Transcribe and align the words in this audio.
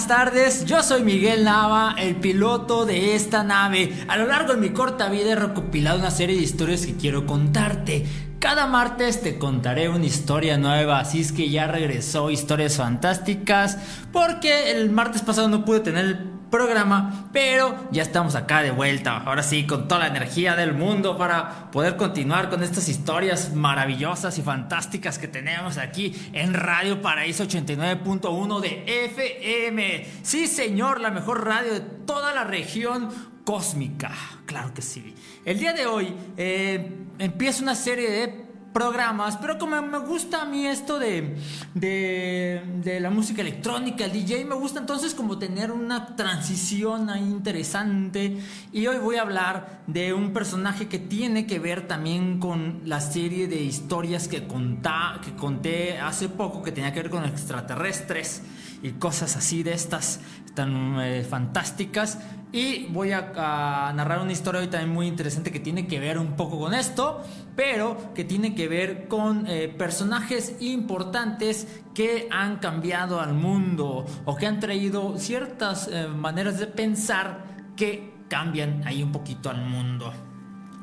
Buenas 0.00 0.24
tardes, 0.24 0.64
yo 0.64 0.82
soy 0.82 1.02
Miguel 1.02 1.44
Nava, 1.44 1.94
el 1.98 2.16
piloto 2.16 2.86
de 2.86 3.14
esta 3.14 3.44
nave. 3.44 3.92
A 4.08 4.16
lo 4.16 4.26
largo 4.26 4.54
de 4.54 4.58
mi 4.58 4.70
corta 4.70 5.10
vida 5.10 5.32
he 5.32 5.34
recopilado 5.34 5.98
una 5.98 6.10
serie 6.10 6.36
de 6.36 6.42
historias 6.42 6.86
que 6.86 6.96
quiero 6.96 7.26
contarte. 7.26 8.06
Cada 8.38 8.66
martes 8.66 9.20
te 9.20 9.36
contaré 9.36 9.90
una 9.90 10.06
historia 10.06 10.56
nueva, 10.56 11.00
así 11.00 11.20
es 11.20 11.32
que 11.32 11.50
ya 11.50 11.66
regresó 11.66 12.30
Historias 12.30 12.78
Fantásticas, 12.78 13.76
porque 14.10 14.70
el 14.70 14.88
martes 14.88 15.20
pasado 15.20 15.48
no 15.48 15.66
pude 15.66 15.80
tener 15.80 16.06
el 16.06 16.29
programa, 16.50 17.28
pero 17.32 17.88
ya 17.92 18.02
estamos 18.02 18.34
acá 18.34 18.62
de 18.62 18.70
vuelta, 18.70 19.18
ahora 19.18 19.42
sí, 19.42 19.66
con 19.66 19.88
toda 19.88 20.00
la 20.00 20.06
energía 20.08 20.56
del 20.56 20.74
mundo 20.74 21.16
para 21.16 21.70
poder 21.70 21.96
continuar 21.96 22.50
con 22.50 22.62
estas 22.62 22.88
historias 22.88 23.54
maravillosas 23.54 24.36
y 24.38 24.42
fantásticas 24.42 25.18
que 25.18 25.28
tenemos 25.28 25.78
aquí 25.78 26.14
en 26.32 26.54
Radio 26.54 27.00
Paraíso 27.00 27.44
89.1 27.44 28.60
de 28.60 29.04
FM. 29.06 30.06
Sí, 30.22 30.46
señor, 30.46 31.00
la 31.00 31.10
mejor 31.10 31.46
radio 31.46 31.72
de 31.72 31.80
toda 31.80 32.34
la 32.34 32.44
región 32.44 33.08
cósmica. 33.44 34.12
Claro 34.46 34.74
que 34.74 34.82
sí. 34.82 35.14
El 35.44 35.58
día 35.58 35.72
de 35.72 35.86
hoy 35.86 36.14
eh, 36.36 36.92
empieza 37.18 37.62
una 37.62 37.74
serie 37.74 38.10
de 38.10 38.49
programas, 38.72 39.36
pero 39.36 39.58
como 39.58 39.80
me 39.82 39.98
gusta 39.98 40.42
a 40.42 40.44
mí 40.44 40.66
esto 40.66 40.98
de, 40.98 41.36
de, 41.74 43.00
la 43.00 43.10
música 43.10 43.42
electrónica, 43.42 44.04
el 44.04 44.12
DJ, 44.12 44.44
me 44.44 44.54
gusta 44.54 44.80
entonces 44.80 45.14
como 45.14 45.38
tener 45.38 45.72
una 45.72 46.14
transición 46.16 47.10
ahí 47.10 47.22
interesante. 47.22 48.38
Y 48.72 48.86
hoy 48.86 48.98
voy 48.98 49.16
a 49.16 49.22
hablar 49.22 49.82
de 49.86 50.12
un 50.12 50.32
personaje 50.32 50.88
que 50.88 50.98
tiene 50.98 51.46
que 51.46 51.58
ver 51.58 51.88
también 51.88 52.38
con 52.38 52.80
la 52.84 53.00
serie 53.00 53.48
de 53.48 53.60
historias 53.60 54.28
que, 54.28 54.46
que 54.46 55.34
conté 55.36 55.98
hace 55.98 56.28
poco, 56.28 56.62
que 56.62 56.72
tenía 56.72 56.92
que 56.92 57.02
ver 57.02 57.10
con 57.10 57.24
extraterrestres 57.24 58.42
y 58.82 58.92
cosas 58.92 59.36
así 59.36 59.62
de 59.62 59.72
estas 59.72 60.20
tan 60.54 61.00
eh, 61.00 61.24
fantásticas. 61.28 62.18
Y 62.52 62.86
voy 62.86 63.12
a, 63.12 63.92
narrar 63.94 64.20
una 64.20 64.32
historia 64.32 64.60
hoy 64.60 64.66
también 64.66 64.92
muy 64.92 65.06
interesante 65.06 65.52
que 65.52 65.60
tiene 65.60 65.86
que 65.86 66.00
ver 66.00 66.18
un 66.18 66.34
poco 66.34 66.58
con 66.58 66.74
esto, 66.74 67.22
pero 67.54 68.12
que 68.12 68.24
tiene 68.24 68.56
que 68.56 68.66
ver 68.66 69.06
con 69.06 69.46
eh, 69.46 69.68
personajes 69.68 70.56
importantes 70.58 71.68
que 71.94 72.26
han 72.30 72.56
cambiado 72.56 73.20
al 73.20 73.34
mundo 73.34 74.04
o 74.24 74.34
que 74.34 74.46
han 74.46 74.58
traído 74.58 75.16
ciertas 75.16 75.88
eh, 75.92 76.08
maneras 76.08 76.58
de 76.58 76.66
pensar 76.66 77.44
que 77.76 78.14
cambian 78.28 78.82
ahí 78.84 79.02
un 79.02 79.12
poquito 79.12 79.48
al 79.48 79.64
mundo. 79.64 80.12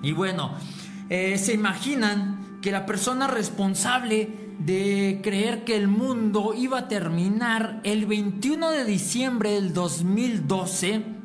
Y 0.01 0.13
bueno, 0.13 0.53
se 1.09 1.53
imaginan 1.53 2.59
que 2.61 2.71
la 2.71 2.85
persona 2.85 3.27
responsable 3.27 4.29
de 4.59 5.21
creer 5.23 5.63
que 5.63 5.75
el 5.75 5.87
mundo 5.87 6.53
iba 6.55 6.79
a 6.79 6.87
terminar 6.87 7.79
el 7.83 8.05
21 8.05 8.69
de 8.71 8.85
diciembre 8.85 9.51
del 9.51 9.73
2012 9.73 11.17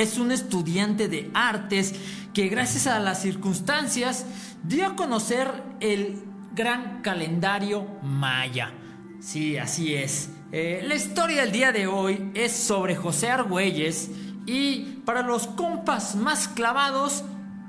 es 0.00 0.18
un 0.18 0.32
estudiante 0.32 1.08
de 1.08 1.30
artes 1.34 1.94
que 2.32 2.48
gracias 2.48 2.86
a 2.86 2.98
las 2.98 3.20
circunstancias 3.20 4.24
dio 4.62 4.86
a 4.86 4.96
conocer 4.96 5.50
el 5.80 6.22
gran 6.54 7.02
calendario 7.02 7.86
maya. 8.02 8.72
Sí, 9.20 9.58
así 9.58 9.94
es. 9.94 10.30
Eh, 10.52 10.82
la 10.86 10.94
historia 10.94 11.42
del 11.42 11.52
día 11.52 11.70
de 11.70 11.86
hoy 11.86 12.30
es 12.34 12.52
sobre 12.52 12.96
José 12.96 13.30
Argüelles 13.30 14.10
y 14.46 15.02
para 15.04 15.22
los 15.22 15.46
compas 15.46 16.16
más 16.16 16.48
clavados, 16.48 17.24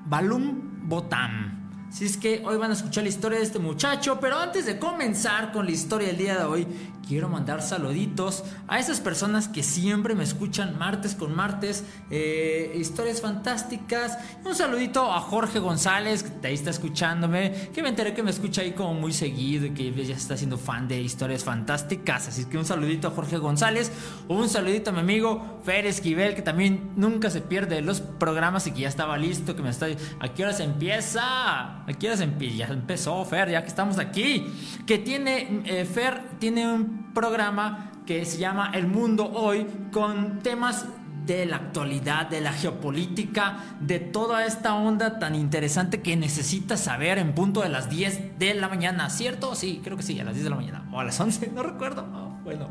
Balum 0.05 0.87
Botam. 0.87 1.51
Si 1.91 2.05
es 2.05 2.15
que 2.15 2.41
hoy 2.45 2.55
van 2.55 2.71
a 2.71 2.73
escuchar 2.73 3.03
la 3.03 3.09
historia 3.09 3.39
de 3.39 3.43
este 3.43 3.59
muchacho, 3.59 4.19
pero 4.21 4.39
antes 4.39 4.65
de 4.65 4.79
comenzar 4.79 5.51
con 5.51 5.65
la 5.65 5.71
historia 5.71 6.07
del 6.07 6.17
día 6.17 6.37
de 6.37 6.45
hoy, 6.45 6.65
quiero 7.11 7.27
mandar 7.27 7.61
saluditos 7.61 8.45
a 8.69 8.79
esas 8.79 9.01
personas 9.01 9.49
que 9.49 9.63
siempre 9.63 10.15
me 10.15 10.23
escuchan 10.23 10.79
martes 10.79 11.13
con 11.13 11.35
martes, 11.35 11.83
eh, 12.09 12.73
historias 12.79 13.19
fantásticas. 13.19 14.17
Un 14.45 14.55
saludito 14.55 15.11
a 15.11 15.19
Jorge 15.19 15.59
González, 15.59 16.23
que 16.23 16.47
ahí 16.47 16.53
está 16.53 16.69
escuchándome, 16.69 17.69
que 17.73 17.83
me 17.83 17.89
enteré 17.89 18.13
que 18.13 18.23
me 18.23 18.31
escucha 18.31 18.61
ahí 18.61 18.71
como 18.71 18.93
muy 18.93 19.11
seguido 19.11 19.65
y 19.65 19.71
que 19.71 19.91
ya 20.05 20.15
está 20.15 20.37
siendo 20.37 20.57
fan 20.57 20.87
de 20.87 21.01
historias 21.01 21.43
fantásticas. 21.43 22.29
Así 22.29 22.45
que 22.45 22.57
un 22.57 22.63
saludito 22.63 23.09
a 23.09 23.11
Jorge 23.11 23.37
González, 23.39 23.91
un 24.29 24.47
saludito 24.47 24.91
a 24.91 24.93
mi 24.93 25.01
amigo 25.01 25.59
Fer 25.65 25.85
Esquivel, 25.87 26.33
que 26.33 26.41
también 26.41 26.91
nunca 26.95 27.29
se 27.29 27.41
pierde 27.41 27.81
los 27.81 27.99
programas 27.99 28.67
y 28.67 28.71
que 28.71 28.83
ya 28.83 28.87
estaba 28.87 29.17
listo, 29.17 29.53
que 29.53 29.61
me 29.61 29.69
está... 29.69 29.87
¿A 30.21 30.29
qué 30.29 30.45
hora 30.45 30.53
se 30.53 30.63
empieza? 30.63 31.83
¿A 31.83 31.93
qué 31.99 32.07
hora 32.07 32.15
se 32.15 32.23
empieza? 32.23 32.55
Ya 32.55 32.67
empezó 32.67 33.25
Fer, 33.25 33.49
ya 33.49 33.63
que 33.63 33.67
estamos 33.67 33.99
aquí. 33.99 34.45
Que 34.85 34.97
tiene, 34.97 35.61
eh, 35.65 35.83
Fer 35.83 36.39
tiene 36.39 36.71
un 36.71 37.00
programa 37.13 37.91
que 38.05 38.25
se 38.25 38.37
llama 38.37 38.71
El 38.73 38.87
Mundo 38.87 39.31
Hoy 39.31 39.67
con 39.91 40.39
temas 40.39 40.85
de 41.25 41.45
la 41.45 41.57
actualidad, 41.57 42.29
de 42.29 42.41
la 42.41 42.51
geopolítica, 42.51 43.57
de 43.79 43.99
toda 43.99 44.45
esta 44.45 44.73
onda 44.75 45.19
tan 45.19 45.35
interesante 45.35 46.01
que 46.01 46.15
necesitas 46.15 46.81
saber 46.81 47.19
en 47.19 47.33
punto 47.33 47.61
de 47.61 47.69
las 47.69 47.89
10 47.89 48.39
de 48.39 48.53
la 48.55 48.67
mañana, 48.67 49.09
¿cierto? 49.09 49.55
Sí, 49.55 49.81
creo 49.83 49.97
que 49.97 50.03
sí, 50.03 50.19
a 50.19 50.23
las 50.23 50.33
10 50.33 50.45
de 50.45 50.49
la 50.49 50.55
mañana 50.55 50.89
o 50.91 50.99
a 50.99 51.03
las 51.03 51.19
11, 51.19 51.51
no 51.55 51.63
recuerdo. 51.63 52.03
bueno, 52.43 52.69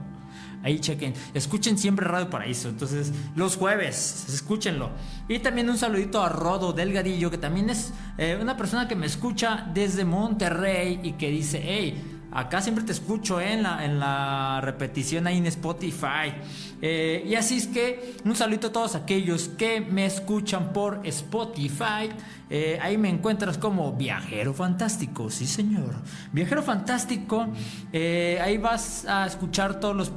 ahí 0.63 0.81
chequen. 0.81 1.15
Escuchen 1.33 1.79
siempre 1.79 2.07
Radio 2.07 2.29
Paraíso. 2.29 2.69
Entonces, 2.69 3.13
los 3.37 3.57
jueves, 3.57 4.27
escúchenlo. 4.29 4.91
Y 5.29 5.39
también 5.39 5.71
un 5.71 5.79
saludito 5.79 6.23
a 6.23 6.29
Rodo 6.29 6.73
Delgadillo, 6.73 7.31
que 7.31 7.39
también 7.39 7.71
es 7.71 7.93
eh, 8.19 8.39
una 8.41 8.57
persona 8.57 8.89
que 8.89 8.97
me 8.97 9.07
escucha 9.07 9.71
desde 9.73 10.05
Monterrey 10.05 11.01
y 11.03 11.13
que 11.13 11.31
dice, 11.31 11.63
hey, 11.65 12.20
Acá 12.33 12.61
siempre 12.61 12.85
te 12.85 12.93
escucho 12.93 13.41
¿eh? 13.41 13.55
en, 13.55 13.65
la, 13.65 13.85
en 13.85 13.99
la 13.99 14.61
repetición 14.63 15.27
ahí 15.27 15.39
en 15.39 15.47
Spotify. 15.47 16.33
Eh, 16.81 17.25
y 17.27 17.35
así 17.35 17.57
es 17.57 17.67
que 17.67 18.15
un 18.25 18.37
saludo 18.37 18.69
a 18.69 18.73
todos 18.73 18.95
aquellos 18.95 19.49
que 19.49 19.81
me 19.81 20.07
escuchan 20.07 20.73
por 20.73 21.01
Spotify. 21.05 22.09
Eh, 22.49 22.79
ahí 22.81 22.97
me 22.97 23.09
encuentras 23.09 23.59
como 23.59 23.93
Viajero 23.93 24.55
Fantástico, 24.55 25.29
sí 25.31 25.47
señor. 25.47 25.95
Viajero 26.33 26.63
Fantástico, 26.63 27.49
ahí 27.93 28.59
vas 28.59 29.05
a 29.07 29.27
escuchar 29.27 29.81
todos 29.81 29.97
los 29.97 30.13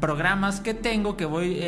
programas 0.00 0.60
que 0.60 0.74
tengo, 0.74 1.16
que 1.16 1.24
voy 1.24 1.60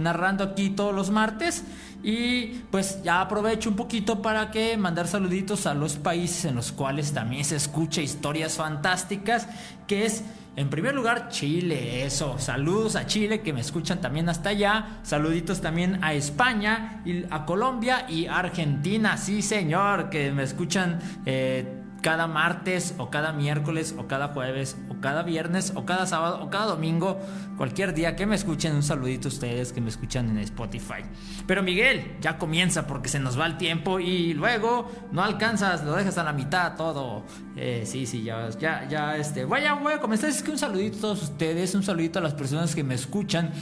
narrando 0.00 0.42
aquí 0.42 0.70
todos 0.70 0.94
los 0.94 1.10
martes. 1.10 1.64
Y 2.02 2.62
pues 2.70 3.02
ya 3.02 3.20
aprovecho 3.20 3.70
un 3.70 3.76
poquito 3.76 4.22
para 4.22 4.50
que 4.50 4.76
mandar 4.76 5.06
saluditos 5.06 5.66
a 5.66 5.74
los 5.74 5.96
países 5.96 6.46
en 6.46 6.54
los 6.54 6.72
cuales 6.72 7.12
también 7.12 7.44
se 7.44 7.56
escucha 7.56 8.00
historias 8.00 8.54
fantásticas, 8.54 9.46
que 9.86 10.06
es 10.06 10.24
en 10.56 10.68
primer 10.68 10.94
lugar, 10.94 11.28
Chile, 11.28 12.04
eso. 12.04 12.38
Saludos 12.38 12.96
a 12.96 13.06
Chile 13.06 13.40
que 13.40 13.52
me 13.52 13.60
escuchan 13.60 14.00
también 14.00 14.28
hasta 14.28 14.50
allá. 14.50 14.98
Saluditos 15.04 15.60
también 15.60 16.02
a 16.02 16.12
España, 16.12 17.02
y 17.04 17.24
a 17.30 17.46
Colombia 17.46 18.06
y 18.08 18.26
Argentina. 18.26 19.16
Sí, 19.16 19.42
señor, 19.42 20.10
que 20.10 20.32
me 20.32 20.42
escuchan 20.42 20.98
eh, 21.24 21.79
cada 22.02 22.26
martes 22.26 22.94
o 22.98 23.10
cada 23.10 23.32
miércoles 23.32 23.94
o 23.98 24.06
cada 24.06 24.28
jueves 24.28 24.76
o 24.88 25.00
cada 25.00 25.22
viernes 25.22 25.72
o 25.74 25.84
cada 25.84 26.06
sábado 26.06 26.40
o 26.42 26.50
cada 26.50 26.66
domingo, 26.66 27.18
cualquier 27.56 27.94
día 27.94 28.16
que 28.16 28.26
me 28.26 28.34
escuchen, 28.34 28.74
un 28.74 28.82
saludito 28.82 29.28
a 29.28 29.30
ustedes 29.30 29.72
que 29.72 29.80
me 29.80 29.88
escuchan 29.88 30.30
en 30.30 30.38
Spotify. 30.38 31.02
Pero 31.46 31.62
Miguel, 31.62 32.16
ya 32.20 32.38
comienza 32.38 32.86
porque 32.86 33.08
se 33.08 33.18
nos 33.18 33.38
va 33.38 33.46
el 33.46 33.56
tiempo 33.56 34.00
y 34.00 34.34
luego 34.34 34.90
no 35.12 35.22
alcanzas, 35.22 35.84
lo 35.84 35.94
dejas 35.94 36.18
a 36.18 36.24
la 36.24 36.32
mitad 36.32 36.76
todo. 36.76 37.24
Eh, 37.56 37.84
sí, 37.86 38.06
sí, 38.06 38.22
ya, 38.22 38.48
ya, 38.50 38.88
ya, 38.88 39.16
este, 39.16 39.44
vaya, 39.44 39.74
voy 39.74 39.92
a 39.92 40.00
comenzar. 40.00 40.30
Es 40.30 40.42
que 40.42 40.50
un 40.50 40.58
saludito 40.58 40.98
a 40.98 41.00
todos 41.00 41.22
ustedes, 41.22 41.74
un 41.74 41.82
saludito 41.82 42.18
a 42.18 42.22
las 42.22 42.34
personas 42.34 42.74
que 42.74 42.84
me 42.84 42.94
escuchan 42.94 43.52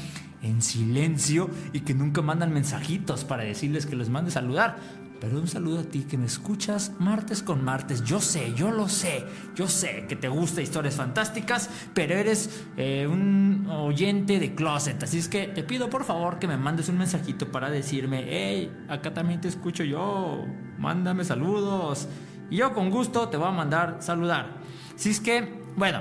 en 0.43 0.63
silencio 0.63 1.51
y 1.73 1.81
que 1.81 1.95
nunca 1.95 2.23
mandan 2.23 2.53
mensajitos 2.53 3.25
para 3.25 3.45
decirles 3.45 3.87
que 3.87 3.97
les 3.97 4.09
mande 4.09 4.31
saludar. 4.31 4.77
Pero 5.21 5.39
un 5.39 5.49
saludo 5.49 5.81
a 5.81 5.83
ti 5.83 6.05
que 6.05 6.17
me 6.17 6.27
escuchas 6.27 6.93
martes 7.01 7.43
con 7.43 7.65
martes. 7.65 8.05
Yo 8.05 8.21
sé, 8.21 8.55
yo 8.55 8.71
lo 8.71 8.89
sé, 8.89 9.25
yo 9.57 9.67
sé 9.67 10.07
que 10.09 10.15
te 10.15 10.29
gusta 10.29 10.63
historias 10.63 10.95
fantásticas, 10.95 11.71
pero 11.93 12.15
eres 12.15 12.65
eh, 12.77 13.07
un 13.09 13.67
oyente 13.69 14.39
de 14.39 14.55
closet. 14.55 15.03
Así 15.03 15.19
es 15.19 15.29
que 15.29 15.49
te 15.49 15.65
pido 15.65 15.91
por 15.91 16.05
favor 16.05 16.39
que 16.39 16.47
me 16.47 16.57
mandes 16.57 16.89
un 16.89 16.99
mensajito 16.99 17.51
para 17.51 17.69
decirme, 17.69 18.27
hey, 18.29 18.73
acá 18.89 19.13
también 19.13 19.41
te 19.41 19.49
escucho 19.49 19.83
yo, 19.83 20.45
mándame 20.79 21.25
saludos. 21.25 22.09
Y 22.49 22.57
yo 22.57 22.73
con 22.73 22.91
gusto 22.91 23.29
te 23.29 23.37
voy 23.37 23.49
a 23.49 23.53
mandar 23.53 23.97
saludar. 23.99 24.59
Así 24.95 25.11
es 25.11 25.21
que, 25.21 25.63
bueno, 25.77 26.01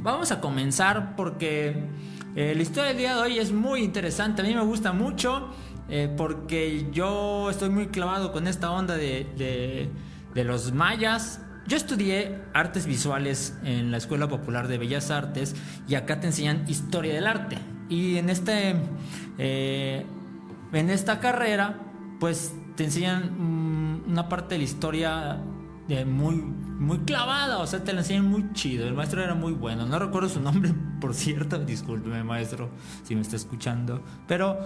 vamos 0.00 0.32
a 0.32 0.40
comenzar 0.40 1.16
porque 1.16 1.86
eh, 2.34 2.54
la 2.56 2.62
historia 2.62 2.88
del 2.88 2.98
día 2.98 3.16
de 3.16 3.20
hoy 3.20 3.38
es 3.38 3.52
muy 3.52 3.82
interesante. 3.82 4.40
A 4.40 4.44
mí 4.44 4.54
me 4.54 4.64
gusta 4.64 4.94
mucho. 4.94 5.50
Eh, 5.94 6.08
porque 6.16 6.86
yo 6.90 7.50
estoy 7.50 7.68
muy 7.68 7.88
clavado 7.88 8.32
con 8.32 8.46
esta 8.46 8.70
onda 8.70 8.96
de, 8.96 9.90
los 10.34 10.72
mayas. 10.72 11.42
Yo 11.66 11.76
estudié 11.76 12.40
artes 12.54 12.86
visuales 12.86 13.58
en 13.62 13.90
la 13.90 13.98
Escuela 13.98 14.26
Popular 14.26 14.68
de 14.68 14.78
Bellas 14.78 15.10
Artes 15.10 15.54
y 15.86 15.94
acá 15.96 16.18
te 16.18 16.28
enseñan 16.28 16.64
historia 16.66 17.12
del 17.12 17.26
arte. 17.26 17.58
Y 17.90 18.16
en, 18.16 18.30
este, 18.30 18.74
eh, 19.36 20.06
en 20.72 20.88
esta 20.88 21.20
carrera, 21.20 21.78
pues 22.18 22.54
te 22.74 22.84
enseñan 22.84 24.02
una 24.08 24.30
parte 24.30 24.54
de 24.54 24.60
la 24.60 24.64
historia 24.64 25.42
de 25.88 26.06
muy, 26.06 26.36
muy 26.36 27.00
clavada, 27.00 27.58
o 27.58 27.66
sea, 27.66 27.84
te 27.84 27.92
la 27.92 28.00
enseñan 28.00 28.30
muy 28.30 28.50
chido. 28.54 28.88
El 28.88 28.94
maestro 28.94 29.22
era 29.22 29.34
muy 29.34 29.52
bueno. 29.52 29.84
No 29.84 29.98
recuerdo 29.98 30.30
su 30.30 30.40
nombre, 30.40 30.72
por 31.02 31.12
cierto. 31.12 31.58
Discúlpeme, 31.58 32.24
maestro, 32.24 32.70
si 33.02 33.14
me 33.14 33.20
está 33.20 33.36
escuchando. 33.36 34.02
Pero 34.26 34.58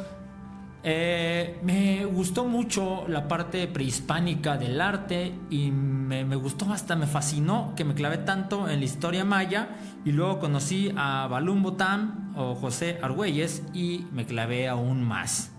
eh, 0.89 1.59
me 1.65 2.05
gustó 2.05 2.45
mucho 2.45 3.07
la 3.09 3.27
parte 3.27 3.67
prehispánica 3.67 4.57
del 4.57 4.81
arte 4.81 5.35
y 5.51 5.73
me, 5.73 6.23
gustó 6.37 6.73
hasta, 6.73 6.95
me 6.95 7.09
fascinó 7.09 7.73
que 7.75 7.85
me 7.85 7.93
clavé 7.93 8.19
tanto 8.19 8.69
en 8.69 8.79
la 8.79 8.85
historia 8.85 9.25
maya 9.25 9.71
y 10.05 10.13
luego 10.13 10.39
conocí 10.39 10.93
a 10.97 11.27
Balum 11.27 11.65
Botam 11.65 12.33
o 12.37 12.55
José 12.55 13.01
Argüelles 13.03 13.65
y 13.75 14.07
me 14.13 14.27
clavé 14.27 14.69
aún 14.69 15.03
más. 15.03 15.51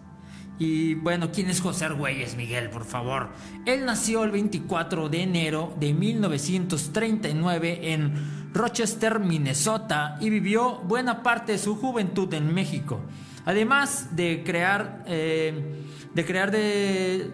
Y 0.59 0.95
bueno, 0.95 1.29
¿quién 1.33 1.49
es 1.49 1.59
José 1.59 1.83
Argüelles, 1.83 2.37
Miguel, 2.37 2.69
por 2.69 2.85
favor? 2.85 3.31
Él 3.65 3.83
nació 3.83 4.23
el 4.23 4.31
24 4.31 5.09
de 5.09 5.23
enero 5.23 5.75
de 5.77 5.93
1939 5.93 7.91
en 7.91 8.53
Rochester, 8.53 9.19
Minnesota 9.19 10.17
y 10.21 10.29
vivió 10.29 10.77
buena 10.85 11.21
parte 11.21 11.51
de 11.51 11.57
su 11.57 11.75
juventud 11.75 12.33
en 12.33 12.53
México. 12.53 13.01
Además 13.47 14.09
de 14.13 14.43
crear, 14.43 15.05
eh, 15.07 15.85
de 16.13 16.25
crear 16.25 16.51
de 16.51 17.31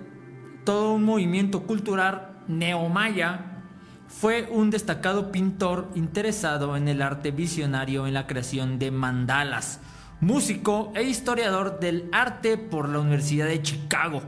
todo 0.63 0.93
un 0.93 1.03
movimiento 1.03 1.63
cultural 1.63 2.37
neomaya, 2.47 3.63
fue 4.07 4.47
un 4.51 4.69
destacado 4.69 5.31
pintor 5.31 5.89
interesado 5.95 6.77
en 6.77 6.87
el 6.87 7.01
arte 7.01 7.31
visionario 7.31 8.05
en 8.05 8.13
la 8.13 8.27
creación 8.27 8.77
de 8.77 8.91
mandalas, 8.91 9.79
músico 10.21 10.93
e 10.93 11.01
historiador 11.01 11.79
del 11.79 12.09
arte 12.11 12.59
por 12.59 12.89
la 12.89 12.99
Universidad 12.99 13.47
de 13.47 13.63
Chicago. 13.63 14.21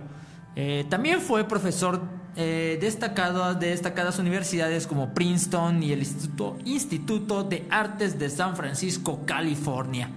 Eh, 0.55 0.87
también 0.89 1.21
fue 1.21 1.47
profesor 1.47 2.01
eh, 2.35 2.79
destacado 2.81 3.53
de 3.53 3.69
destacadas 3.69 4.17
universidades 4.17 4.87
como 4.87 5.13
Princeton 5.13 5.83
y 5.83 5.91
el 5.91 5.99
Instituto, 5.99 6.57
Instituto 6.65 7.43
de 7.43 7.67
Artes 7.69 8.17
de 8.17 8.31
San 8.31 8.55
Francisco, 8.55 9.21
California. 9.27 10.09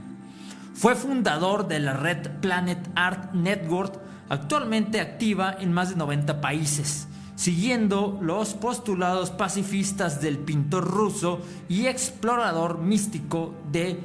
Fue 0.79 0.95
fundador 0.95 1.67
de 1.67 1.81
la 1.81 1.93
red 1.93 2.39
Planet 2.41 2.79
Art 2.95 3.35
Network, 3.35 3.99
actualmente 4.29 5.01
activa 5.01 5.57
en 5.59 5.73
más 5.73 5.91
de 5.91 5.97
90 5.97 6.41
países, 6.41 7.09
siguiendo 7.35 8.17
los 8.23 8.55
postulados 8.55 9.33
pacifistas 9.33 10.21
del 10.21 10.39
pintor 10.39 10.85
ruso 10.85 11.41
y 11.69 11.87
explorador 11.87 12.79
místico 12.79 13.57
de 13.73 13.99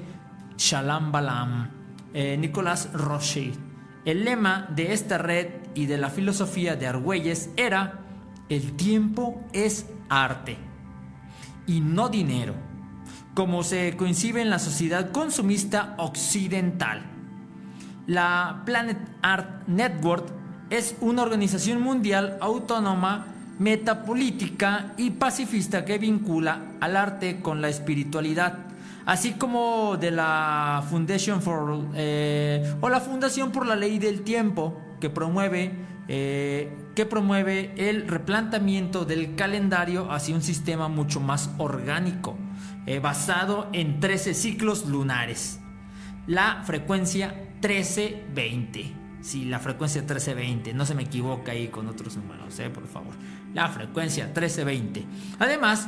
Shalam 0.58 1.12
Balam, 1.12 1.70
eh. 2.16 2.42
El 4.06 4.26
lema 4.26 4.68
de 4.76 4.94
esta 4.94 5.20
red 5.20 5.50
y 5.76 5.86
de 5.86 6.00
la 6.00 6.10
filosofía 6.10 6.76
de 6.76 6.88
Argüelles 6.88 7.52
era: 7.56 8.00
el 8.50 8.74
tiempo 8.74 9.44
es 9.54 9.86
arte 10.10 10.58
y 11.68 11.82
no 11.82 12.10
dinero 12.10 12.73
como 13.34 13.64
se 13.64 13.96
coincide 13.98 14.42
en 14.42 14.50
la 14.50 14.60
sociedad 14.60 15.12
consumista 15.12 15.96
occidental. 15.98 17.02
La 18.06 18.62
Planet 18.66 18.98
Art 19.22 19.68
Network 19.68 20.26
es 20.70 20.96
una 21.02 21.24
organización 21.24 21.82
mundial 21.82 22.38
autónoma, 22.42 23.28
metapolítica 23.60 24.94
y 24.98 25.12
pacifista 25.12 25.86
que 25.86 25.98
vincula 25.98 26.74
al 26.80 26.98
arte 26.98 27.42
con 27.42 27.62
la 27.62 27.70
espiritualidad, 27.70 28.60
así 29.06 29.34
como 29.34 29.98
de 29.98 30.12
la 30.12 30.84
Foundation 30.90 31.42
for 31.42 31.86
eh, 31.96 32.76
o 32.82 32.90
la 32.90 33.00
Fundación 33.00 33.52
por 33.52 33.66
la 33.66 33.76
Ley 33.76 34.00
del 34.00 34.22
Tiempo 34.22 34.80
que 35.00 35.10
promueve 35.10 35.72
eh, 36.08 36.72
que 36.96 37.06
promueve 37.06 37.74
el 37.78 38.08
replanteamiento 38.08 39.06
del 39.06 39.36
calendario 39.36 40.12
hacia 40.12 40.36
un 40.36 40.42
sistema 40.42 40.88
mucho 40.88 41.20
más 41.20 41.50
orgánico 41.58 42.38
eh, 42.86 43.00
basado 43.00 43.70
en 43.72 44.00
13 44.00 44.34
ciclos 44.34 44.86
lunares. 44.86 45.60
La 46.28 46.64
frecuencia 46.66 47.34
1320. 47.62 48.94
Sí, 49.22 49.46
la 49.46 49.60
frecuencia 49.60 50.02
1320. 50.02 50.74
No 50.74 50.86
se 50.86 50.96
me 50.96 51.04
equivoca 51.04 51.54
ahí 51.54 51.70
con 51.70 51.88
otros 51.88 52.18
números, 52.18 52.60
eh, 52.60 52.70
por 52.70 52.88
favor. 52.88 53.14
La 53.54 53.70
frecuencia 53.70 54.26
1320. 54.26 55.06
Además, 55.40 55.88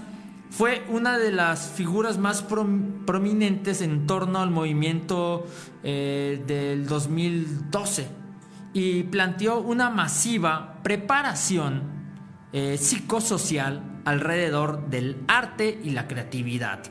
fue 0.50 0.86
una 0.90 1.18
de 1.18 1.34
las 1.34 1.72
figuras 1.72 2.18
más 2.18 2.44
prominentes 2.44 3.82
en 3.82 4.08
torno 4.08 4.40
al 4.40 4.52
movimiento 4.52 5.46
eh, 5.84 6.42
del 6.48 6.88
2012 6.88 8.25
y 8.76 9.04
planteó 9.04 9.62
una 9.62 9.90
masiva 9.90 10.82
preparación 10.84 11.96
psicosocial 12.78 14.02
alrededor 14.04 14.90
del 14.90 15.24
arte 15.30 15.80
y 15.82 15.92
la 15.92 16.08
creatividad, 16.08 16.84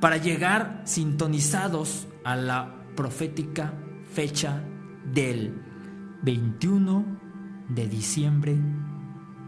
para 0.00 0.16
llegar 0.16 0.80
sintonizados 0.84 2.08
a 2.24 2.34
la 2.34 2.76
profética 2.96 3.74
fecha 4.10 4.62
del 5.04 5.62
21 6.22 7.04
de 7.68 7.86
diciembre 7.86 8.56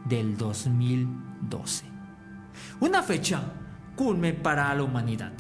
del 0.05 0.37
2012. 0.37 1.87
Una 2.81 3.03
fecha 3.03 3.43
culme 3.97 4.35
para 4.35 4.75
la 4.75 4.83
humanidad, 4.83 5.33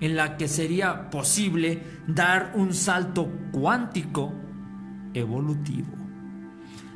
en 0.00 0.16
la 0.16 0.36
que 0.36 0.48
sería 0.48 1.08
posible 1.08 2.00
dar 2.08 2.52
un 2.56 2.74
salto 2.74 3.30
cuántico 3.52 4.40
evolutivo. 5.14 5.92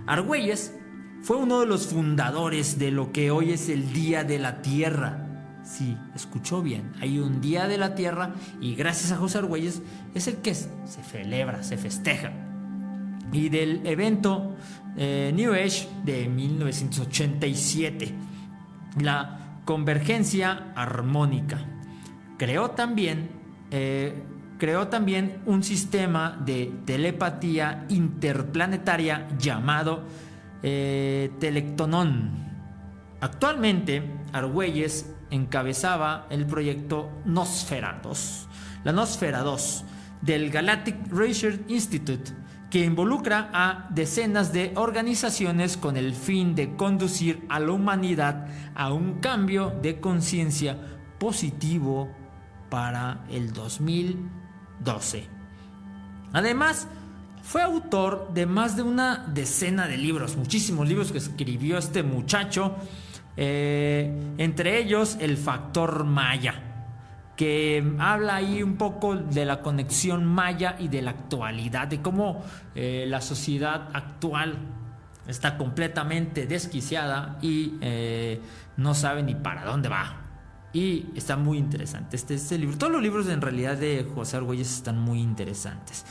Argüelles 0.07 0.75
fue 1.23 1.37
uno 1.37 1.61
de 1.61 1.67
los 1.67 1.89
fundadores 1.89 2.79
de 2.79 2.91
lo 2.91 3.13
que 3.13 3.31
hoy 3.31 3.53
es 3.53 3.69
el 3.69 3.93
Día 3.93 4.25
de 4.25 4.39
la 4.39 4.63
Tierra. 4.63 5.25
Sí, 5.65 5.97
escuchó 6.15 6.63
bien. 6.63 6.93
Hay 7.01 7.19
un 7.19 7.41
Día 7.41 7.67
de 7.67 7.79
la 7.79 7.95
Tierra 7.95 8.35
y 8.61 8.75
gracias 8.75 9.13
a 9.13 9.17
José 9.17 9.39
Argüelles 9.39 9.83
es 10.15 10.27
el 10.29 10.37
que 10.37 10.55
se 10.55 10.69
celebra, 11.11 11.63
se 11.63 11.77
festeja. 11.77 12.33
Y 13.33 13.51
del 13.51 13.87
evento 13.87 14.57
eh, 14.97 15.33
New 15.35 15.53
Age 15.53 15.89
de 16.05 16.29
1987, 16.29 18.15
la 19.01 19.61
convergencia 19.65 20.73
armónica. 20.75 21.59
Creó 22.39 22.71
también, 22.71 23.29
eh, 23.71 24.23
creó 24.59 24.89
también 24.89 25.41
un 25.47 25.63
sistema 25.63 26.37
de 26.45 26.73
telepatía 26.85 27.87
interplanetaria 27.89 29.29
llamado 29.39 30.05
eh. 30.63 31.31
Actualmente, 33.21 34.03
Argüelles 34.33 35.15
encabezaba 35.31 36.27
el 36.31 36.47
proyecto 36.47 37.11
Nosfera 37.25 38.01
2, 38.03 38.49
la 38.85 38.93
Nosfera 38.93 39.43
2 39.43 39.85
del 40.23 40.51
Galactic 40.51 40.97
Research 41.11 41.61
Institute, 41.69 42.33
que 42.71 42.85
involucra 42.85 43.51
a 43.53 43.89
decenas 43.91 44.53
de 44.53 44.73
organizaciones 44.77 45.77
con 45.77 45.97
el 45.97 46.15
fin 46.15 46.55
de 46.55 46.77
conducir 46.77 47.45
a 47.49 47.61
la 47.61 47.73
humanidad 47.73 48.47
a 48.75 48.93
un 48.93 49.21
cambio 49.21 49.71
de 49.83 50.01
conciencia 50.01 50.77
positivo 51.19 52.15
para 52.69 53.25
el 53.31 53.53
2012. 54.81 55.27
Además, 56.33 56.89
fue 57.43 57.63
autor 57.63 58.31
de 58.35 58.47
más 58.47 58.77
de 58.77 58.83
una 58.83 59.25
decena 59.29 59.87
de 59.87 59.97
libros, 59.97 60.37
muchísimos 60.37 60.89
libros 60.89 61.13
que 61.13 61.19
escribió 61.19 61.79
este 61.79 62.03
muchacho, 62.03 62.77
eh, 63.37 64.35
entre 64.39 64.79
ellos 64.79 65.17
El 65.21 65.37
Factor 65.37 66.05
Maya 66.05 66.65
que 67.39 67.95
habla 68.01 68.35
ahí 68.35 68.65
un 68.65 68.77
poco 68.77 69.15
de 69.15 69.45
la 69.45 69.63
conexión 69.63 70.25
maya 70.25 70.75
y 70.77 70.89
de 70.89 71.03
la 71.03 71.13
actualidad, 71.13 71.87
de 71.87 72.03
cómo 72.03 72.43
eh, 72.75 73.05
la 73.07 73.21
sociedad 73.21 73.91
actual 73.93 74.59
está 75.29 75.57
completamente 75.57 76.47
desquiciada 76.47 77.39
y 77.41 77.75
eh, 77.81 78.41
no 78.77 78.93
sabe 78.93 79.23
ni 79.23 79.37
para 79.37 79.65
dónde 79.65 79.89
va. 79.89 80.28
Y 80.73 81.07
está 81.15 81.37
muy 81.37 81.59
interesante 81.59 82.17
este, 82.17 82.35
este, 82.35 82.59
libro. 82.59 82.77
Todos 82.77 82.93
los 82.93 83.03
libros 83.03 83.29
en 83.29 83.41
realidad 83.41 83.77
de 83.77 84.07
José 84.15 84.37
Argüelles 84.37 84.73
están 84.73 84.99
muy 84.99 85.21
interesantes. 85.21 86.05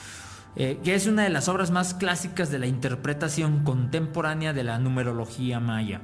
Eh, 0.56 0.80
que 0.84 0.96
es 0.96 1.06
una 1.06 1.24
de 1.24 1.30
las 1.30 1.48
obras 1.48 1.70
más 1.70 1.94
clásicas 1.94 2.50
de 2.50 2.58
la 2.58 2.66
interpretación 2.66 3.64
contemporánea 3.64 4.54
de 4.54 4.64
la 4.64 4.80
numerología 4.80 5.60
maya. 5.60 6.02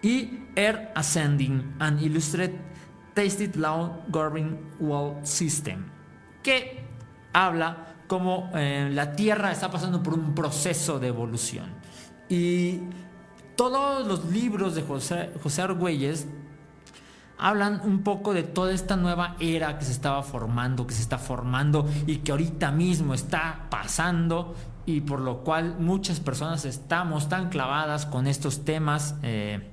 Y 0.00 0.44
Air 0.56 0.90
Ascending 0.94 1.74
and 1.78 2.00
Illustrated 2.02 2.58
Tasted 3.14 3.54
Loud 3.56 3.90
Governing 4.08 4.58
Wall 4.80 5.18
System, 5.26 5.84
que 6.42 6.82
habla 7.32 7.94
como 8.06 8.50
eh, 8.54 8.90
la 8.92 9.12
Tierra 9.12 9.52
está 9.52 9.70
pasando 9.70 10.02
por 10.02 10.14
un 10.14 10.34
proceso 10.34 10.98
de 10.98 11.08
evolución. 11.08 11.66
Y 12.28 12.80
todos 13.56 14.06
los 14.06 14.24
libros 14.30 14.74
de 14.74 14.82
José, 14.82 15.30
José 15.42 15.62
Argüelles 15.62 16.26
hablan 17.42 17.80
un 17.84 18.04
poco 18.04 18.32
de 18.32 18.44
toda 18.44 18.72
esta 18.72 18.96
nueva 18.96 19.36
era 19.40 19.76
que 19.76 19.84
se 19.84 19.90
estaba 19.90 20.22
formando, 20.22 20.86
que 20.86 20.94
se 20.94 21.02
está 21.02 21.18
formando 21.18 21.88
y 22.06 22.18
que 22.18 22.30
ahorita 22.30 22.70
mismo 22.70 23.14
está 23.14 23.66
pasando 23.68 24.54
y 24.86 25.00
por 25.00 25.20
lo 25.20 25.42
cual 25.42 25.76
muchas 25.80 26.20
personas 26.20 26.64
estamos 26.64 27.28
tan 27.28 27.48
clavadas 27.48 28.06
con 28.06 28.26
estos 28.26 28.64
temas. 28.64 29.16
Eh, 29.22 29.68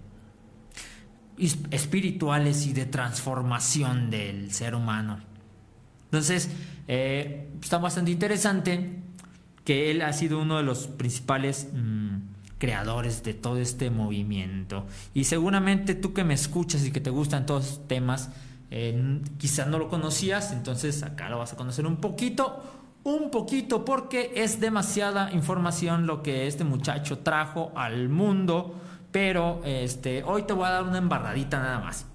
espirituales 1.71 2.65
y 2.65 2.73
de 2.73 2.85
transformación 2.85 4.09
del 4.09 4.51
ser 4.51 4.75
humano. 4.75 5.21
Entonces, 6.05 6.49
eh, 6.85 7.49
está 7.61 7.77
bastante 7.77 8.11
interesante 8.11 8.99
que 9.63 9.89
él 9.89 10.01
ha 10.01 10.11
sido 10.11 10.41
uno 10.41 10.57
de 10.57 10.63
los 10.63 10.87
principales 10.87 11.69
mm, 11.71 12.08
creadores 12.59 13.23
de 13.23 13.33
todo 13.33 13.57
este 13.57 13.89
movimiento. 13.89 14.85
Y 15.15 15.23
seguramente 15.23 15.95
tú 15.95 16.13
que 16.13 16.23
me 16.23 16.35
escuchas 16.35 16.85
y 16.85 16.91
que 16.91 17.01
te 17.01 17.09
gustan 17.09 17.47
todos 17.47 17.65
estos 17.65 17.87
temas, 17.87 18.29
eh, 18.69 19.21
quizás 19.39 19.65
no 19.65 19.79
lo 19.79 19.89
conocías, 19.89 20.51
entonces 20.51 21.01
acá 21.01 21.29
lo 21.29 21.39
vas 21.39 21.53
a 21.53 21.55
conocer 21.55 21.87
un 21.87 21.97
poquito, 21.97 22.61
un 23.03 23.31
poquito, 23.31 23.83
porque 23.83 24.33
es 24.35 24.59
demasiada 24.59 25.31
información 25.31 26.05
lo 26.05 26.21
que 26.21 26.45
este 26.45 26.63
muchacho 26.63 27.17
trajo 27.19 27.71
al 27.75 28.09
mundo 28.09 28.75
pero 29.11 29.61
este, 29.65 30.23
hoy 30.23 30.43
te 30.43 30.53
voy 30.53 30.65
a 30.67 30.71
dar 30.71 30.83
una 30.83 30.97
embarradita 30.97 31.59
nada 31.59 31.79
más. 31.79 32.05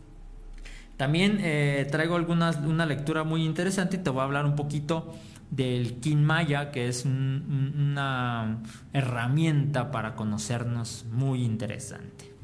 También 0.97 1.39
eh, 1.41 1.89
traigo 1.91 2.15
algunas, 2.15 2.57
una 2.59 2.87
lectura 2.87 3.25
muy 3.25 3.45
interesante 3.45 3.97
y 3.97 3.99
te 4.01 4.11
voy 4.11 4.21
a 4.21 4.25
hablar 4.25 4.45
un 4.45 4.55
poquito 4.55 5.13
del 5.51 6.01
Kin 6.01 6.25
Maya, 6.25 6.71
que 6.71 6.89
es 6.89 7.05
una 7.05 8.63
herramienta 8.93 9.91
para 9.91 10.15
conocernos 10.15 11.05
muy 11.11 11.43
interesante. 11.45 12.35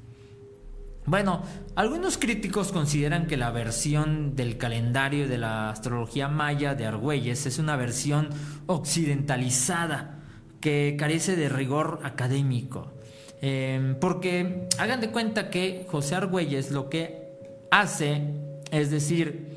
Bueno, 1.07 1.43
algunos 1.75 2.19
críticos 2.19 2.73
consideran 2.73 3.27
que 3.27 3.37
la 3.37 3.51
versión 3.51 4.37
del 4.37 4.59
calendario 4.59 5.27
de 5.27 5.39
la 5.39 5.71
astrología 5.71 6.29
maya 6.29 6.75
de 6.75 6.87
Argüelles 6.87 7.47
es 7.47 7.59
una 7.59 7.75
versión 7.75 8.29
occidentalizada 8.67 10.21
que 10.61 10.97
carece 10.99 11.37
de 11.37 11.49
rigor 11.49 12.01
académico. 12.05 12.93
Em, 13.41 13.97
porque 13.99 14.69
hagan 14.79 15.01
de 15.01 15.11
cuenta 15.11 15.49
que 15.49 15.87
José 15.89 16.15
Argüelles 16.15 16.71
lo 16.71 16.91
que 16.91 17.33
hace 17.71 18.35
es 18.71 18.91
decir 18.91 19.50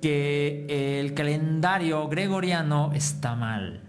que 0.00 1.00
el 1.00 1.14
calendario 1.14 2.08
gregoriano 2.08 2.92
está 2.94 3.34
mal. 3.34 3.82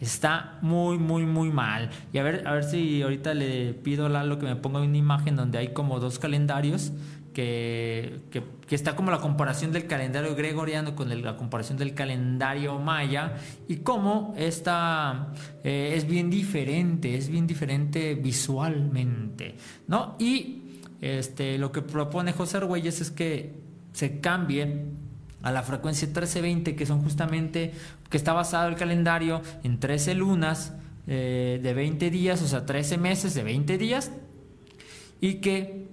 Está 0.00 0.58
muy, 0.60 0.98
muy, 0.98 1.24
muy 1.24 1.50
mal. 1.50 1.88
Y 2.12 2.18
a 2.18 2.22
ver, 2.22 2.46
a 2.46 2.52
ver 2.52 2.64
si 2.64 3.02
ahorita 3.02 3.32
le 3.32 3.72
pido 3.72 4.06
a 4.06 4.08
Lalo 4.08 4.38
que 4.38 4.44
me 4.44 4.56
ponga 4.56 4.80
una 4.80 4.96
imagen 4.96 5.36
donde 5.36 5.58
hay 5.58 5.68
como 5.68 6.00
dos 6.00 6.18
calendarios 6.18 6.92
que, 7.36 8.42
está 8.70 8.96
como 8.96 9.10
la 9.10 9.18
comparación 9.18 9.70
del 9.70 9.86
calendario 9.86 10.34
gregoriano 10.34 10.96
con 10.96 11.22
la 11.22 11.36
comparación 11.36 11.76
del 11.76 11.92
calendario 11.92 12.78
maya 12.78 13.34
y 13.68 13.76
cómo 13.76 14.34
esta 14.38 15.34
eh, 15.62 15.92
es 15.94 16.06
bien 16.06 16.30
diferente, 16.30 17.14
es 17.14 17.28
bien 17.28 17.46
diferente 17.46 18.14
visualmente, 18.14 19.56
¿no? 19.86 20.16
Y 20.18 20.80
este, 21.02 21.58
lo 21.58 21.72
que 21.72 21.82
propone 21.82 22.32
José 22.32 22.56
Argüelles 22.56 23.02
es 23.02 23.10
que 23.10 23.54
se 23.92 24.20
cambie 24.20 24.86
a 25.46 25.52
la 25.52 25.62
frecuencia 25.62 26.08
1320, 26.08 26.74
que 26.74 26.86
son 26.86 27.02
justamente, 27.04 27.70
que 28.10 28.16
está 28.16 28.32
basado 28.32 28.68
el 28.68 28.74
calendario 28.74 29.42
en 29.62 29.78
13 29.78 30.16
lunas 30.16 30.74
eh, 31.06 31.60
de 31.62 31.72
20 31.72 32.10
días, 32.10 32.42
o 32.42 32.48
sea, 32.48 32.66
13 32.66 32.98
meses 32.98 33.32
de 33.34 33.44
20 33.44 33.78
días, 33.78 34.10
y 35.20 35.34
que 35.34 35.86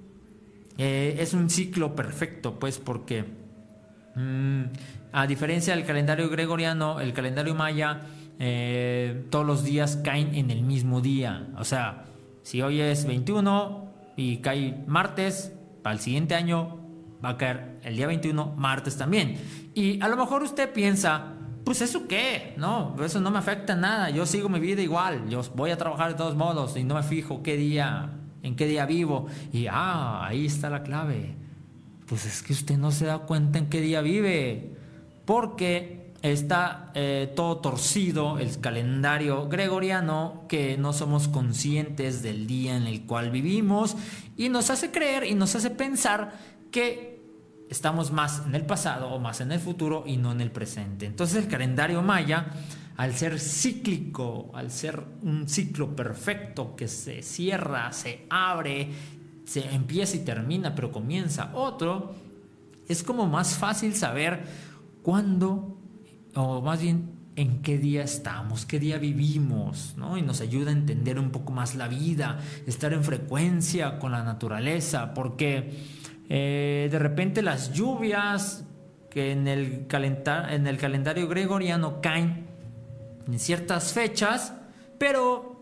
eh, 0.79 1.17
es 1.19 1.35
un 1.35 1.51
ciclo 1.51 1.95
perfecto, 1.95 2.57
pues, 2.59 2.79
porque 2.79 3.25
mm, 4.15 4.63
a 5.11 5.27
diferencia 5.27 5.75
del 5.75 5.85
calendario 5.85 6.31
gregoriano, 6.31 6.99
el 6.99 7.13
calendario 7.13 7.53
maya, 7.53 8.07
eh, 8.39 9.23
todos 9.29 9.45
los 9.45 9.63
días 9.63 9.97
caen 9.97 10.33
en 10.33 10.49
el 10.49 10.63
mismo 10.63 10.99
día. 10.99 11.49
O 11.59 11.63
sea, 11.63 12.05
si 12.41 12.63
hoy 12.63 12.81
es 12.81 13.05
21 13.05 13.87
y 14.17 14.37
cae 14.37 14.83
martes, 14.87 15.53
para 15.83 15.93
el 15.93 15.99
siguiente 15.99 16.33
año 16.33 16.82
va 17.23 17.29
a 17.29 17.37
caer 17.37 17.79
el 17.83 17.95
día 17.95 18.07
21, 18.07 18.55
martes 18.57 18.97
también. 18.97 19.37
Y 19.73 20.01
a 20.01 20.07
lo 20.07 20.17
mejor 20.17 20.43
usted 20.43 20.71
piensa, 20.71 21.33
pues 21.63 21.81
eso 21.81 22.07
qué, 22.07 22.53
no, 22.57 22.95
eso 23.03 23.21
no 23.21 23.31
me 23.31 23.39
afecta 23.39 23.75
nada, 23.75 24.09
yo 24.09 24.25
sigo 24.25 24.49
mi 24.49 24.59
vida 24.59 24.81
igual, 24.81 25.29
yo 25.29 25.41
voy 25.55 25.71
a 25.71 25.77
trabajar 25.77 26.09
de 26.09 26.15
todos 26.15 26.35
modos 26.35 26.75
y 26.77 26.83
no 26.83 26.95
me 26.95 27.03
fijo 27.03 27.41
qué 27.41 27.55
día 27.55 28.11
en 28.43 28.55
qué 28.55 28.67
día 28.67 28.85
vivo. 28.85 29.27
Y 29.51 29.67
ah, 29.67 30.25
ahí 30.25 30.45
está 30.45 30.69
la 30.69 30.83
clave. 30.83 31.35
Pues 32.05 32.25
es 32.25 32.43
que 32.43 32.53
usted 32.53 32.77
no 32.77 32.91
se 32.91 33.05
da 33.05 33.19
cuenta 33.19 33.57
en 33.57 33.69
qué 33.69 33.81
día 33.81 34.01
vive, 34.01 34.75
porque 35.25 36.13
está 36.21 36.91
eh, 36.93 37.31
todo 37.35 37.57
torcido 37.57 38.37
el 38.37 38.59
calendario 38.59 39.47
gregoriano, 39.49 40.45
que 40.47 40.77
no 40.77 40.93
somos 40.93 41.27
conscientes 41.27 42.21
del 42.21 42.45
día 42.45 42.75
en 42.77 42.83
el 42.83 43.05
cual 43.05 43.31
vivimos 43.31 43.95
y 44.37 44.49
nos 44.49 44.69
hace 44.69 44.91
creer 44.91 45.25
y 45.25 45.35
nos 45.35 45.55
hace 45.55 45.69
pensar 45.69 46.33
que 46.71 47.12
estamos 47.69 48.11
más 48.11 48.43
en 48.45 48.55
el 48.55 48.65
pasado 48.65 49.09
o 49.09 49.19
más 49.19 49.41
en 49.41 49.51
el 49.51 49.59
futuro 49.59 50.03
y 50.05 50.17
no 50.17 50.31
en 50.31 50.41
el 50.41 50.51
presente. 50.51 51.05
Entonces 51.05 51.43
el 51.43 51.49
calendario 51.49 52.01
maya 52.01 52.47
al 52.97 53.13
ser 53.15 53.39
cíclico, 53.39 54.51
al 54.53 54.69
ser 54.71 55.03
un 55.23 55.47
ciclo 55.47 55.95
perfecto 55.95 56.75
que 56.75 56.87
se 56.87 57.23
cierra, 57.23 57.91
se 57.91 58.25
abre, 58.29 58.89
se 59.45 59.73
empieza 59.73 60.17
y 60.17 60.19
termina, 60.19 60.75
pero 60.75 60.91
comienza 60.91 61.51
otro, 61.55 62.13
es 62.87 63.03
como 63.03 63.25
más 63.25 63.55
fácil 63.55 63.95
saber 63.95 64.43
cuándo, 65.01 65.77
o 66.35 66.61
más 66.61 66.81
bien 66.81 67.11
en 67.35 67.63
qué 67.63 67.79
día 67.79 68.03
estamos, 68.03 68.65
qué 68.65 68.79
día 68.79 68.99
vivimos, 68.99 69.95
¿no? 69.97 70.17
Y 70.17 70.21
nos 70.21 70.41
ayuda 70.41 70.69
a 70.69 70.73
entender 70.73 71.17
un 71.17 71.31
poco 71.31 71.51
más 71.51 71.73
la 71.73 71.87
vida, 71.87 72.39
estar 72.67 72.93
en 72.93 73.03
frecuencia 73.03 73.97
con 73.97 74.11
la 74.11 74.23
naturaleza, 74.23 75.15
porque 75.15 76.02
eh, 76.29 76.87
de 76.91 76.99
repente 76.99 77.41
las 77.41 77.73
lluvias 77.73 78.65
que 79.09 79.31
en 79.31 79.47
el, 79.47 79.85
en 79.91 80.67
el 80.67 80.77
calendario 80.77 81.27
gregoriano 81.27 82.01
caen 82.01 82.47
en 83.27 83.39
ciertas 83.39 83.93
fechas, 83.93 84.53
pero 84.97 85.55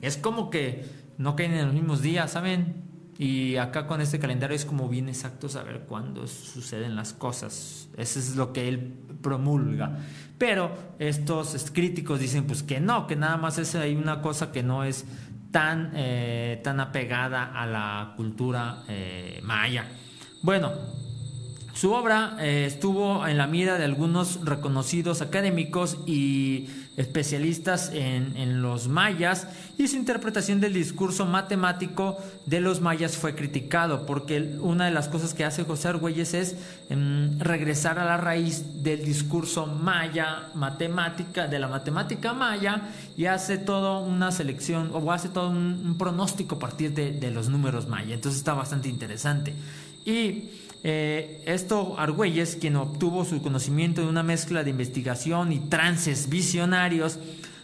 es 0.00 0.16
como 0.16 0.50
que 0.50 0.84
no 1.18 1.36
caen 1.36 1.54
en 1.54 1.66
los 1.66 1.74
mismos 1.74 2.02
días, 2.02 2.32
¿saben? 2.32 2.82
Y 3.18 3.56
acá 3.56 3.86
con 3.86 4.00
este 4.00 4.18
calendario 4.18 4.56
es 4.56 4.64
como 4.64 4.88
bien 4.88 5.08
exacto 5.08 5.48
saber 5.48 5.82
cuándo 5.88 6.26
suceden 6.26 6.96
las 6.96 7.12
cosas. 7.12 7.88
Eso 7.96 8.18
es 8.18 8.36
lo 8.36 8.52
que 8.52 8.68
él 8.68 8.94
promulga. 9.22 9.98
Pero 10.38 10.72
estos 10.98 11.70
críticos 11.72 12.20
dicen 12.20 12.44
pues 12.44 12.62
que 12.62 12.80
no, 12.80 13.06
que 13.06 13.16
nada 13.16 13.36
más 13.36 13.58
es 13.58 13.74
hay 13.74 13.94
una 13.94 14.22
cosa 14.22 14.50
que 14.50 14.62
no 14.62 14.82
es 14.82 15.04
tan, 15.52 15.92
eh, 15.94 16.60
tan 16.64 16.80
apegada 16.80 17.52
a 17.54 17.66
la 17.66 18.14
cultura 18.16 18.82
eh, 18.88 19.38
maya. 19.44 19.86
Bueno, 20.42 20.72
Su 21.74 21.92
obra 21.92 22.36
eh, 22.38 22.66
estuvo 22.66 23.26
en 23.26 23.38
la 23.38 23.46
mira 23.46 23.78
de 23.78 23.84
algunos 23.84 24.44
reconocidos 24.44 25.22
académicos 25.22 25.96
y 26.04 26.68
especialistas 26.98 27.90
en, 27.94 28.60
los 28.60 28.88
mayas 28.88 29.48
y 29.78 29.88
su 29.88 29.96
interpretación 29.96 30.60
del 30.60 30.74
discurso 30.74 31.24
matemático 31.24 32.18
de 32.44 32.60
los 32.60 32.82
mayas 32.82 33.16
fue 33.16 33.34
criticado 33.34 34.04
porque 34.04 34.56
una 34.60 34.84
de 34.84 34.90
las 34.90 35.08
cosas 35.08 35.32
que 35.32 35.46
hace 35.46 35.64
José 35.64 35.88
Argüelles 35.88 36.34
es 36.34 36.56
em, 36.90 37.38
regresar 37.38 37.98
a 37.98 38.04
la 38.04 38.18
raíz 38.18 38.82
del 38.82 39.02
discurso 39.06 39.66
maya 39.66 40.50
matemática 40.54 41.48
de 41.48 41.58
la 41.58 41.68
matemática 41.68 42.34
maya 42.34 42.82
y 43.16 43.24
hace 43.24 43.56
toda 43.56 44.00
una 44.00 44.30
selección 44.30 44.90
o 44.92 45.10
hace 45.10 45.30
todo 45.30 45.48
un, 45.48 45.96
pronóstico 45.98 46.56
a 46.56 46.58
partir 46.58 46.92
de, 46.92 47.12
de 47.12 47.30
los 47.30 47.48
números 47.48 47.88
maya. 47.88 48.14
Entonces 48.14 48.38
está 48.38 48.52
bastante 48.52 48.90
interesante. 48.90 49.54
Y 50.04 50.50
eh, 50.84 51.42
esto 51.46 51.94
Argüelles, 51.98 52.56
quien 52.60 52.76
obtuvo 52.76 53.24
su 53.24 53.40
conocimiento 53.40 54.00
de 54.00 54.08
una 54.08 54.22
mezcla 54.22 54.64
de 54.64 54.70
investigación 54.70 55.52
y 55.52 55.60
trances 55.60 56.28
visionarios, 56.28 57.18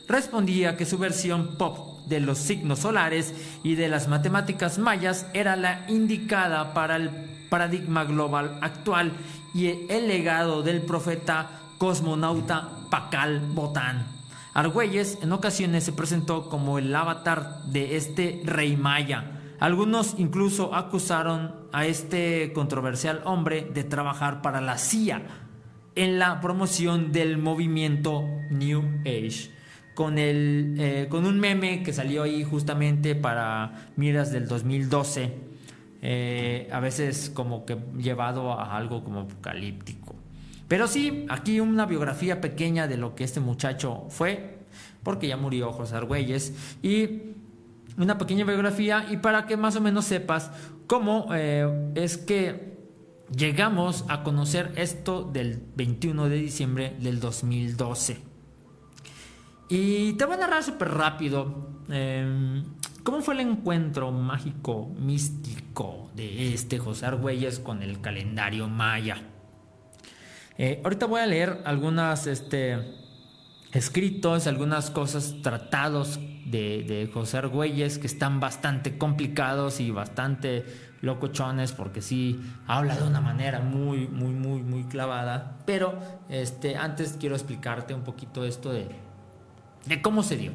respondía 0.07 0.77
que 0.77 0.87
su 0.87 0.99
versión 0.99 1.57
pop 1.57 2.07
de 2.07 2.21
los 2.21 2.39
signos 2.39 2.81
solares 2.81 3.35
y 3.63 3.75
de 3.75 3.89
las 3.89 4.09
matemáticas 4.09 4.79
mayas 4.79 5.27
era 5.35 5.57
la 5.57 5.85
indicada 5.89 6.73
para 6.75 6.97
el 6.97 7.11
paradigma 7.51 8.05
global 8.05 8.59
actual 8.63 9.13
y 9.55 9.67
el 9.67 10.09
legado 10.09 10.63
del 10.63 10.83
profeta 10.83 11.51
cosmonauta 11.79 12.87
Pacal 12.91 13.41
Botán. 13.41 14.07
Argüelles 14.55 15.19
en 15.23 15.33
ocasiones 15.33 15.85
se 15.85 15.93
presentó 15.93 16.49
como 16.49 16.79
el 16.79 16.95
avatar 16.95 17.63
de 17.65 17.97
este 17.97 18.41
rey 18.45 18.77
maya, 18.77 19.41
algunos 19.61 20.15
incluso 20.19 20.75
acusaron 20.75 21.58
a 21.73 21.87
este 21.87 22.53
controversial 22.53 23.23
hombre 23.25 23.69
de 23.73 23.85
trabajar 23.85 24.43
para 24.43 24.61
la 24.61 24.79
CIA 24.79 25.23
en 25.95 26.19
la 26.19 26.41
promoción 26.41 27.13
del 27.13 27.39
movimiento 27.39 28.25
New 28.51 29.01
Age. 29.01 29.51
Con, 29.95 30.17
el, 30.17 30.77
eh, 30.79 31.07
con 31.11 31.27
un 31.27 31.41
meme 31.41 31.83
que 31.83 31.93
salió 31.93 32.23
ahí 32.23 32.45
justamente 32.45 33.17
para 33.17 33.89
miras 33.97 34.31
del 34.31 34.47
2012, 34.47 35.35
eh, 36.03 36.69
a 36.71 36.79
veces 36.79 37.33
como 37.35 37.67
que 37.67 37.77
llevado 37.99 38.53
a 38.53 38.77
algo 38.77 39.03
como 39.03 39.23
apocalíptico. 39.23 40.15
Pero 40.69 40.87
sí, 40.87 41.27
aquí 41.29 41.59
una 41.59 41.87
biografía 41.87 42.41
pequeña 42.41 42.87
de 42.87 42.97
lo 42.97 43.17
que 43.17 43.25
este 43.25 43.41
muchacho 43.41 44.05
fue, 44.09 44.59
porque 45.03 45.27
ya 45.27 45.37
murió 45.37 45.73
José 45.73 45.97
Argüelles, 45.97 46.77
y 46.83 47.23
una 47.99 48.17
pequeña 48.19 48.45
biografía 48.45 49.07
y 49.11 49.17
para 49.19 49.47
que 49.47 49.57
más 49.57 49.77
o 49.77 49.81
menos 49.81 50.05
sepas 50.05 50.51
cómo 50.87 51.29
eh, 51.35 51.93
es 51.95 52.17
que 52.17 52.79
llegamos 53.35 54.05
a 54.09 54.23
conocer 54.23 54.73
esto 54.77 55.23
del 55.25 55.63
21 55.77 56.29
de 56.29 56.37
diciembre 56.37 56.97
del 57.01 57.21
2012. 57.21 58.23
Y 59.69 60.15
te 60.15 60.25
voy 60.25 60.35
a 60.37 60.39
narrar 60.39 60.63
súper 60.63 60.89
rápido 60.89 61.83
em, 61.91 62.65
cómo 63.03 63.21
fue 63.21 63.35
el 63.35 63.41
encuentro 63.41 64.11
mágico, 64.13 64.87
místico 64.99 66.11
de 66.15 66.55
este 66.55 66.79
José 66.79 67.07
Argüelles 67.07 67.59
con 67.59 67.83
el 67.83 68.01
calendario 68.01 68.69
maya. 68.69 69.23
Eh, 70.57 70.81
ahorita 70.83 71.07
voy 71.07 71.21
a 71.21 71.27
leer 71.27 71.61
algunas 71.67 72.27
este, 72.27 72.79
escritos, 73.73 74.47
algunas 74.47 74.91
cosas, 74.91 75.37
tratados 75.43 76.19
de, 76.51 77.11
José 77.13 77.39
Argüelles 77.39 77.99
que 77.99 78.07
están 78.07 78.41
bastante 78.41 78.99
complicados 78.99 79.81
y 79.81 79.91
bastante 79.91 80.65
locochones 81.01 81.73
porque 81.73 82.03
sí 82.03 82.41
habla 82.67 82.97
de 82.97 83.07
una 83.07 83.21
manera 83.21 83.61
muy, 83.61 84.09
muy, 84.09 84.33
muy, 84.33 84.63
muy 84.63 84.85
clavada. 84.85 85.59
Pero 85.65 85.99
este, 86.29 86.77
antes 86.77 87.17
quiero 87.19 87.35
explicarte 87.35 87.95
un 87.95 88.03
poquito 88.03 88.45
esto 88.45 88.73
de, 88.73 88.89
de 89.87 90.03
cómo 90.03 90.23
se 90.23 90.37
dio. 90.37 90.53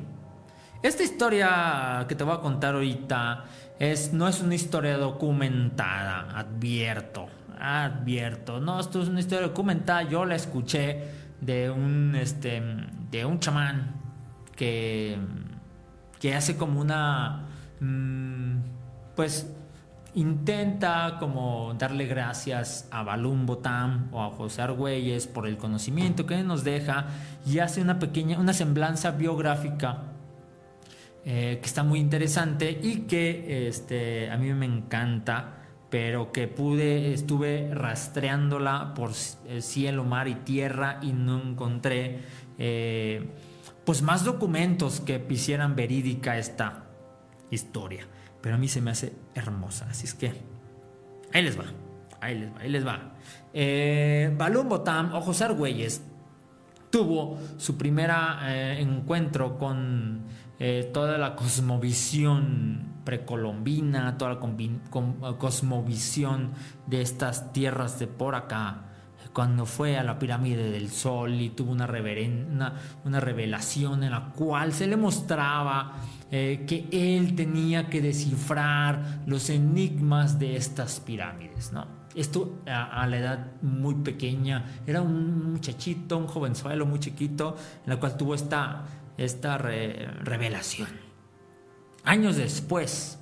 Esta 0.81 1.03
historia 1.03 2.05
que 2.09 2.15
te 2.15 2.25
voy 2.25 2.35
a 2.35 2.39
contar 2.39 2.75
ahorita 2.75 3.45
es, 3.79 4.11
no 4.11 4.27
es 4.27 4.41
una 4.41 4.55
historia 4.55 4.97
documentada, 4.97 6.37
advierto, 6.37 7.27
advierto. 7.57 8.59
No, 8.59 8.79
esto 8.79 9.01
es 9.01 9.07
una 9.07 9.21
historia 9.21 9.47
documentada, 9.47 10.03
yo 10.03 10.25
la 10.25 10.35
escuché 10.35 11.07
de 11.39 11.69
un, 11.69 12.15
este, 12.15 12.61
de 13.09 13.25
un 13.25 13.39
chamán 13.39 13.95
que 14.55 15.17
que 16.23 16.33
hace 16.33 16.55
como 16.55 16.79
una, 16.79 17.49
mm, 17.81 18.55
pues 19.13 19.45
intenta 20.15 21.17
como 21.19 21.75
darle 21.77 22.05
gracias 22.05 22.87
a 22.91 23.03
Balum 23.03 23.45
Botam 23.45 24.07
o 24.13 24.23
a 24.23 24.29
José 24.29 24.61
Argüelles 24.61 25.27
por 25.27 25.47
el 25.47 25.57
conocimiento 25.57 26.25
que 26.25 26.41
nos 26.43 26.63
deja 26.63 27.07
y 27.45 27.59
hace 27.59 27.81
una 27.81 27.99
pequeña, 27.99 28.39
una 28.39 28.53
semblanza 28.53 29.11
biográfica 29.11 30.03
eh, 31.25 31.59
que 31.61 31.65
está 31.67 31.83
muy 31.83 31.99
interesante 31.99 32.71
y 32.71 33.01
que 33.01 33.67
este, 33.67 34.31
a 34.31 34.37
mí 34.37 34.53
me 34.53 34.65
encanta 34.65 35.55
pero 35.89 36.31
que 36.31 36.47
pude, 36.47 37.13
estuve 37.13 37.69
rastreándola 37.73 38.93
por 38.93 39.13
cielo, 39.13 40.05
mar 40.05 40.29
y 40.29 40.35
tierra 40.35 40.99
y 41.01 41.11
no 41.11 41.41
encontré 41.41 42.21
eh, 42.57 43.27
pues 43.85 44.01
más 44.01 44.23
documentos 44.23 45.01
que 45.01 45.25
hicieran 45.29 45.75
verídica 45.75 46.37
esta 46.37 46.85
historia. 47.51 48.07
Pero 48.41 48.55
a 48.55 48.57
mí 48.57 48.67
se 48.67 48.81
me 48.81 48.91
hace 48.91 49.13
hermosa. 49.35 49.87
Así 49.89 50.05
es 50.05 50.13
que 50.13 50.33
ahí 51.33 51.43
les 51.43 51.57
va. 51.57 51.65
Ahí 52.21 52.39
les 52.39 52.51
va. 52.51 52.59
Ahí 52.59 52.69
les 52.69 52.87
va. 52.87 53.13
Eh, 53.53 54.33
Balún 54.37 54.69
Botam 54.69 55.13
o 55.13 55.21
José 55.21 55.45
Argüelles 55.45 56.01
tuvo 56.89 57.37
su 57.57 57.77
primer 57.77 58.11
eh, 58.43 58.77
encuentro 58.79 59.57
con 59.57 60.23
eh, 60.59 60.89
toda 60.93 61.17
la 61.17 61.35
cosmovisión 61.35 62.93
precolombina, 63.03 64.17
toda 64.17 64.35
la 64.35 65.35
cosmovisión 65.37 66.51
de 66.87 67.01
estas 67.01 67.51
tierras 67.51 67.99
de 67.99 68.07
por 68.07 68.35
acá 68.35 68.92
cuando 69.33 69.65
fue 69.65 69.97
a 69.97 70.03
la 70.03 70.19
pirámide 70.19 70.71
del 70.71 70.89
Sol 70.89 71.41
y 71.41 71.49
tuvo 71.49 71.71
una, 71.71 71.87
una, 73.03 73.19
revelación 73.19 74.03
en 74.03 74.11
la 74.11 74.31
cual 74.31 74.73
se 74.73 74.85
le 74.85 74.95
mostraba 74.95 75.93
eh, 76.31 76.65
que 76.67 76.87
él 76.91 77.35
tenía 77.35 77.89
que 77.89 78.01
descifrar 78.01 79.23
los 79.25 79.49
enigmas 79.49 80.37
de 80.37 80.55
estas 80.55 80.99
pirámides, 80.99 81.73
¿no? 81.73 82.03
Esto 82.15 82.59
a, 82.67 83.07
la 83.07 83.17
edad 83.17 83.51
muy 83.63 83.95
pequeña, 83.95 84.65
era 84.85 85.01
un 85.01 85.51
muchachito, 85.53 86.17
un 86.17 86.27
jovenzuelo 86.27 86.85
muy 86.85 86.99
chiquito, 86.99 87.55
en 87.83 87.89
la 87.89 87.99
cual 87.99 88.17
tuvo 88.17 88.35
esta, 88.35 88.85
esta 89.17 89.57
revelación. 89.57 90.89
Años 92.03 92.35
después, 92.35 93.17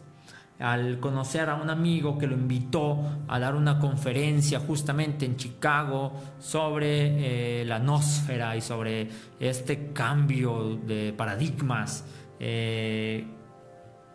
al 0.61 0.99
conocer 0.99 1.49
a 1.49 1.55
un 1.55 1.69
amigo 1.69 2.17
que 2.17 2.27
lo 2.27 2.35
invitó 2.35 2.99
a 3.27 3.39
dar 3.39 3.55
una 3.55 3.79
conferencia 3.79 4.59
justamente 4.59 5.25
en 5.25 5.35
Chicago 5.35 6.13
sobre 6.39 7.61
eh, 7.61 7.65
la 7.65 7.77
atmósfera 7.77 8.55
y 8.55 8.61
sobre 8.61 9.09
este 9.39 9.91
cambio 9.91 10.79
de 10.85 11.13
paradigmas. 11.13 12.05
Eh, 12.39 13.25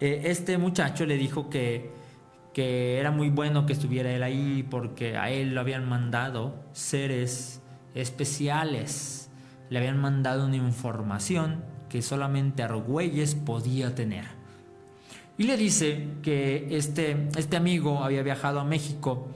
eh, 0.01 0.23
este 0.25 0.59
muchacho 0.59 1.05
le 1.05 1.17
dijo 1.17 1.51
que, 1.51 1.91
que 2.55 2.99
era 2.99 3.11
muy 3.11 3.31
bueno 3.31 3.67
que 3.67 3.73
estuviera 3.73 4.11
él 4.13 4.23
ahí 4.23 4.67
porque 4.69 5.17
a 5.17 5.31
él 5.31 5.55
lo 5.55 5.61
habían 5.61 5.89
mandado 5.89 6.65
seres 6.73 7.63
especiales, 7.95 9.31
le 9.69 9.79
habían 9.79 10.01
mandado 10.01 10.47
una 10.47 10.57
información 10.57 11.65
que 11.89 12.03
solamente 12.03 12.63
Argüelles 12.63 13.35
podía 13.35 13.95
tener. 13.95 14.36
Y 15.39 15.45
le 15.45 15.57
dice 15.57 16.15
que 16.23 16.69
este, 16.71 17.29
este 17.37 17.57
amigo 17.57 18.03
había 18.03 18.23
viajado 18.23 18.61
a 18.61 18.65
México, 18.65 19.29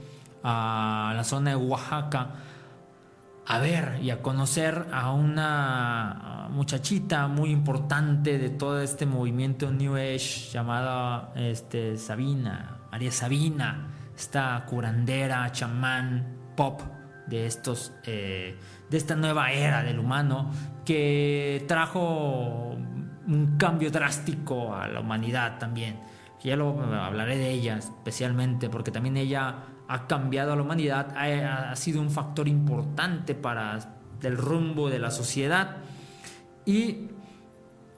a 0.42 1.12
la 1.14 1.24
zona 1.24 1.50
de 1.50 1.56
Oaxaca, 1.56 2.34
a 3.46 3.58
ver 3.58 3.98
y 4.02 4.10
a 4.10 4.22
conocer 4.22 4.86
a 4.92 5.12
una 5.12 6.48
muchachita 6.50 7.26
muy 7.26 7.50
importante 7.50 8.38
de 8.38 8.48
todo 8.50 8.80
este 8.80 9.06
movimiento 9.06 9.70
New 9.72 9.96
Age 9.96 10.50
llamada 10.52 11.32
este, 11.34 11.98
Sabina, 11.98 12.78
María 12.90 13.12
Sabina, 13.12 13.88
esta 14.16 14.64
curandera, 14.68 15.50
chamán, 15.52 16.36
pop 16.56 16.80
de 17.26 17.46
estos 17.46 17.92
eh, 18.04 18.56
de 18.90 18.96
esta 18.96 19.14
nueva 19.14 19.52
era 19.52 19.82
del 19.82 19.98
humano 19.98 20.50
que 20.84 21.64
trajo 21.68 22.76
un 23.30 23.56
cambio 23.56 23.90
drástico 23.90 24.74
a 24.74 24.88
la 24.88 25.00
humanidad 25.00 25.58
también. 25.58 26.00
Ya 26.42 26.56
lo 26.56 26.80
hablaré 26.80 27.38
de 27.38 27.50
ella 27.50 27.76
especialmente 27.76 28.68
porque 28.68 28.90
también 28.90 29.16
ella 29.16 29.56
ha 29.88 30.06
cambiado 30.06 30.52
a 30.52 30.56
la 30.56 30.62
humanidad, 30.62 31.14
ha, 31.16 31.74
sido 31.76 32.00
un 32.00 32.10
factor 32.10 32.48
importante 32.48 33.34
para 33.34 33.78
el 34.22 34.36
rumbo 34.36 34.88
de 34.88 34.98
la 34.98 35.10
sociedad. 35.10 35.76
Y 36.64 37.08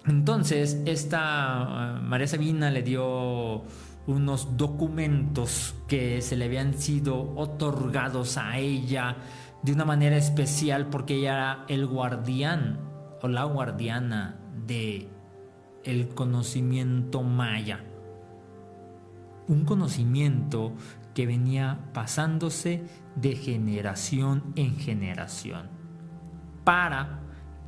entonces 0.06 0.82
esta 0.86 1.96
eh, 1.96 2.00
María 2.00 2.26
Sabina 2.26 2.70
le 2.70 2.82
dio 2.82 3.62
unos 4.06 4.56
documentos 4.56 5.74
que 5.86 6.20
se 6.20 6.36
le 6.36 6.46
habían 6.46 6.74
sido 6.74 7.34
otorgados 7.36 8.36
a 8.36 8.58
ella 8.58 9.16
de 9.62 9.72
una 9.72 9.84
manera 9.84 10.16
especial 10.16 10.88
porque 10.88 11.14
ella 11.14 11.32
era 11.32 11.64
el 11.68 11.86
guardián 11.86 12.80
o 13.20 13.28
la 13.28 13.44
guardiana 13.44 14.40
de 14.66 15.11
el 15.84 16.08
conocimiento 16.08 17.22
maya. 17.22 17.84
Un 19.48 19.64
conocimiento 19.64 20.72
que 21.14 21.26
venía 21.26 21.90
pasándose 21.92 22.84
de 23.16 23.36
generación 23.36 24.52
en 24.56 24.76
generación 24.76 25.68
para 26.64 27.20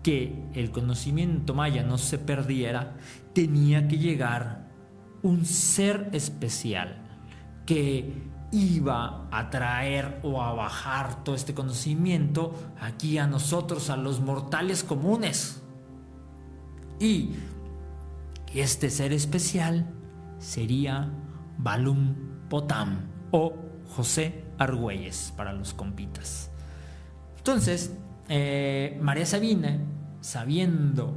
que 0.02 0.46
el 0.54 0.70
conocimiento 0.70 1.54
maya 1.54 1.82
no 1.82 1.98
se 1.98 2.18
perdiera, 2.18 2.96
tenía 3.32 3.88
que 3.88 3.98
llegar 3.98 4.68
un 5.22 5.44
ser 5.44 6.10
especial 6.12 6.98
que 7.66 8.12
iba 8.52 9.26
a 9.32 9.50
traer 9.50 10.20
o 10.22 10.42
a 10.42 10.52
bajar 10.52 11.24
todo 11.24 11.34
este 11.34 11.54
conocimiento 11.54 12.54
aquí 12.80 13.18
a 13.18 13.26
nosotros, 13.26 13.90
a 13.90 13.96
los 13.96 14.20
mortales 14.20 14.84
comunes. 14.84 15.62
Y 17.00 17.30
este 18.60 18.90
ser 18.90 19.12
especial 19.12 19.86
sería 20.38 21.10
Balum 21.58 22.14
Potam 22.48 23.10
o 23.30 23.54
José 23.96 24.44
Argüelles 24.58 25.32
para 25.36 25.52
los 25.52 25.74
compitas. 25.74 26.50
Entonces, 27.36 27.96
eh, 28.28 28.98
María 29.02 29.26
Sabina, 29.26 29.78
sabiendo 30.20 31.14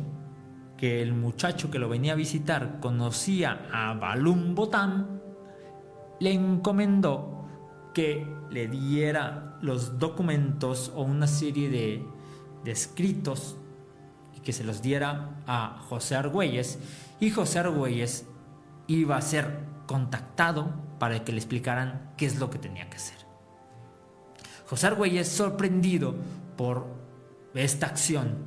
que 0.78 1.02
el 1.02 1.13
muchacho 1.13 1.71
que 1.71 1.80
lo 1.80 1.89
venía 1.89 2.13
a 2.13 2.15
visitar 2.15 2.80
conocía 2.80 3.67
a 3.71 3.93
Balum 3.93 4.56
Botam, 4.56 5.19
le 6.19 6.34
encomendó 6.34 7.47
que 7.93 8.28
le 8.50 8.67
diera 8.67 9.58
los 9.62 10.00
documentos 10.00 10.91
o 10.95 11.04
una 11.04 11.28
serie 11.28 11.69
de 11.69 12.71
escritos 12.71 13.58
y 14.36 14.41
que 14.41 14.54
se 14.54 14.63
los 14.63 14.82
diera 14.82 15.41
a 15.47 15.80
José 15.88 16.15
Argüelles 16.15 16.80
y 17.19 17.30
José 17.30 17.60
Argüelles 17.60 18.27
iba 18.88 19.17
a 19.17 19.21
ser 19.21 19.60
contactado 19.86 20.71
para 20.99 21.23
que 21.23 21.32
le 21.32 21.38
explicaran 21.38 22.13
qué 22.17 22.25
es 22.25 22.39
lo 22.39 22.49
que 22.49 22.60
tenía 22.60 22.89
que 22.89 22.97
hacer. 22.97 23.17
José 24.67 24.88
Argüelles, 24.88 25.27
sorprendido 25.27 26.15
por 26.56 26.88
esta 27.53 27.88
acción, 27.88 28.38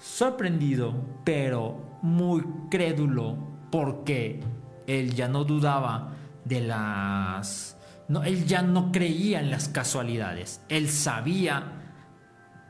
sorprendido, 0.00 0.94
pero 1.24 1.98
muy 2.02 2.44
crédulo, 2.70 3.36
porque 3.70 4.42
él 4.86 5.14
ya 5.14 5.28
no 5.28 5.44
dudaba 5.44 6.12
de 6.44 6.60
las... 6.60 7.76
No, 8.08 8.22
él 8.22 8.44
ya 8.46 8.60
no 8.60 8.92
creía 8.92 9.40
en 9.40 9.50
las 9.50 9.68
casualidades, 9.68 10.60
él 10.68 10.90
sabía 10.90 11.72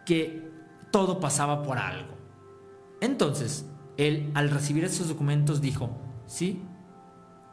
que 0.07 0.49
todo 0.93 1.19
pasaba 1.19 1.63
por 1.63 1.79
algo. 1.79 2.15
Entonces, 3.01 3.67
él 3.97 4.31
al 4.35 4.51
recibir 4.51 4.85
esos 4.85 5.09
documentos 5.09 5.61
dijo, 5.61 5.91
sí, 6.27 6.63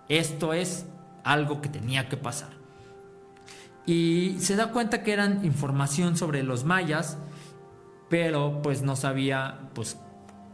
esto 0.10 0.54
es 0.54 0.86
algo 1.24 1.62
que 1.62 1.70
tenía 1.70 2.10
que 2.10 2.18
pasar. 2.18 2.50
Y 3.86 4.36
se 4.40 4.56
da 4.56 4.72
cuenta 4.72 5.04
que 5.04 5.14
eran 5.14 5.44
información 5.44 6.16
sobre 6.16 6.44
los 6.44 6.64
mayas, 6.64 7.18
pero 8.10 8.62
pues 8.62 8.82
no 8.82 8.96
sabía 8.96 9.70
pues 9.74 9.98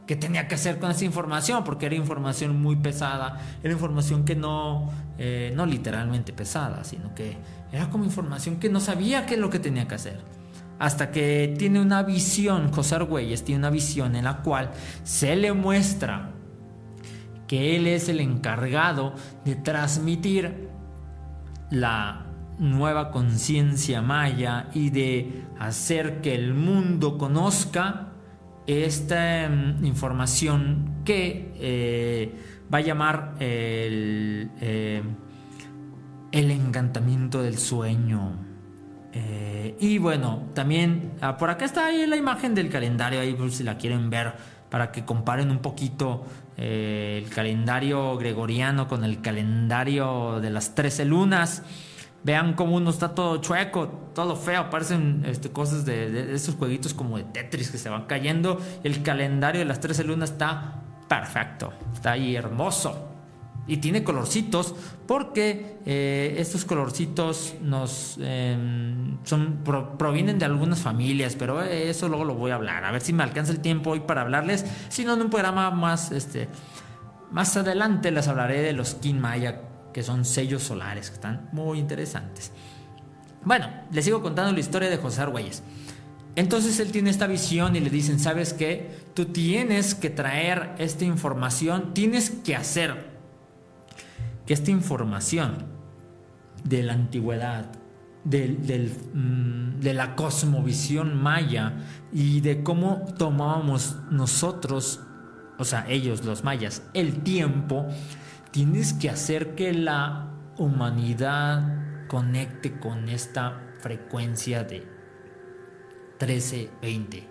qué 0.06 0.15
tenía 0.15 0.47
que 0.47 0.56
hacer 0.56 0.80
con 0.80 0.91
esa 0.91 1.04
información, 1.06 1.63
porque 1.63 1.86
era 1.86 1.95
información 1.95 2.62
muy 2.62 2.78
pesada, 2.78 3.41
era 3.62 3.73
información 3.73 4.23
que 4.23 4.36
no, 4.36 4.89
eh, 5.17 5.52
no 5.56 5.65
literalmente 5.65 6.32
pesada, 6.32 6.84
sino 6.84 7.13
que 7.13 7.38
era 7.71 7.89
como 7.89 8.06
información 8.06 8.58
que 8.58 8.69
no 8.69 8.80
sabía 8.80 9.26
qué 9.26 9.34
es 9.34 9.39
lo 9.39 9.50
que 9.50 9.60
tenía 9.60 9.88
que 9.88 9.95
hacer. 9.95 10.37
Hasta 10.80 11.12
que 11.12 11.56
tiene 11.58 11.82
una 11.82 12.04
visión, 12.04 12.72
José 12.72 12.96
Argüelles 12.96 13.44
tiene 13.44 13.60
una 13.60 13.70
visión 13.70 14.16
en 14.16 14.26
la 14.26 14.38
cual 14.44 14.72
se 15.04 15.36
le 15.36 15.54
muestra 15.54 16.32
que 17.48 17.76
él 17.76 17.88
es 17.88 18.10
el 18.10 18.20
encargado 18.20 19.13
de 19.46 19.56
transmitir 19.56 20.70
la 21.72 22.26
nueva 22.60 23.12
conciencia 23.12 24.02
maya 24.02 24.70
y 24.74 24.90
de 24.90 25.44
hacer 25.60 26.22
que 26.22 26.36
el 26.36 26.54
mundo 26.54 27.18
conozca 27.18 28.10
esta 28.66 29.50
mm, 29.50 29.86
información 29.86 31.02
que 31.06 31.54
eh, 31.56 32.36
va 32.72 32.80
a 32.80 32.82
llamar 32.82 33.36
el, 33.40 34.52
eh, 34.60 35.02
el 36.32 36.52
encantamiento 36.52 37.42
del 37.42 37.58
sueño. 37.58 38.47
Eh, 39.13 39.76
y 39.80 39.98
bueno, 39.98 40.43
también 40.54 41.13
ah, 41.22 41.38
por 41.38 41.50
acá 41.50 41.65
está 41.65 41.86
ahí 41.86 42.06
la 42.06 42.15
imagen 42.17 42.54
del 42.54 42.70
calendario, 42.70 43.20
ahí 43.20 43.36
si 43.50 43.63
la 43.63 43.78
quieren 43.78 44.10
ver, 44.10 44.34
para 44.70 44.91
que 44.91 45.06
comparen 45.06 45.50
un 45.50 45.60
poquito 45.60 46.26
el 46.58 47.30
calendario 47.30 48.17
gregoriano 48.17 48.88
con 48.88 49.04
el 49.04 49.22
calendario 49.22 50.39
de 50.41 50.50
las 50.50 50.74
13 50.74 51.06
lunas. 51.06 51.63
Vean 52.24 52.54
cómo 52.54 52.76
uno 52.76 52.89
está 52.89 53.15
todo 53.15 53.38
chueco, 53.38 53.88
todo 54.13 54.36
feo. 54.36 54.70
Parecen 54.70 55.24
este, 55.26 55.50
cosas 55.50 55.86
de, 55.86 56.34
esos 56.34 56.56
jueguitos 56.56 56.93
como 56.93 57.17
de 57.17 57.24
Tetris 57.24 57.72
que 57.72 57.78
se 57.78 57.89
van 57.89 58.06
cayendo. 58.06 58.60
El 58.84 59.04
calendario 59.04 59.60
de 59.60 59.65
las 59.65 59.80
13 59.80 60.04
lunas 60.04 60.32
está 60.32 60.82
perfecto. 61.08 61.72
Está 61.93 62.12
ahí 62.12 62.36
hermoso. 62.36 63.07
Y 63.68 63.78
tiene 63.78 64.04
colorcitos 64.04 64.74
porque 65.06 65.78
eh, 65.86 66.36
estos 66.38 66.64
colorcitos 66.64 67.56
nos 67.62 68.18
em, 68.22 69.18
son, 69.24 69.64
provienen 69.98 70.40
de 70.40 70.46
algunas 70.46 70.80
familias, 70.80 71.36
pero 71.38 71.62
eso 71.62 72.08
luego 72.08 72.24
lo 72.24 72.36
voy 72.36 72.52
a 72.52 72.56
hablar. 72.56 72.86
A 72.86 72.92
ver 72.92 73.02
si 73.02 73.12
me 73.14 73.24
alcanza 73.24 73.52
el 73.52 73.60
tiempo 73.60 73.92
hoy 73.92 74.00
para 74.00 74.22
hablarles. 74.22 74.66
Si 74.90 75.04
no, 75.04 75.16
en 75.16 75.22
un 75.22 75.30
programa 75.30 75.70
más, 75.72 76.12
este, 76.12 76.48
más 77.32 77.58
adelante 77.58 78.12
les 78.12 78.28
hablaré 78.28 78.62
de 78.62 78.74
los 78.74 78.96
King 78.96 79.16
Maya 79.16 79.62
que 79.98 80.04
son 80.04 80.26
sellos 80.26 80.62
solares, 80.62 81.10
que 81.10 81.16
están 81.16 81.50
muy 81.52 81.80
interesantes. 81.80 82.52
Bueno, 83.44 83.68
les 83.92 84.06
sigo 84.06 84.22
contando 84.22 84.52
la 84.52 84.60
historia 84.60 84.92
de 84.92 84.98
José 84.98 85.22
Argüelles. 85.22 85.64
Entonces 86.36 86.80
él 86.80 86.92
tiene 86.92 87.10
esta 87.10 87.26
visión 87.26 87.76
y 87.76 87.80
le 87.80 87.90
dicen, 87.90 88.20
¿sabes 88.20 88.54
qué? 88.54 88.92
Tú 89.16 89.26
tienes 89.26 89.96
que 89.96 90.12
traer 90.12 90.76
esta 90.78 91.04
información, 91.04 91.96
tienes 91.96 92.30
que 92.30 92.56
hacer 92.56 93.17
que 94.48 94.54
esta 94.54 94.72
información 94.72 95.66
de 96.64 96.82
la 96.82 96.94
antigüedad, 96.94 97.70
mm, 98.24 99.80
de 99.82 99.94
la 99.94 100.16
cosmovisión 100.16 101.22
maya 101.22 101.74
y 102.14 102.40
de 102.40 102.64
cómo 102.64 103.06
tomábamos 103.18 103.98
nosotros, 104.10 105.02
o 105.60 105.66
sea, 105.66 105.86
ellos 105.90 106.24
los 106.24 106.46
mayas, 106.46 106.82
el 106.94 107.24
tiempo, 107.24 107.88
tienes 108.52 108.94
que 108.94 109.10
hacer 109.10 109.54
que 109.54 109.74
la 109.74 110.32
humanidad 110.58 112.08
conecte 112.08 112.80
con 112.80 113.10
esta 113.10 113.62
frecuencia 113.82 114.64
de 114.64 114.88
1320. 116.20 117.28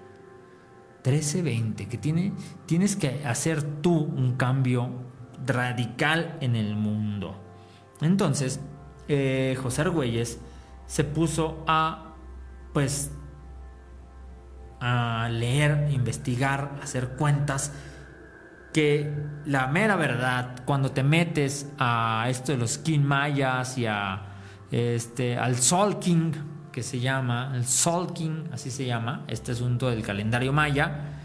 1320, 1.03 1.89
que 1.89 1.99
tiene, 1.99 2.33
tienes 2.67 2.97
que 2.97 3.25
hacer 3.25 3.63
tú 3.81 3.95
un 3.95 4.37
cambio 4.37 5.06
radical 5.47 6.37
en 6.41 6.57
el 6.57 6.77
mundo. 6.77 7.37
Entonces, 8.01 8.61
eh, 9.09 9.57
José 9.63 9.83
Argüelles 9.83 10.41
se 10.87 11.05
puso 11.05 11.65
a, 11.67 12.15
pues, 12.73 13.13
a 14.81 15.29
leer, 15.31 15.89
investigar, 15.93 16.79
hacer 16.83 17.11
cuentas 17.17 17.73
que 18.73 19.11
la 19.47 19.69
mera 19.69 19.97
verdad, 19.97 20.63
cuando 20.67 20.93
te 20.93 21.03
metes 21.03 21.73
a 21.79 22.27
esto 22.29 22.53
de 22.53 22.59
los 22.59 22.77
King 22.77 23.01
Mayas 23.01 23.79
y 23.79 23.87
a 23.87 24.23
este, 24.71 25.39
al 25.39 25.57
Sol 25.57 25.99
King, 25.99 26.33
que 26.73 26.83
se 26.83 27.01
llama, 27.01 27.53
el 27.55 27.65
Sol 27.65 28.13
King, 28.13 28.45
así 28.53 28.71
se 28.71 28.85
llama, 28.85 29.25
este 29.29 29.53
asunto 29.53 29.89
del 29.89 30.03
calendario 30.03 30.53
maya, 30.53 31.16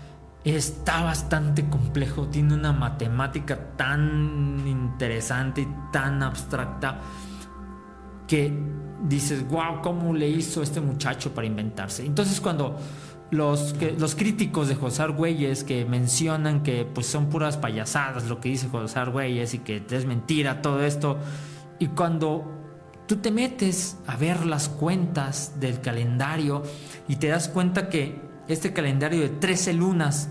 está 0.43 1.03
bastante 1.03 1.69
complejo, 1.69 2.27
tiene 2.27 2.53
una 2.53 2.73
matemática 2.73 3.75
tan 3.77 4.63
interesante 4.65 5.61
y 5.61 5.67
tan 5.91 6.23
abstracta 6.23 6.99
que 8.27 8.51
dices, 9.03 9.47
wow, 9.47 9.81
¿cómo 9.83 10.13
le 10.13 10.29
hizo 10.29 10.63
este 10.63 10.81
muchacho 10.81 11.33
para 11.33 11.45
inventarse? 11.45 12.05
Entonces 12.05 12.41
cuando 12.41 12.77
los, 13.29 13.75
los 13.97 14.15
críticos 14.15 14.67
de 14.67 14.75
José 14.75 15.03
Argüelles 15.03 15.63
que 15.63 15.85
mencionan 15.85 16.63
que 16.63 16.85
pues 16.85 17.07
son 17.07 17.29
puras 17.29 17.57
payasadas 17.57 18.25
lo 18.25 18.39
que 18.39 18.49
dice 18.49 18.67
José 18.67 18.99
Argüelles 18.99 19.53
y 19.53 19.59
que 19.59 19.83
es 19.89 20.05
mentira 20.05 20.61
todo 20.61 20.83
esto. 20.83 21.17
Y 21.77 21.87
cuando 21.87 22.45
tú 23.07 23.17
te 23.17 23.31
metes 23.31 23.97
a 24.07 24.15
ver 24.15 24.45
las 24.45 24.69
cuentas 24.69 25.59
del 25.59 25.81
calendario 25.81 26.63
y 27.07 27.17
te 27.17 27.27
das 27.27 27.47
cuenta 27.47 27.89
que 27.89 28.30
este 28.51 28.73
calendario 28.73 29.21
de 29.21 29.29
13 29.29 29.73
lunas, 29.73 30.29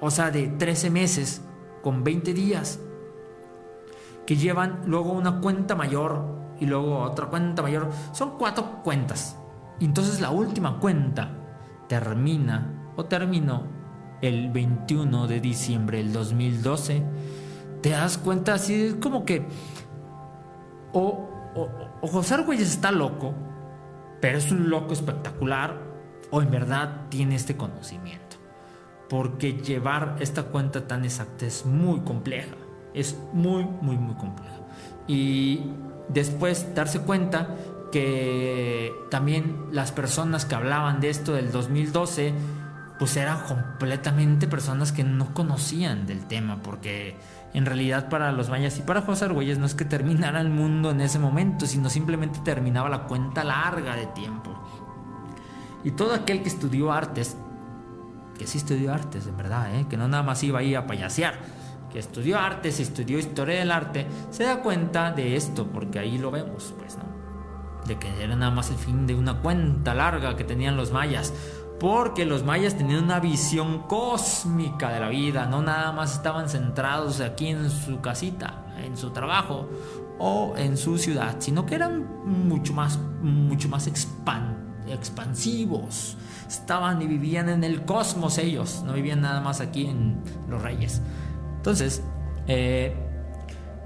o 0.00 0.10
sea, 0.10 0.30
de 0.30 0.48
13 0.48 0.90
meses 0.90 1.42
con 1.82 2.04
20 2.04 2.32
días, 2.34 2.80
que 4.26 4.36
llevan 4.36 4.82
luego 4.86 5.12
una 5.12 5.40
cuenta 5.40 5.74
mayor 5.74 6.24
y 6.60 6.66
luego 6.66 7.00
otra 7.00 7.26
cuenta 7.26 7.62
mayor. 7.62 7.90
Son 8.12 8.38
cuatro 8.38 8.82
cuentas. 8.82 9.36
Entonces 9.80 10.20
la 10.20 10.30
última 10.30 10.78
cuenta 10.78 11.30
termina 11.88 12.92
o 12.96 13.04
terminó 13.04 13.64
el 14.22 14.50
21 14.50 15.26
de 15.26 15.40
diciembre 15.40 15.98
del 15.98 16.12
2012. 16.12 17.02
Te 17.82 17.90
das 17.90 18.16
cuenta 18.16 18.54
así, 18.54 18.86
es 18.86 18.94
como 18.94 19.24
que 19.24 19.46
o, 20.94 21.28
o, 22.00 22.06
José 22.06 22.34
Argüelles 22.34 22.70
está 22.70 22.90
loco, 22.92 23.34
pero 24.20 24.38
es 24.38 24.50
un 24.50 24.70
loco 24.70 24.92
espectacular, 24.92 25.83
o 26.34 26.42
en 26.42 26.50
verdad 26.50 27.02
tiene 27.10 27.36
este 27.36 27.56
conocimiento. 27.56 28.38
Porque 29.08 29.52
llevar 29.52 30.16
esta 30.18 30.42
cuenta 30.42 30.88
tan 30.88 31.04
exacta 31.04 31.46
es 31.46 31.64
muy 31.64 32.00
compleja. 32.00 32.56
Es 32.92 33.16
muy, 33.32 33.62
muy, 33.62 33.96
muy 33.96 34.16
compleja. 34.16 34.58
Y 35.06 35.60
después 36.08 36.74
darse 36.74 37.02
cuenta 37.02 37.54
que 37.92 38.92
también 39.12 39.66
las 39.70 39.92
personas 39.92 40.44
que 40.44 40.56
hablaban 40.56 41.00
de 41.00 41.10
esto 41.10 41.34
del 41.34 41.52
2012, 41.52 42.34
pues 42.98 43.16
eran 43.16 43.38
completamente 43.44 44.48
personas 44.48 44.90
que 44.90 45.04
no 45.04 45.32
conocían 45.34 46.04
del 46.04 46.26
tema, 46.26 46.62
porque 46.64 47.16
en 47.52 47.64
realidad 47.64 48.08
para 48.08 48.32
los 48.32 48.50
mayas 48.50 48.76
y 48.80 48.82
para 48.82 49.02
José 49.02 49.26
Argüelles 49.26 49.58
no 49.58 49.66
es 49.66 49.76
que 49.76 49.84
terminara 49.84 50.40
el 50.40 50.50
mundo 50.50 50.90
en 50.90 51.00
ese 51.00 51.20
momento, 51.20 51.66
sino 51.66 51.88
simplemente 51.90 52.40
terminaba 52.44 52.88
la 52.88 53.04
cuenta 53.04 53.44
larga 53.44 53.94
de 53.94 54.06
tiempo. 54.06 54.63
Y 55.84 55.92
todo 55.92 56.14
aquel 56.14 56.42
que 56.42 56.48
estudió 56.48 56.92
artes, 56.92 57.36
que 58.38 58.46
sí 58.46 58.58
estudió 58.58 58.92
artes, 58.92 59.26
en 59.26 59.36
verdad, 59.36 59.74
¿eh? 59.74 59.86
que 59.88 59.96
no 59.96 60.08
nada 60.08 60.22
más 60.22 60.42
iba 60.42 60.58
ahí 60.58 60.74
a 60.74 60.86
payasear, 60.86 61.34
que 61.92 61.98
estudió 61.98 62.40
artes, 62.40 62.80
estudió 62.80 63.18
historia 63.18 63.58
del 63.58 63.70
arte, 63.70 64.06
se 64.30 64.44
da 64.44 64.60
cuenta 64.60 65.12
de 65.12 65.36
esto, 65.36 65.66
porque 65.66 65.98
ahí 65.98 66.18
lo 66.18 66.30
vemos, 66.30 66.74
pues, 66.78 66.96
¿no? 66.96 67.04
De 67.86 67.98
que 67.98 68.08
era 68.22 68.34
nada 68.34 68.50
más 68.50 68.70
el 68.70 68.76
fin 68.76 69.06
de 69.06 69.14
una 69.14 69.40
cuenta 69.40 69.94
larga 69.94 70.36
que 70.36 70.44
tenían 70.44 70.76
los 70.76 70.90
mayas 70.90 71.32
porque 71.78 72.24
los 72.24 72.44
mayas 72.44 72.76
tenían 72.76 73.04
una 73.04 73.20
visión 73.20 73.80
cósmica 73.82 74.90
de 74.90 75.00
la 75.00 75.08
vida, 75.08 75.46
no 75.46 75.62
nada 75.62 75.92
más 75.92 76.14
estaban 76.14 76.48
centrados 76.48 77.20
aquí 77.20 77.48
en 77.48 77.68
su 77.70 78.00
casita, 78.00 78.64
en 78.78 78.96
su 78.96 79.10
trabajo 79.10 79.68
o 80.18 80.54
en 80.56 80.76
su 80.76 80.98
ciudad, 80.98 81.36
sino 81.40 81.66
que 81.66 81.74
eran 81.74 82.24
mucho 82.24 82.72
más, 82.72 82.98
mucho 83.20 83.68
más 83.68 83.86
expansivos. 84.88 86.16
Estaban 86.48 87.00
y 87.02 87.06
vivían 87.06 87.48
en 87.48 87.64
el 87.64 87.84
cosmos 87.84 88.38
ellos, 88.38 88.82
no 88.84 88.92
vivían 88.92 89.20
nada 89.20 89.40
más 89.40 89.60
aquí 89.60 89.86
en 89.86 90.20
los 90.48 90.62
reyes. 90.62 91.00
Entonces, 91.56 92.02
eh, 92.46 92.94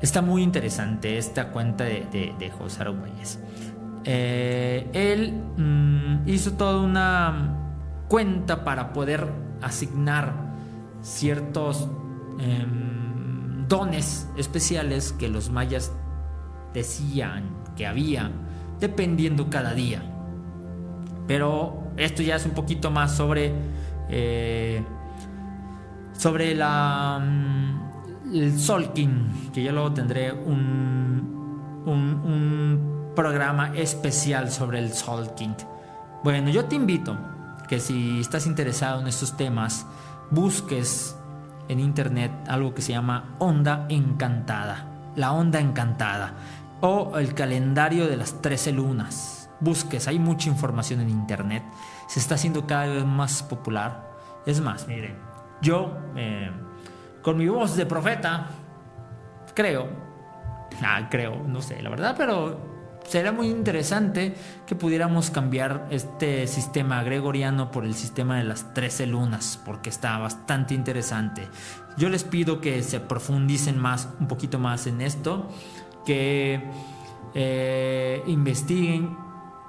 está 0.03 0.23
muy 0.23 0.43
interesante 0.43 1.19
esta 1.19 1.51
cuenta 1.51 1.85
de, 1.85 2.53
José 2.59 2.83
Arguelles. 2.83 3.39
Eh, 4.05 4.89
él 4.93 5.33
mm, 5.57 6.29
hizo 6.29 6.53
toda 6.53 6.81
una 6.83 7.57
cuenta 8.09 8.65
para 8.65 8.93
poder 8.93 9.29
asignar 9.61 10.33
ciertos 11.03 11.89
em, 12.39 13.67
dones 13.69 14.29
especiales 14.37 15.13
que 15.13 15.29
los 15.29 15.51
mayas 15.51 15.93
decían 16.73 17.45
que 17.77 17.87
había, 17.87 18.31
dependiendo 18.81 19.51
cada 19.51 19.75
día. 19.75 20.03
Pero 21.29 21.93
esto 21.97 22.23
ya 22.23 22.35
es 22.35 22.45
un 22.45 22.53
poquito 22.53 22.91
más 22.91 23.15
sobre 23.15 23.53
eh, 24.09 24.83
sobre 26.13 26.55
la 26.55 27.21
mm, 27.23 28.35
el 28.35 28.59
Solkin, 28.59 29.53
que 29.53 29.63
ya 29.63 29.73
luego 29.73 29.93
tendré 29.93 30.33
un, 30.33 31.83
un, 31.87 31.93
un 31.95 33.13
programa 33.15 33.73
especial 33.75 34.51
sobre 34.51 34.81
el 34.81 34.93
Solkin. 34.93 35.55
Bueno, 36.25 36.51
yo 36.51 36.65
te 36.65 36.75
invito 36.75 37.17
que 37.69 37.81
si 37.81 38.21
estás 38.21 38.47
interesado 38.47 39.01
en 39.01 39.07
estos 39.07 39.37
temas, 39.37 39.87
busques 40.31 41.17
en 41.69 41.81
internet 41.81 42.33
algo 42.49 42.75
que 42.75 42.83
se 42.83 42.93
llama 42.93 43.37
Onda 43.39 43.87
Encantada, 43.89 45.13
la 45.17 45.33
Onda 45.33 45.61
Encantada, 45.61 46.35
o 46.81 47.19
el 47.19 47.35
calendario 47.35 48.09
de 48.09 48.17
las 48.17 48.41
13 48.43 48.73
lunas. 48.73 49.38
Busques, 49.61 50.07
hay 50.09 50.19
mucha 50.19 50.49
información 50.49 51.01
en 51.01 51.11
internet, 51.11 51.63
se 52.07 52.21
está 52.21 52.37
haciendo 52.37 52.67
cada 52.67 52.87
vez 52.87 53.05
más 53.05 53.43
popular. 53.43 54.09
Es 54.47 54.61
más, 54.61 54.87
miren, 54.87 55.17
yo 55.61 55.99
eh, 56.17 56.51
con 57.23 57.37
mi 57.37 57.49
voz 57.49 57.77
de 57.77 57.87
profeta, 57.87 58.47
creo, 59.55 59.89
ah, 60.83 61.09
creo, 61.11 61.43
no 61.47 61.61
sé, 61.61 61.83
la 61.83 61.91
verdad, 61.91 62.15
pero 62.17 62.69
Sería 63.09 63.33
muy 63.33 63.49
interesante 63.49 64.35
que 64.67 64.75
pudiéramos 64.75 65.31
cambiar 65.31 65.87
este 65.91 66.47
sistema 66.47 67.03
gregoriano 67.03 67.71
por 67.71 67.87
el 67.87 67.95
sistema 67.95 68.37
de 68.37 68.45
las 68.45 68.75
13 68.75 69.07
lunas, 69.07 69.59
porque 69.65 69.89
está 69.89 70.19
bastante 70.19 70.75
interesante. 70.75 71.49
Yo 71.97 72.11
les 72.11 72.23
pido 72.23 72.61
que 72.61 72.83
se 72.83 73.01
profundicen 73.01 73.79
más, 73.79 74.11
un 74.21 74.29
poquito 74.29 74.59
más 74.59 74.87
en 74.87 75.01
esto, 75.01 75.49
que 76.05 76.63
eh, 77.35 78.23
investiguen 78.27 79.17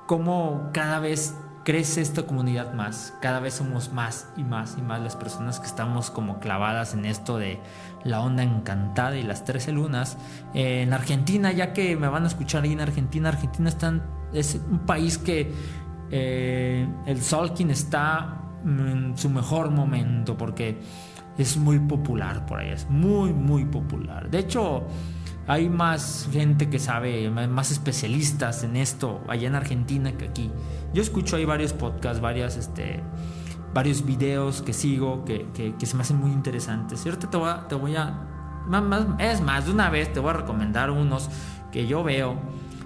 cómo 0.09 0.71
cada 0.73 0.97
vez 0.97 1.35
crece 1.63 2.01
esta 2.01 2.23
comunidad 2.23 2.73
más. 2.73 3.13
Cada 3.21 3.39
vez 3.39 3.53
somos 3.53 3.93
más 3.93 4.27
y 4.35 4.43
más 4.43 4.75
y 4.75 4.81
más 4.81 4.99
las 5.03 5.15
personas 5.15 5.59
que 5.59 5.67
estamos 5.67 6.09
como 6.09 6.39
clavadas 6.39 6.95
en 6.95 7.05
esto 7.05 7.37
de 7.37 7.59
la 8.03 8.21
onda 8.21 8.41
encantada 8.41 9.17
y 9.17 9.21
las 9.21 9.45
13 9.45 9.71
lunas. 9.73 10.17
Eh, 10.55 10.81
en 10.81 10.93
Argentina, 10.93 11.51
ya 11.51 11.73
que 11.73 11.95
me 11.95 12.07
van 12.07 12.23
a 12.23 12.27
escuchar 12.27 12.63
ahí 12.63 12.73
en 12.73 12.81
Argentina, 12.81 13.29
Argentina 13.29 13.69
es 14.33 14.59
un 14.67 14.79
país 14.79 15.19
que 15.19 15.53
eh, 16.09 16.89
el 17.05 17.21
Solkin 17.21 17.69
está 17.69 18.41
en 18.65 19.15
su 19.15 19.29
mejor 19.29 19.69
momento 19.69 20.35
porque 20.35 20.79
es 21.39 21.57
muy 21.57 21.79
popular 21.79 22.45
por 22.45 22.59
ahí, 22.59 22.69
es 22.69 22.89
muy, 22.89 23.33
muy 23.33 23.65
popular. 23.65 24.29
De 24.29 24.39
hecho, 24.39 24.83
hay 25.47 25.69
más 25.69 26.27
gente 26.31 26.69
que 26.69 26.79
sabe, 26.79 27.29
más 27.31 27.71
especialistas 27.71 28.63
en 28.63 28.75
esto 28.75 29.21
allá 29.27 29.47
en 29.47 29.55
Argentina 29.55 30.11
que 30.11 30.25
aquí. 30.25 30.51
Yo 30.93 31.01
escucho 31.01 31.37
ahí 31.37 31.45
varios 31.45 31.71
podcasts, 31.73 32.21
varias, 32.21 32.57
este, 32.57 33.01
varios 33.73 34.05
videos 34.05 34.61
que 34.61 34.73
sigo 34.73 35.23
que, 35.23 35.73
se 35.81 35.95
me 35.95 36.01
hacen 36.01 36.17
muy 36.17 36.31
interesantes. 36.31 37.03
Te 37.03 37.37
voy 37.37 37.49
a, 37.49 37.67
te 37.67 37.75
voy 37.75 37.95
a 37.95 38.27
es 39.17 39.41
más, 39.41 39.65
de 39.65 39.71
una 39.71 39.89
vez 39.89 40.11
te 40.13 40.19
voy 40.19 40.31
a 40.31 40.33
recomendar 40.33 40.91
unos 40.91 41.29
que 41.71 41.87
yo 41.87 42.03
veo, 42.03 42.35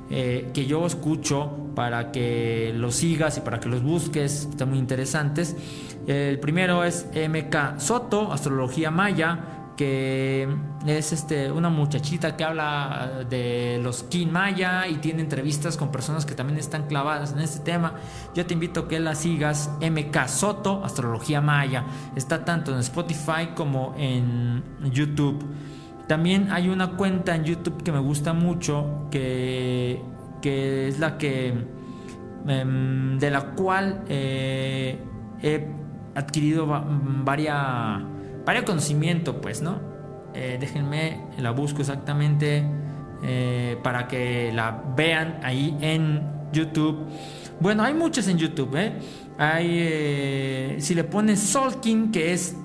eh, 0.09 0.51
que 0.53 0.65
yo 0.65 0.85
escucho 0.85 1.51
para 1.75 2.11
que 2.11 2.73
los 2.75 2.95
sigas 2.95 3.37
y 3.37 3.41
para 3.41 3.59
que 3.59 3.69
los 3.69 3.81
busques, 3.81 4.47
están 4.49 4.69
muy 4.69 4.79
interesantes. 4.79 5.55
El 6.07 6.39
primero 6.39 6.83
es 6.83 7.07
MK 7.13 7.79
Soto, 7.79 8.31
Astrología 8.31 8.91
Maya 8.91 9.63
que 9.75 10.47
es 10.85 11.13
este, 11.13 11.51
una 11.51 11.69
muchachita 11.69 12.35
que 12.35 12.43
habla 12.43 13.25
de 13.29 13.79
los 13.81 14.03
King 14.03 14.27
Maya 14.27 14.87
y 14.87 14.95
tiene 14.95 15.21
entrevistas 15.21 15.77
con 15.77 15.91
personas 15.91 16.25
que 16.25 16.35
también 16.35 16.59
están 16.59 16.87
clavadas 16.87 17.33
en 17.33 17.39
este 17.39 17.59
tema. 17.59 17.95
Yo 18.35 18.45
te 18.45 18.53
invito 18.53 18.81
a 18.81 18.87
que 18.87 18.99
la 18.99 19.15
sigas, 19.15 19.71
MK 19.81 20.27
Soto, 20.27 20.83
Astrología 20.83 21.41
Maya. 21.41 21.85
Está 22.15 22.45
tanto 22.45 22.71
en 22.71 22.79
Spotify 22.79 23.49
como 23.55 23.95
en 23.97 24.63
YouTube. 24.91 25.43
También 26.13 26.52
hay 26.52 26.69
una 26.69 26.91
cuenta 26.91 27.36
en 27.36 27.43
YouTube 27.43 27.82
que 27.82 27.91
me 27.91 27.97
gusta 27.97 28.34
mucho, 28.34 29.08
que, 29.10 29.99
que 30.43 30.88
es 30.88 30.99
la 30.99 31.17
que, 31.17 31.56
em, 32.47 33.17
de 33.17 33.32
la 33.32 33.56
cual 33.56 34.04
eh, 34.08 34.99
he 35.41 35.67
adquirido 36.13 36.67
varias 36.67 38.04
para 38.45 38.63
conocimiento, 38.63 39.41
pues, 39.41 39.63
¿no? 39.63 39.80
Eh, 40.36 40.58
déjenme, 40.60 41.19
la 41.39 41.49
busco 41.49 41.82
exactamente 41.82 42.63
eh, 43.23 43.80
para 43.82 44.08
que 44.08 44.52
la 44.54 44.84
vean 44.95 45.39
ahí 45.41 45.76
en 45.82 46.21
YouTube. 46.52 47.08
Bueno, 47.60 47.82
hay 47.82 47.95
muchas 47.95 48.28
en 48.28 48.38
YouTube, 48.38 48.76
¿eh? 48.76 48.93
Hay, 49.39 50.80
si 50.80 50.93
le 50.93 51.06
pones 51.06 51.39
Solking, 51.39 52.12
que 52.12 52.34
es 52.34 52.56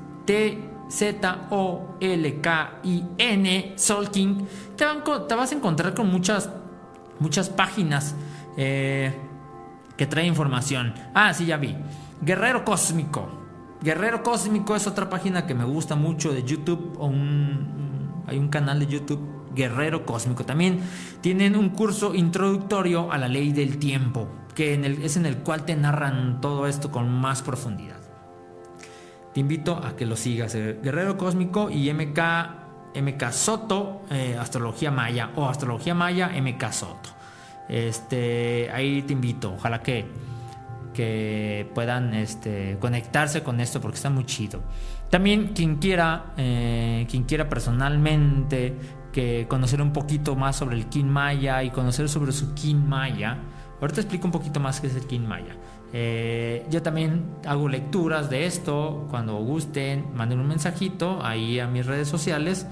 T-Z-O-L-K-I-N, 0.89 1.99
Solking, 3.77 4.49
te, 4.77 4.85
te, 5.29 5.35
vas 5.35 5.53
a 5.53 5.55
encontrar 5.55 5.95
con 5.95 6.11
muchas, 6.11 6.51
muchas 7.21 7.51
páginas 7.51 8.15
que 8.57 10.07
trae 10.09 10.27
información. 10.27 10.95
Ah, 11.15 11.35
sí, 11.35 11.47
ya 11.47 11.57
vi. 11.57 11.77
Guerrero 12.23 12.65
Cósmico. 12.65 13.29
Guerrero 13.81 14.23
Cósmico 14.23 14.75
es 14.75 14.87
otra 14.87 15.09
página 15.09 15.47
que 15.47 15.55
me 15.55 15.65
gusta 15.65 15.95
mucho 15.95 16.33
de 16.33 16.43
YouTube. 16.43 16.97
O 16.99 17.09
hay 18.27 18.39
un 18.39 18.49
canal 18.49 18.81
de 18.81 18.87
YouTube, 18.87 19.21
Guerrero 19.55 20.05
Cósmico. 20.07 20.45
También 20.45 20.81
tienen 21.21 21.57
un 21.57 21.71
curso 21.71 22.15
introductorio 22.15 23.13
a 23.13 23.19
la 23.19 23.29
ley 23.29 23.53
del 23.53 23.79
tiempo, 23.79 24.29
que 24.55 24.75
es 25.03 25.17
en 25.17 25.27
el 25.27 25.39
cual 25.39 25.65
te 25.65 25.77
narran 25.77 26.41
todo 26.41 26.67
esto 26.67 26.91
con 26.91 27.09
más 27.11 27.43
profundidad. 27.43 27.98
Te 29.39 29.43
invito 29.43 29.77
a 29.77 29.95
que 29.95 30.05
lo 30.05 30.17
sigas. 30.17 30.57
Eh, 30.57 30.81
Guerrero 30.83 31.17
Cósmico 31.17 31.71
y 31.71 31.95
MK 31.95 32.19
MK 33.01 33.31
Soto, 33.31 34.03
eh, 34.11 34.37
Astrología 34.37 34.91
Maya 34.91 35.31
o 35.37 35.49
Astrología 35.49 35.95
Maya 35.95 36.33
MK 36.37 36.73
Soto. 36.73 37.11
Este, 37.69 38.69
ahí 38.73 39.03
te 39.03 39.13
invito, 39.13 39.55
ojalá 39.55 39.81
que, 39.81 40.07
que 40.93 41.71
puedan 41.73 42.15
este, 42.15 42.79
conectarse 42.81 43.45
con 43.45 43.61
esto 43.61 43.81
porque 43.81 43.95
está 43.95 44.11
muy 44.11 44.25
chido. 44.27 44.61
También 45.09 45.53
quien 45.55 45.77
quiera, 45.77 46.33
eh, 46.37 47.07
quien 47.09 47.23
quiera 47.23 47.49
personalmente 47.49 48.75
que 49.13 49.47
conocer 49.49 49.81
un 49.81 49.93
poquito 49.93 50.35
más 50.35 50.57
sobre 50.57 50.75
el 50.75 50.87
Kin 50.89 51.09
Maya 51.09 51.63
y 51.63 51.71
conocer 51.71 52.09
sobre 52.09 52.33
su 52.33 52.55
Kin 52.55 52.89
Maya. 52.89 53.39
Ahorita 53.81 54.01
explico 54.01 54.27
un 54.27 54.33
poquito 54.33 54.59
más 54.59 54.81
qué 54.81 54.89
es 54.89 54.97
el 54.97 55.07
Kin 55.07 55.29
Maya. 55.29 55.55
Eh, 55.93 56.67
yo 56.71 56.83
también 56.83 57.25
hago 57.47 57.69
lecturas 57.69 58.31
de 58.31 58.47
esto. 58.47 59.07
Cuando 59.11 59.37
gusten, 59.37 60.07
manden 60.15 60.41
un 60.41 60.49
mensajito 60.49 61.25
ahí 61.25 61.61
a 61.61 61.67
mis 61.67 61.87
redes 61.87 62.09
sociales 62.09 62.67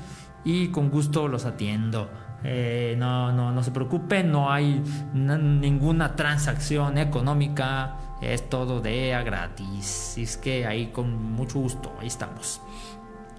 y 0.45 0.69
con 0.69 0.91
gusto 0.91 1.29
los 1.29 1.45
atiendo. 1.45 2.09
Eh, 2.45 2.95
no, 2.99 3.33
no, 3.33 3.51
no 3.51 3.63
se 3.63 3.71
preocupen, 3.71 4.31
no 4.31 4.53
hay 4.53 4.83
ninguna 5.15 6.15
transacción 6.15 6.99
económica, 6.99 7.97
es 8.21 8.49
todo 8.49 8.81
de 8.81 9.15
a 9.15 9.23
gratis. 9.23 10.17
es 10.19 10.37
que 10.37 10.67
ahí 10.67 10.89
con 10.89 11.33
mucho 11.33 11.59
gusto, 11.59 11.93
ahí 12.01 12.07
estamos. 12.07 12.61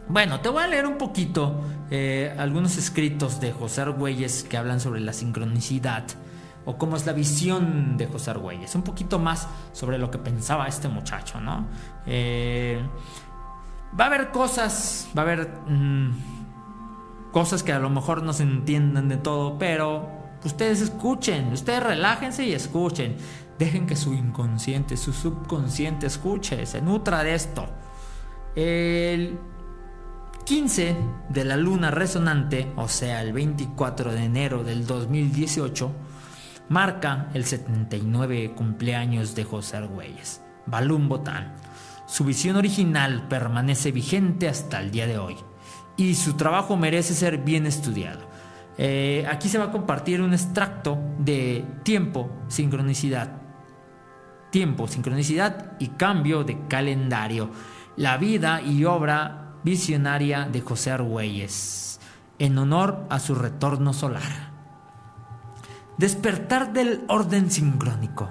Bueno, 0.09 0.39
te 0.39 0.49
voy 0.49 0.63
a 0.63 0.67
leer 0.67 0.85
un 0.85 0.97
poquito 0.97 1.61
eh, 1.91 2.33
algunos 2.37 2.77
escritos 2.77 3.39
de 3.39 3.51
José 3.51 3.81
Argüelles 3.81 4.43
que 4.43 4.57
hablan 4.57 4.79
sobre 4.79 5.01
la 5.01 5.13
sincronicidad 5.13 6.03
o 6.67 6.77
cómo 6.77 6.97
es 6.97 7.05
la 7.05 7.13
visión 7.13 7.95
de 7.97 8.07
José 8.07 8.31
Argüelles. 8.31 8.75
Un 8.75 8.81
poquito 8.81 9.19
más 9.19 9.47
sobre 9.71 9.97
lo 9.97 10.11
que 10.11 10.17
pensaba 10.17 10.67
este 10.67 10.89
muchacho, 10.89 11.39
¿no? 11.39 11.65
Eh, 12.05 12.81
va 13.97 14.03
a 14.03 14.07
haber 14.07 14.31
cosas, 14.31 15.07
va 15.17 15.21
a 15.21 15.25
haber 15.25 15.47
mm, 15.65 16.11
cosas 17.31 17.63
que 17.63 17.71
a 17.71 17.79
lo 17.79 17.89
mejor 17.89 18.21
no 18.21 18.33
se 18.33 18.43
entiendan 18.43 19.07
de 19.07 19.15
todo, 19.15 19.57
pero 19.57 20.09
ustedes 20.43 20.81
escuchen, 20.81 21.53
ustedes 21.53 21.81
relájense 21.81 22.45
y 22.45 22.51
escuchen. 22.51 23.15
Dejen 23.57 23.87
que 23.87 23.95
su 23.95 24.13
inconsciente, 24.13 24.97
su 24.97 25.13
subconsciente 25.13 26.05
escuche, 26.05 26.65
se 26.65 26.81
nutra 26.81 27.23
de 27.23 27.33
esto. 27.33 27.65
El 28.55 29.39
15 30.43 30.97
de 31.29 31.45
la 31.45 31.55
luna 31.55 31.91
resonante, 31.91 32.73
o 32.75 32.89
sea, 32.89 33.21
el 33.21 33.31
24 33.31 34.11
de 34.11 34.25
enero 34.25 34.65
del 34.65 34.85
2018, 34.85 35.91
marca 36.69 37.29
el 37.33 37.45
79 37.45 38.53
cumpleaños 38.55 39.35
de 39.35 39.43
José 39.43 39.77
Argüelles, 39.77 40.41
Balún 40.65 41.07
Botán. 41.09 41.55
Su 42.07 42.23
visión 42.23 42.55
original 42.55 43.27
permanece 43.27 43.91
vigente 43.91 44.47
hasta 44.47 44.79
el 44.79 44.91
día 44.91 45.07
de 45.07 45.17
hoy 45.17 45.35
y 45.97 46.15
su 46.15 46.33
trabajo 46.33 46.77
merece 46.77 47.13
ser 47.13 47.39
bien 47.39 47.65
estudiado. 47.65 48.21
Eh, 48.77 49.25
aquí 49.29 49.49
se 49.49 49.57
va 49.57 49.65
a 49.65 49.71
compartir 49.71 50.21
un 50.21 50.33
extracto 50.33 50.97
de 51.17 51.65
tiempo, 51.83 52.29
sincronicidad. 52.47 53.41
Tiempo, 54.51 54.87
sincronicidad 54.87 55.73
y 55.79 55.87
cambio 55.89 56.43
de 56.43 56.67
calendario. 56.67 57.49
La 57.97 58.17
vida 58.17 58.61
y 58.61 58.85
obra 58.85 59.55
visionaria 59.63 60.45
de 60.45 60.61
José 60.61 60.91
Argüelles, 60.91 61.99
en 62.39 62.57
honor 62.57 63.05
a 63.09 63.19
su 63.19 63.35
retorno 63.35 63.91
solar. 63.91 64.46
Despertar 65.97 66.73
del 66.73 67.03
orden 67.07 67.49
sincrónico. 67.49 68.29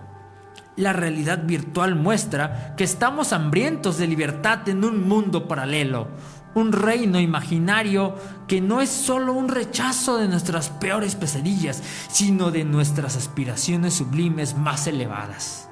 La 0.77 0.93
realidad 0.93 1.45
virtual 1.45 1.97
muestra 1.97 2.75
que 2.77 2.85
estamos 2.85 3.33
hambrientos 3.33 3.99
de 3.99 4.07
libertad 4.07 4.69
en 4.69 4.85
un 4.85 5.09
mundo 5.09 5.49
paralelo, 5.49 6.09
un 6.55 6.71
reino 6.71 7.19
imaginario 7.19 8.15
que 8.47 8.61
no 8.61 8.81
es 8.81 8.89
solo 8.89 9.33
un 9.33 9.49
rechazo 9.49 10.17
de 10.19 10.29
nuestras 10.29 10.71
peores 10.71 11.17
pesadillas, 11.17 11.83
sino 12.09 12.53
de 12.53 12.65
nuestras 12.65 13.17
aspiraciones 13.17 13.95
sublimes 13.95 14.57
más 14.57 14.87
elevadas, 14.87 15.69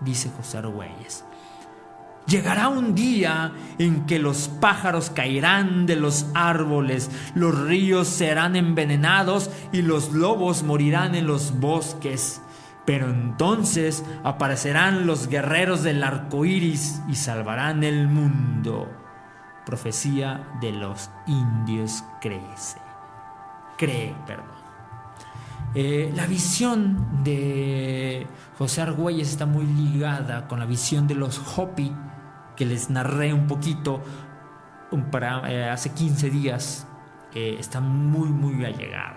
dice 0.00 0.30
José 0.36 0.58
Argüelles. 0.58 1.24
Llegará 2.26 2.68
un 2.68 2.94
día 2.94 3.52
en 3.78 4.06
que 4.06 4.18
los 4.18 4.48
pájaros 4.48 5.10
caerán 5.10 5.86
de 5.86 5.96
los 5.96 6.26
árboles, 6.34 7.10
los 7.34 7.58
ríos 7.58 8.06
serán 8.06 8.54
envenenados 8.54 9.50
y 9.72 9.82
los 9.82 10.12
lobos 10.12 10.62
morirán 10.62 11.14
en 11.14 11.26
los 11.26 11.58
bosques. 11.58 12.40
Pero 12.84 13.10
entonces 13.10 14.04
aparecerán 14.24 15.06
los 15.06 15.28
guerreros 15.28 15.82
del 15.82 16.02
arco 16.02 16.44
iris 16.44 17.00
y 17.08 17.16
salvarán 17.16 17.82
el 17.82 18.08
mundo. 18.08 18.88
Profecía 19.66 20.48
de 20.60 20.72
los 20.72 21.10
indios 21.26 22.04
crece. 22.20 22.78
Cree, 23.76 24.14
perdón. 24.26 24.46
Eh, 25.74 26.12
la 26.14 26.26
visión 26.26 27.24
de 27.24 28.26
José 28.58 28.82
Argüelles 28.82 29.30
está 29.30 29.46
muy 29.46 29.64
ligada 29.64 30.46
con 30.46 30.58
la 30.58 30.66
visión 30.66 31.06
de 31.08 31.14
los 31.14 31.40
Hopi 31.56 31.92
que 32.62 32.66
les 32.66 32.90
narré 32.90 33.32
un 33.32 33.48
poquito 33.48 34.00
eh, 35.48 35.68
hace 35.68 35.90
15 35.90 36.30
días, 36.30 36.86
está 37.34 37.80
muy, 37.80 38.28
muy 38.28 38.64
allegada. 38.64 39.16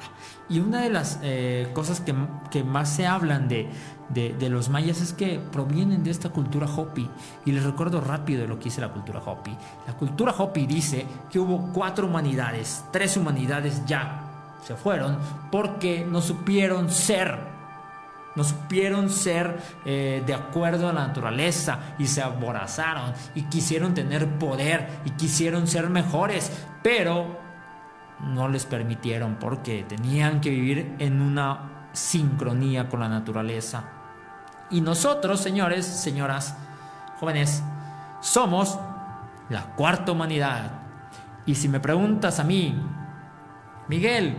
Y 0.49 0.59
una 0.59 0.81
de 0.81 0.89
las 0.89 1.19
eh, 1.21 1.69
cosas 1.73 2.01
que, 2.01 2.63
más 2.63 2.89
se 2.89 3.05
hablan 3.05 3.47
de, 3.47 3.69
de, 4.09 4.49
los 4.49 4.69
mayas 4.69 4.99
es 4.99 5.13
que 5.13 5.39
provienen 5.51 6.03
de 6.03 6.09
esta 6.09 6.29
cultura 6.29 6.65
Hopi. 6.65 7.07
Y 7.45 7.51
les 7.51 7.63
recuerdo 7.63 8.01
rápido 8.01 8.47
lo 8.47 8.57
que 8.57 8.65
dice 8.65 8.81
la 8.81 8.91
cultura 8.91 9.19
Hopi. 9.23 9.55
La 9.85 9.93
cultura 9.93 10.33
Hopi 10.35 10.65
dice 10.65 11.05
que 11.29 11.37
hubo 11.37 11.71
cuatro 11.71 12.07
humanidades, 12.07 12.83
tres 12.91 13.15
humanidades 13.15 13.85
ya 13.85 14.23
se 14.65 14.75
fueron 14.75 15.19
porque 15.51 16.03
no 16.03 16.19
supieron 16.19 16.89
ser 16.89 17.54
no 18.35 18.43
supieron 18.43 19.09
ser 19.09 19.57
eh, 19.85 20.23
de 20.25 20.33
acuerdo 20.33 20.89
a 20.89 20.93
la 20.93 21.07
naturaleza 21.07 21.79
y 21.97 22.07
se 22.07 22.21
aborazaron 22.21 23.13
y 23.33 23.43
quisieron 23.43 23.93
tener 23.93 24.37
poder 24.37 25.01
y 25.05 25.11
quisieron 25.11 25.67
ser 25.67 25.89
mejores, 25.89 26.51
pero 26.83 27.39
no 28.19 28.47
les 28.47 28.65
permitieron 28.65 29.35
porque 29.35 29.83
tenían 29.83 30.41
que 30.41 30.49
vivir 30.49 30.95
en 30.99 31.21
una 31.21 31.89
sincronía 31.93 32.89
con 32.89 32.99
la 32.99 33.09
naturaleza. 33.09 33.83
Y 34.69 34.81
nosotros, 34.81 35.39
señores, 35.39 35.85
señoras, 35.85 36.57
jóvenes, 37.19 37.63
somos 38.21 38.79
la 39.49 39.61
cuarta 39.75 40.11
humanidad. 40.11 40.71
Y 41.45 41.55
si 41.55 41.69
me 41.69 41.79
preguntas 41.79 42.39
a 42.39 42.43
mí, 42.43 42.75
Miguel, 43.87 44.35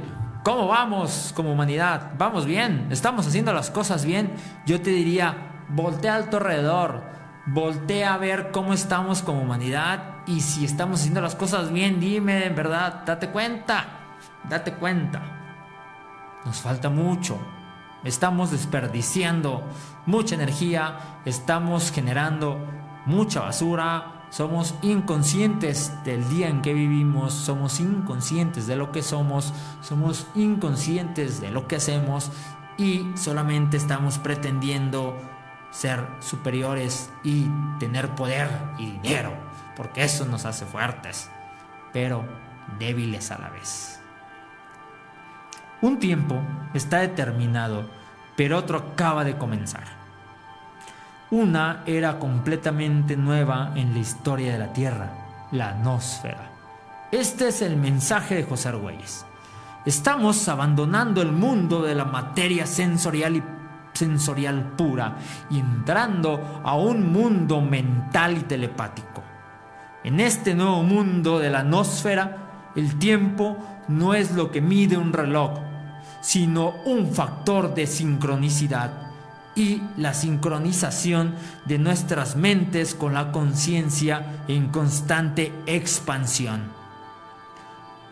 ¿Cómo 0.47 0.69
vamos 0.69 1.33
como 1.35 1.51
humanidad? 1.51 2.13
¿Vamos 2.19 2.47
bien? 2.47 2.87
¿Estamos 2.93 3.27
haciendo 3.27 3.53
las 3.53 3.69
cosas 3.69 4.05
bien? 4.05 4.31
Yo 4.65 4.81
te 4.81 4.91
diría, 4.91 5.65
voltea 5.71 6.15
al 6.15 6.29
alrededor, 6.33 7.03
voltea 7.47 8.15
a 8.15 8.19
ver 8.19 8.53
cómo 8.53 8.73
estamos 8.73 9.23
como 9.23 9.41
humanidad 9.41 10.19
y 10.25 10.43
si 10.43 10.65
estamos 10.65 11.01
haciendo 11.01 11.21
las 11.21 11.35
cosas 11.35 11.73
bien, 11.73 11.99
dime 11.99 12.47
en 12.47 12.55
verdad, 12.55 13.03
date 13.05 13.31
cuenta, 13.31 13.87
date 14.49 14.75
cuenta. 14.75 15.21
Nos 16.45 16.61
falta 16.61 16.91
mucho. 16.91 17.41
Estamos 18.05 18.53
desperdiciando 18.53 19.65
mucha 20.07 20.37
energía, 20.37 21.23
estamos 21.25 21.91
generando 21.91 22.65
mucha 23.05 23.41
basura, 23.41 24.16
somos 24.31 24.75
inconscientes 24.83 25.93
del 26.05 26.29
día 26.29 26.49
en 26.49 26.63
que 26.63 26.75
vivimos, 26.75 27.33
somos 27.33 27.81
inconscientes 27.81 28.67
de 28.67 28.77
lo 28.77 28.93
que 28.93 29.03
somos, 29.03 29.55
somos 29.83 30.27
inconscientes 30.35 31.41
de 31.41 31.51
lo 31.51 31.67
que 31.69 31.77
hacemos 31.77 32.31
y 32.77 33.07
solamente 33.15 33.77
estamos 33.77 34.19
pretendiendo 34.19 35.17
ser 35.71 36.07
superiores 36.21 37.11
y 37.23 37.47
tener 37.79 38.15
poder 38.15 38.49
y 38.79 38.93
dinero, 38.93 39.33
porque 39.77 40.05
eso 40.05 40.25
nos 40.25 40.45
hace 40.45 40.65
fuertes, 40.65 41.31
pero 41.93 42.25
débiles 42.79 43.31
a 43.31 43.39
la 43.39 43.51
vez. 43.51 44.01
Un 45.83 45.99
tiempo 45.99 46.41
está 46.75 47.01
determinado, 47.01 47.85
pero 48.37 48.59
otro 48.59 48.79
acaba 48.79 49.25
de 49.25 49.37
comenzar. 49.37 49.96
Una 51.31 51.83
era 51.87 52.21
completamente 52.21 53.17
nueva 53.17 53.73
en 53.75 53.95
la 53.95 53.99
historia 53.99 54.53
de 54.53 54.59
la 54.61 54.73
Tierra, 54.73 55.49
la 55.51 55.75
nosfera. 55.75 56.53
Este 57.11 57.49
es 57.49 57.63
el 57.63 57.77
mensaje 57.77 58.37
de 58.37 58.45
José 58.45 58.69
Argüelles. 58.69 59.27
Estamos 59.85 60.49
abandonando 60.49 61.21
el 61.23 61.33
mundo 61.33 61.83
de 61.83 61.97
la 61.97 62.05
materia 62.05 62.65
sensorial 62.65 63.35
y 63.35 63.43
sensorial 63.93 64.75
pura 64.77 65.17
y 65.51 65.59
entrando 65.59 66.61
a 66.63 66.77
un 66.77 67.13
mundo 67.13 67.61
mental 67.61 68.39
y 68.39 68.43
telepático. 68.43 69.25
En 70.05 70.21
este 70.21 70.55
nuevo 70.55 70.85
mundo 70.85 71.41
de 71.41 71.51
la 71.51 71.65
nosfera, 71.65 72.71
el 72.77 73.01
tiempo 73.01 73.57
no 73.89 74.15
es 74.15 74.31
lo 74.31 74.53
que 74.53 74.61
mide 74.61 74.97
un 74.97 75.13
reloj, 75.13 75.59
sino 76.21 76.73
un 76.85 77.13
factor 77.13 77.75
de 77.75 77.89
sincronicidad 77.89 79.06
y 79.57 79.83
la 79.97 80.15
sincronización 80.15 81.35
de 81.65 81.79
nuestras 81.79 82.37
mentes 82.37 82.95
con 82.95 83.15
la 83.15 83.33
conciencia 83.33 84.45
en 84.47 84.69
constante 84.69 85.53
expansión. 85.67 86.71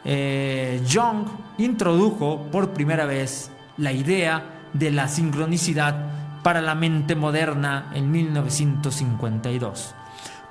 eh, 0.07 0.83
Young 0.87 1.27
introdujo 1.59 2.49
por 2.51 2.71
primera 2.71 3.05
vez 3.05 3.51
la 3.77 3.93
idea 3.93 4.43
de 4.73 4.91
la 4.91 5.07
sincronicidad 5.07 5.95
para 6.43 6.61
la 6.61 6.75
mente 6.75 7.15
moderna 7.15 7.91
en 7.95 8.11
1952, 8.11 9.95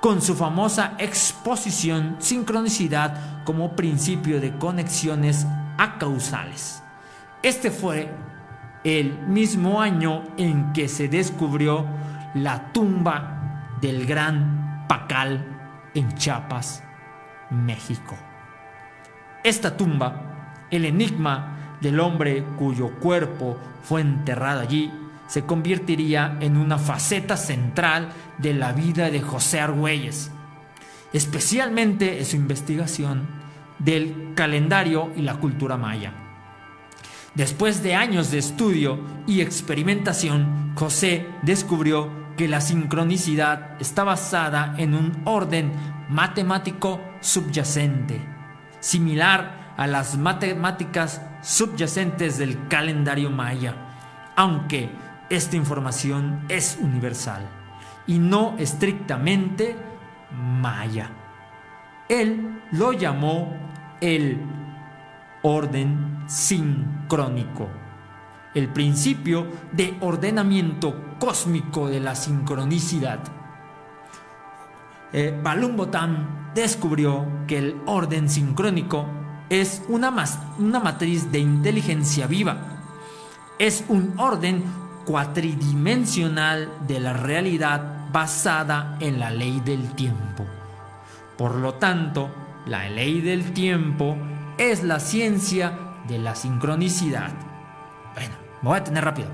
con 0.00 0.22
su 0.22 0.34
famosa 0.34 0.94
exposición 0.98 2.16
Sincronicidad 2.18 3.44
como 3.44 3.76
principio 3.76 4.40
de 4.40 4.56
conexiones 4.58 5.46
acausales. 5.78 6.82
Este 7.42 7.70
fue 7.70 8.10
el 8.84 9.18
mismo 9.26 9.80
año 9.80 10.22
en 10.36 10.72
que 10.74 10.88
se 10.88 11.08
descubrió 11.08 11.86
la 12.34 12.72
tumba 12.72 13.76
del 13.80 14.06
gran 14.06 14.86
Pacal 14.86 15.90
en 15.94 16.12
Chiapas, 16.14 16.82
México. 17.50 18.16
Esta 19.42 19.76
tumba, 19.76 20.66
el 20.70 20.84
enigma 20.84 21.76
del 21.80 21.98
hombre 22.00 22.44
cuyo 22.58 22.90
cuerpo 23.00 23.58
fue 23.82 24.02
enterrado 24.02 24.60
allí, 24.60 24.92
se 25.26 25.44
convertiría 25.44 26.36
en 26.40 26.58
una 26.58 26.78
faceta 26.78 27.36
central 27.36 28.10
de 28.38 28.52
la 28.52 28.72
vida 28.72 29.10
de 29.10 29.20
José 29.20 29.60
Argüelles, 29.60 30.30
especialmente 31.14 32.18
en 32.18 32.26
su 32.26 32.36
investigación 32.36 33.26
del 33.78 34.32
calendario 34.34 35.10
y 35.16 35.22
la 35.22 35.36
cultura 35.36 35.76
maya. 35.78 36.23
Después 37.34 37.82
de 37.82 37.94
años 37.94 38.30
de 38.30 38.38
estudio 38.38 39.00
y 39.26 39.40
experimentación, 39.40 40.72
José 40.76 41.26
descubrió 41.42 42.10
que 42.36 42.48
la 42.48 42.60
sincronicidad 42.60 43.80
está 43.80 44.04
basada 44.04 44.74
en 44.78 44.94
un 44.94 45.22
orden 45.24 45.72
matemático 46.08 47.00
subyacente 47.20 48.34
similar 48.84 49.72
a 49.78 49.86
las 49.86 50.18
matemáticas 50.18 51.22
subyacentes 51.42 52.36
del 52.36 52.68
calendario 52.68 53.30
maya, 53.30 53.74
aunque 54.36 54.90
esta 55.30 55.56
información 55.56 56.44
es 56.50 56.78
universal 56.80 57.48
y 58.06 58.18
no 58.18 58.56
estrictamente 58.58 59.74
maya. 60.60 61.10
Él 62.10 62.60
lo 62.72 62.92
llamó 62.92 63.56
el 64.02 64.38
orden 65.42 66.24
sincrónico, 67.14 67.68
el 68.54 68.68
principio 68.68 69.46
de 69.72 69.96
ordenamiento 70.00 70.94
cósmico 71.18 71.88
de 71.88 72.00
la 72.00 72.14
sincronicidad. 72.14 73.20
Eh, 75.12 75.38
Balum 75.42 75.76
descubrió 76.54 77.24
que 77.46 77.58
el 77.58 77.76
orden 77.86 78.28
sincrónico 78.28 79.06
es 79.48 79.82
una, 79.88 80.12
una 80.58 80.80
matriz 80.80 81.30
de 81.30 81.38
inteligencia 81.38 82.26
viva. 82.26 82.56
Es 83.58 83.84
un 83.88 84.14
orden 84.18 84.64
cuatridimensional 85.04 86.68
de 86.88 86.98
la 86.98 87.12
realidad 87.12 88.10
basada 88.12 88.96
en 89.00 89.20
la 89.20 89.30
ley 89.30 89.60
del 89.60 89.94
tiempo. 89.94 90.44
Por 91.38 91.56
lo 91.56 91.74
tanto, 91.74 92.30
la 92.66 92.88
ley 92.88 93.20
del 93.20 93.52
tiempo 93.52 94.16
es 94.58 94.82
la 94.82 95.00
ciencia 95.00 95.83
de 96.08 96.18
la 96.18 96.34
sincronicidad. 96.34 97.30
Bueno, 98.14 98.34
me 98.62 98.68
voy 98.68 98.78
a 98.78 98.84
tener 98.84 99.04
rápido. 99.04 99.28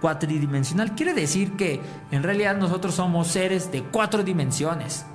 Cuatridimensional 0.00 0.94
quiere 0.94 1.14
decir 1.14 1.56
que 1.56 1.80
en 2.10 2.22
realidad 2.22 2.56
nosotros 2.56 2.94
somos 2.94 3.28
seres 3.28 3.72
de 3.72 3.82
cuatro 3.84 4.22
dimensiones. 4.22 5.06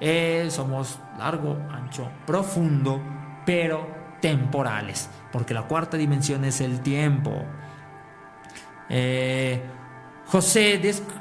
Eh, 0.00 0.48
somos 0.50 0.98
largo, 1.18 1.58
ancho, 1.70 2.10
profundo, 2.26 3.00
pero 3.44 3.86
temporales, 4.20 5.08
porque 5.32 5.54
la 5.54 5.62
cuarta 5.62 5.96
dimensión 5.96 6.44
es 6.44 6.60
el 6.60 6.80
tiempo. 6.80 7.44
Eh, 8.88 9.62
José 10.26 10.80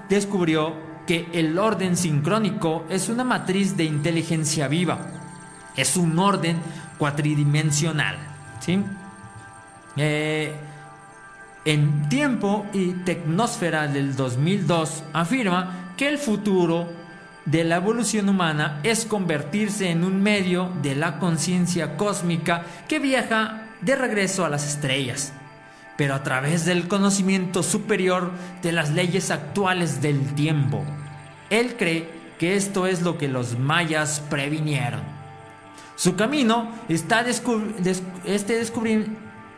descubrió 0.09 0.73
que 1.05 1.27
el 1.33 1.57
orden 1.59 1.97
sincrónico 1.97 2.85
es 2.89 3.09
una 3.09 3.23
matriz 3.23 3.75
de 3.75 3.83
inteligencia 3.83 4.67
viva, 4.67 4.99
es 5.75 5.97
un 5.97 6.17
orden 6.17 6.57
cuatridimensional. 6.97 8.32
Eh, 9.97 10.55
en 11.65 12.09
Tiempo 12.09 12.65
y 12.73 12.93
Tecnosfera 12.93 13.87
del 13.87 14.15
2002 14.15 15.03
afirma 15.13 15.93
que 15.97 16.07
el 16.09 16.17
futuro 16.17 16.89
de 17.45 17.63
la 17.63 17.77
evolución 17.77 18.29
humana 18.29 18.79
es 18.83 19.05
convertirse 19.05 19.89
en 19.89 20.03
un 20.03 20.21
medio 20.21 20.71
de 20.81 20.95
la 20.95 21.19
conciencia 21.19 21.97
cósmica 21.97 22.63
que 22.87 22.99
viaja 22.99 23.67
de 23.81 23.95
regreso 23.95 24.45
a 24.45 24.49
las 24.49 24.65
estrellas, 24.65 25.33
pero 25.97 26.15
a 26.15 26.23
través 26.23 26.65
del 26.65 26.87
conocimiento 26.87 27.63
superior 27.63 28.31
de 28.61 28.71
las 28.71 28.91
leyes 28.91 29.29
actuales 29.29 30.01
del 30.01 30.33
tiempo. 30.35 30.83
Él 31.49 31.75
cree 31.77 32.09
que 32.39 32.55
esto 32.55 32.87
es 32.87 33.01
lo 33.01 33.17
que 33.17 33.27
los 33.27 33.59
mayas 33.59 34.21
previnieron. 34.29 35.12
Su 35.95 36.15
camino 36.15 36.69
está 36.89 37.21
este 37.21 38.65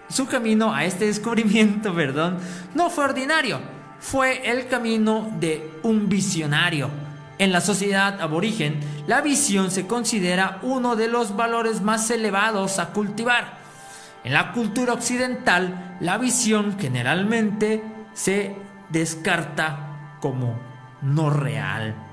su 0.08 0.28
camino 0.28 0.74
a 0.74 0.86
este 0.86 1.06
descubrimiento, 1.08 1.94
perdón, 1.96 2.38
no 2.76 2.90
fue 2.90 3.06
ordinario, 3.06 3.60
fue 4.00 4.50
el 4.52 4.68
camino 4.68 5.32
de 5.40 5.80
un 5.84 6.08
visionario 6.10 6.90
en 7.38 7.52
la 7.52 7.62
sociedad 7.62 8.22
aborigen, 8.22 8.80
la 9.08 9.22
visión 9.22 9.72
se 9.72 9.88
considera 9.88 10.60
uno 10.62 10.96
de 10.96 11.08
los 11.08 11.36
valores 11.36 11.82
más 11.82 12.10
elevados 12.10 12.80
a 12.80 12.94
cultivar. 12.94 13.58
En 14.24 14.34
la 14.34 14.54
cultura 14.54 14.94
occidental, 14.94 15.98
la 16.00 16.18
visión 16.18 16.78
generalmente 16.80 17.84
se 18.14 18.56
descarta 18.90 20.18
como 20.22 20.58
no 21.02 21.30
real. 21.30 22.05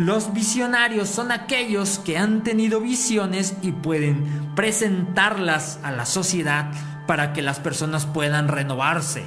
Los 0.00 0.32
visionarios 0.32 1.08
son 1.10 1.30
aquellos 1.30 1.98
que 1.98 2.16
han 2.16 2.42
tenido 2.42 2.80
visiones 2.80 3.54
y 3.60 3.72
pueden 3.72 4.54
presentarlas 4.56 5.78
a 5.82 5.92
la 5.92 6.06
sociedad 6.06 6.72
para 7.06 7.34
que 7.34 7.42
las 7.42 7.60
personas 7.60 8.06
puedan 8.06 8.48
renovarse. 8.48 9.24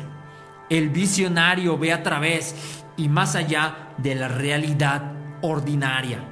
El 0.71 0.89
visionario 0.89 1.77
ve 1.77 1.93
a 1.93 2.01
través 2.01 2.55
y 2.97 3.07
más 3.07 3.35
allá 3.35 3.89
de 3.99 4.15
la 4.15 4.29
realidad 4.29 5.11
ordinaria. 5.43 6.23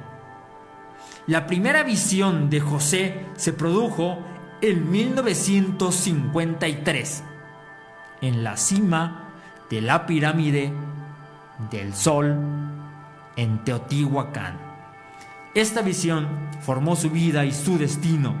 La 1.28 1.46
primera 1.46 1.84
visión 1.84 2.50
de 2.50 2.58
José 2.58 3.24
se 3.36 3.52
produjo 3.52 4.18
en 4.60 4.90
1953, 4.90 7.22
en 8.22 8.42
la 8.42 8.56
cima 8.56 9.34
de 9.70 9.82
la 9.82 10.04
pirámide 10.04 10.72
del 11.70 11.94
Sol 11.94 12.61
en 13.36 13.64
Teotihuacán. 13.64 14.58
Esta 15.54 15.82
visión 15.82 16.28
formó 16.60 16.96
su 16.96 17.10
vida 17.10 17.44
y 17.44 17.52
su 17.52 17.78
destino. 17.78 18.34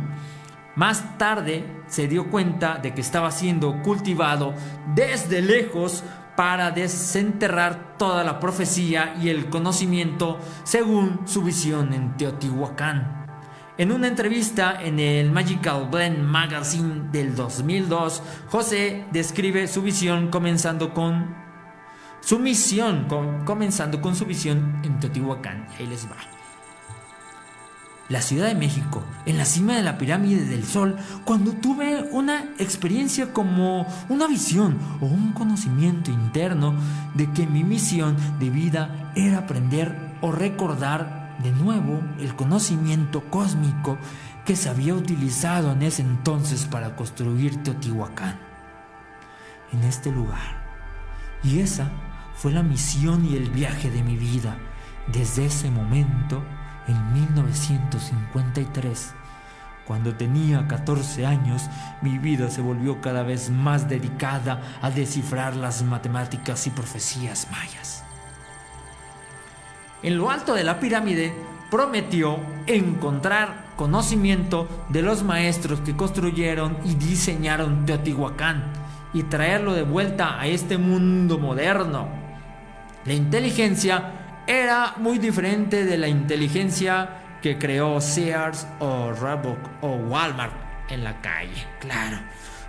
Más 0.74 1.18
tarde 1.18 1.64
se 1.86 2.08
dio 2.08 2.30
cuenta 2.30 2.78
de 2.78 2.94
que 2.94 3.02
estaba 3.02 3.30
siendo 3.30 3.82
cultivado 3.82 4.54
desde 4.94 5.42
lejos 5.42 6.02
para 6.36 6.70
desenterrar 6.70 7.98
toda 7.98 8.24
la 8.24 8.40
profecía 8.40 9.14
y 9.20 9.28
el 9.28 9.50
conocimiento 9.50 10.38
según 10.64 11.20
su 11.26 11.42
visión 11.42 11.92
en 11.92 12.16
Teotihuacán. 12.16 13.26
En 13.76 13.92
una 13.92 14.08
entrevista 14.08 14.82
en 14.82 14.98
el 14.98 15.30
Magical 15.30 15.88
Blend 15.90 16.18
Magazine 16.18 17.10
del 17.10 17.34
2002, 17.34 18.22
José 18.48 19.06
describe 19.12 19.66
su 19.66 19.82
visión 19.82 20.28
comenzando 20.28 20.94
con 20.94 21.41
su 22.22 22.38
misión, 22.38 23.06
comenzando 23.44 24.00
con 24.00 24.16
su 24.16 24.24
visión 24.24 24.80
en 24.82 24.98
Teotihuacán. 24.98 25.66
Ahí 25.78 25.86
les 25.86 26.06
va 26.06 26.16
la 28.12 28.20
Ciudad 28.20 28.48
de 28.48 28.54
México, 28.54 29.02
en 29.24 29.38
la 29.38 29.46
cima 29.46 29.74
de 29.74 29.82
la 29.82 29.96
pirámide 29.96 30.44
del 30.44 30.64
Sol, 30.64 30.96
cuando 31.24 31.52
tuve 31.52 32.02
una 32.10 32.44
experiencia 32.58 33.32
como 33.32 33.86
una 34.10 34.26
visión 34.26 34.78
o 35.00 35.06
un 35.06 35.32
conocimiento 35.32 36.10
interno 36.10 36.74
de 37.14 37.32
que 37.32 37.46
mi 37.46 37.64
misión 37.64 38.16
de 38.38 38.50
vida 38.50 39.12
era 39.16 39.38
aprender 39.38 39.96
o 40.20 40.30
recordar 40.30 41.38
de 41.42 41.52
nuevo 41.52 42.02
el 42.20 42.36
conocimiento 42.36 43.22
cósmico 43.30 43.96
que 44.44 44.56
se 44.56 44.68
había 44.68 44.94
utilizado 44.94 45.72
en 45.72 45.80
ese 45.80 46.02
entonces 46.02 46.66
para 46.66 46.94
construir 46.94 47.62
Teotihuacán, 47.62 48.38
en 49.72 49.84
este 49.84 50.12
lugar. 50.12 50.60
Y 51.42 51.60
esa 51.60 51.90
fue 52.42 52.50
la 52.50 52.64
misión 52.64 53.24
y 53.24 53.36
el 53.36 53.50
viaje 53.50 53.88
de 53.88 54.02
mi 54.02 54.16
vida. 54.16 54.56
Desde 55.06 55.46
ese 55.46 55.70
momento, 55.70 56.42
en 56.88 57.12
1953. 57.12 59.14
Cuando 59.86 60.16
tenía 60.16 60.66
14 60.66 61.24
años, 61.24 61.62
mi 62.00 62.18
vida 62.18 62.50
se 62.50 62.60
volvió 62.60 63.00
cada 63.00 63.22
vez 63.22 63.48
más 63.48 63.88
dedicada 63.88 64.60
a 64.82 64.90
descifrar 64.90 65.54
las 65.54 65.84
matemáticas 65.84 66.66
y 66.66 66.70
profecías 66.70 67.46
mayas. 67.52 68.02
En 70.02 70.18
lo 70.18 70.28
alto 70.28 70.54
de 70.54 70.64
la 70.64 70.80
pirámide, 70.80 71.32
prometió 71.70 72.40
encontrar 72.66 73.66
conocimiento 73.76 74.66
de 74.88 75.02
los 75.02 75.22
maestros 75.22 75.78
que 75.78 75.94
construyeron 75.94 76.76
y 76.84 76.96
diseñaron 76.96 77.86
Teotihuacán 77.86 78.64
y 79.14 79.22
traerlo 79.22 79.74
de 79.74 79.84
vuelta 79.84 80.40
a 80.40 80.48
este 80.48 80.76
mundo 80.76 81.38
moderno. 81.38 82.21
La 83.04 83.14
inteligencia 83.14 84.12
era 84.46 84.94
muy 84.98 85.18
diferente 85.18 85.84
de 85.84 85.98
la 85.98 86.08
inteligencia 86.08 87.38
que 87.42 87.58
creó 87.58 88.00
Sears 88.00 88.66
o 88.78 89.12
Reebok 89.12 89.58
o 89.80 89.96
Walmart 89.96 90.52
en 90.88 91.02
la 91.02 91.20
calle, 91.20 91.66
claro. 91.80 92.18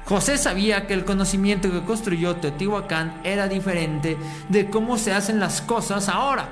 José 0.06 0.38
sabía 0.38 0.86
que 0.88 0.94
el 0.94 1.06
conocimiento 1.06 1.72
que 1.72 1.84
construyó 1.84 2.36
Teotihuacán 2.38 3.22
era 3.24 3.48
diferente 3.48 4.18
de 4.50 4.70
cómo 4.70 4.98
se 4.98 5.14
hacen 5.14 5.40
las 5.40 5.62
cosas 5.62 6.10
ahora, 6.10 6.50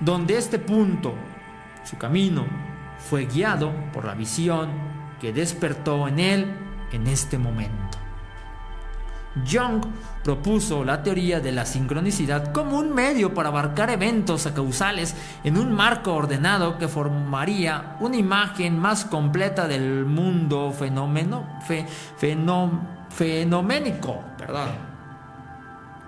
donde 0.00 0.36
este 0.36 0.58
punto, 0.58 1.14
su 1.82 1.96
camino, 1.96 2.46
fue 2.98 3.26
guiado 3.26 3.72
por 3.92 4.04
la 4.04 4.14
visión 4.14 4.70
que 5.20 5.32
despertó 5.32 6.06
en 6.06 6.20
él 6.20 6.54
en 6.92 7.06
este 7.06 7.38
momento. 7.38 7.83
Young 9.42 9.82
propuso 10.22 10.84
la 10.84 11.02
teoría 11.02 11.40
de 11.40 11.50
la 11.50 11.66
sincronicidad 11.66 12.52
como 12.52 12.78
un 12.78 12.94
medio 12.94 13.34
para 13.34 13.48
abarcar 13.48 13.90
eventos 13.90 14.46
causales 14.54 15.16
en 15.42 15.58
un 15.58 15.72
marco 15.72 16.14
ordenado 16.14 16.78
que 16.78 16.88
formaría 16.88 17.96
una 18.00 18.16
imagen 18.16 18.78
más 18.78 19.04
completa 19.04 19.66
del 19.66 20.04
mundo 20.04 20.72
fenómeno, 20.72 21.44
fenoménico. 23.10 24.24
Perdón. 24.38 24.68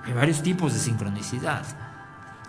Hay 0.04 0.12
varios 0.12 0.40
tipos 0.40 0.72
de 0.72 0.78
sincronicidad. 0.78 1.62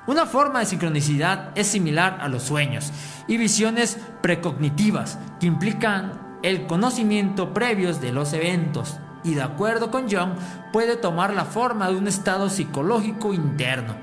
Una 0.06 0.26
forma 0.26 0.60
de 0.60 0.66
sincronicidad 0.66 1.50
es 1.56 1.68
similar 1.68 2.20
a 2.22 2.30
los 2.30 2.44
sueños 2.44 2.94
y 3.28 3.36
visiones 3.38 3.98
precognitivas 4.22 5.18
que 5.40 5.48
implican 5.48 6.38
el 6.44 6.68
conocimiento 6.68 7.54
previos 7.54 8.00
de 8.00 8.12
los 8.14 8.32
eventos 8.32 9.00
y 9.24 9.36
de 9.36 9.42
acuerdo 9.42 9.92
con 9.92 10.08
Young 10.08 10.32
puede 10.72 10.96
tomar 10.96 11.34
la 11.34 11.46
forma 11.46 11.90
de 11.90 11.96
un 11.96 12.08
estado 12.08 12.50
psicológico 12.50 13.34
interno, 13.34 13.96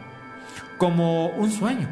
como 0.78 1.28
un 1.28 1.50
sueño. 1.50 1.88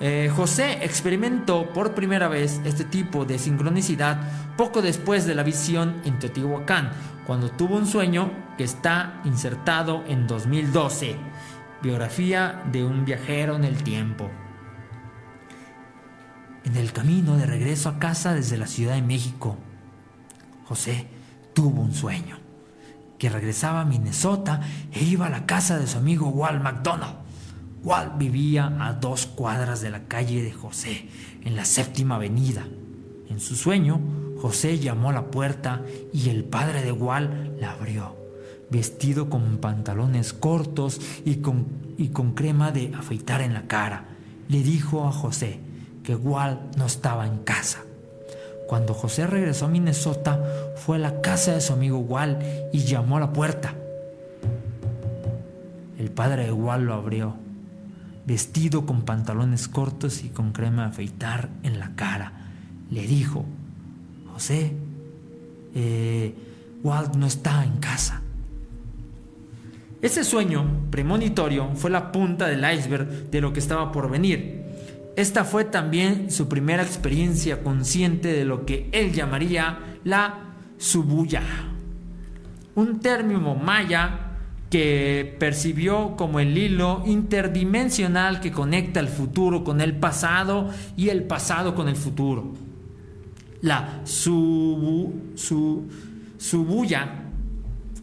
Eh, 0.00 0.30
José 0.34 0.84
experimentó 0.84 1.72
por 1.72 1.94
primera 1.94 2.28
vez 2.28 2.60
este 2.64 2.84
tipo 2.84 3.24
de 3.24 3.38
sincronicidad 3.38 4.18
poco 4.56 4.82
después 4.82 5.24
de 5.24 5.34
la 5.34 5.44
visión 5.44 6.00
en 6.04 6.18
Teotihuacán, 6.18 6.90
cuando 7.26 7.50
tuvo 7.50 7.76
un 7.76 7.86
sueño 7.86 8.30
que 8.58 8.64
está 8.64 9.20
insertado 9.24 10.04
en 10.08 10.26
2012, 10.26 11.16
biografía 11.82 12.62
de 12.72 12.84
un 12.84 13.04
viajero 13.04 13.56
en 13.56 13.64
el 13.64 13.82
tiempo. 13.82 14.30
En 16.64 16.76
el 16.76 16.92
camino 16.92 17.36
de 17.36 17.46
regreso 17.46 17.88
a 17.88 17.98
casa 17.98 18.34
desde 18.34 18.56
la 18.56 18.66
Ciudad 18.66 18.94
de 18.94 19.02
México, 19.02 19.56
José 20.64 21.06
tuvo 21.54 21.80
un 21.80 21.94
sueño, 21.94 22.38
que 23.18 23.30
regresaba 23.30 23.80
a 23.80 23.84
Minnesota 23.84 24.60
e 24.92 25.02
iba 25.02 25.26
a 25.26 25.30
la 25.30 25.46
casa 25.46 25.78
de 25.78 25.86
su 25.86 25.98
amigo 25.98 26.28
Walt 26.28 26.62
McDonald. 26.62 27.16
Walt 27.82 28.18
vivía 28.18 28.76
a 28.80 28.92
dos 28.94 29.26
cuadras 29.26 29.80
de 29.80 29.90
la 29.90 30.04
calle 30.04 30.42
de 30.42 30.52
José, 30.52 31.08
en 31.42 31.56
la 31.56 31.64
séptima 31.64 32.16
avenida. 32.16 32.66
En 33.28 33.40
su 33.40 33.56
sueño, 33.56 34.00
José 34.40 34.78
llamó 34.78 35.10
a 35.10 35.14
la 35.14 35.30
puerta 35.30 35.82
y 36.12 36.28
el 36.28 36.44
padre 36.44 36.82
de 36.82 36.92
Walt 36.92 37.60
la 37.60 37.72
abrió, 37.72 38.16
vestido 38.70 39.30
con 39.30 39.58
pantalones 39.58 40.32
cortos 40.32 41.00
y 41.24 41.36
con, 41.36 41.66
y 41.96 42.08
con 42.08 42.34
crema 42.34 42.72
de 42.72 42.92
afeitar 42.94 43.40
en 43.40 43.54
la 43.54 43.66
cara. 43.66 44.08
Le 44.48 44.62
dijo 44.62 45.06
a 45.06 45.12
José 45.12 45.60
que 46.02 46.14
Walt 46.14 46.76
no 46.76 46.86
estaba 46.86 47.26
en 47.26 47.38
casa. 47.38 47.83
Cuando 48.66 48.94
José 48.94 49.26
regresó 49.26 49.66
a 49.66 49.68
Minnesota, 49.68 50.40
fue 50.76 50.96
a 50.96 51.00
la 51.00 51.20
casa 51.20 51.52
de 51.52 51.60
su 51.60 51.72
amigo 51.72 51.98
Wal 51.98 52.38
y 52.72 52.78
llamó 52.80 53.18
a 53.18 53.20
la 53.20 53.32
puerta. 53.32 53.74
El 55.98 56.10
padre 56.10 56.44
de 56.44 56.52
Wal 56.52 56.86
lo 56.86 56.94
abrió, 56.94 57.34
vestido 58.26 58.86
con 58.86 59.02
pantalones 59.02 59.68
cortos 59.68 60.24
y 60.24 60.28
con 60.28 60.52
crema 60.52 60.82
de 60.82 60.88
afeitar 60.88 61.50
en 61.62 61.78
la 61.78 61.94
cara. 61.94 62.32
Le 62.90 63.06
dijo, 63.06 63.44
José, 64.32 64.72
eh, 65.74 66.34
Walt 66.82 67.14
no 67.16 67.26
está 67.26 67.64
en 67.64 67.76
casa. 67.76 68.22
Ese 70.02 70.22
sueño 70.22 70.66
premonitorio 70.90 71.70
fue 71.74 71.90
la 71.90 72.12
punta 72.12 72.46
del 72.46 72.64
iceberg 72.76 73.30
de 73.30 73.40
lo 73.40 73.52
que 73.52 73.60
estaba 73.60 73.90
por 73.90 74.10
venir. 74.10 74.63
Esta 75.16 75.44
fue 75.44 75.64
también 75.64 76.30
su 76.30 76.48
primera 76.48 76.82
experiencia 76.82 77.62
consciente 77.62 78.32
de 78.32 78.44
lo 78.44 78.66
que 78.66 78.88
él 78.92 79.12
llamaría 79.12 79.78
la 80.02 80.56
subuya, 80.76 81.42
un 82.74 82.98
término 82.98 83.54
maya 83.54 84.24
que 84.70 85.36
percibió 85.38 86.16
como 86.16 86.40
el 86.40 86.58
hilo 86.58 87.04
interdimensional 87.06 88.40
que 88.40 88.50
conecta 88.50 88.98
el 88.98 89.06
futuro 89.06 89.62
con 89.62 89.80
el 89.80 89.94
pasado 89.94 90.68
y 90.96 91.10
el 91.10 91.22
pasado 91.22 91.76
con 91.76 91.88
el 91.88 91.94
futuro. 91.94 92.52
La 93.60 94.00
subu, 94.02 95.12
su, 95.36 95.88
subuya 96.38 97.23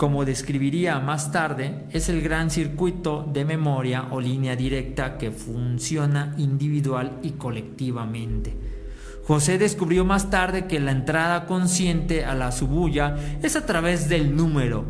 como 0.02 0.26
describiría 0.26 1.00
más 1.00 1.32
tarde, 1.32 1.84
es 1.92 2.10
el 2.10 2.22
gran 2.24 2.50
circuito 2.50 3.24
de 3.32 3.46
memoria 3.46 4.08
o 4.10 4.20
línea 4.20 4.56
directa 4.56 5.20
que 5.20 5.30
funciona 5.30 6.34
individual 6.40 7.20
y 7.22 7.34
colectivamente. 7.34 8.58
José 9.28 9.60
descubrió 9.60 10.04
más 10.04 10.32
tarde 10.32 10.66
que 10.66 10.80
la 10.80 10.90
entrada 10.90 11.46
consciente 11.46 12.26
a 12.26 12.34
la 12.34 12.52
subuya 12.52 13.16
es 13.44 13.56
a 13.56 13.68
través 13.68 14.10
del 14.10 14.36
número. 14.36 14.86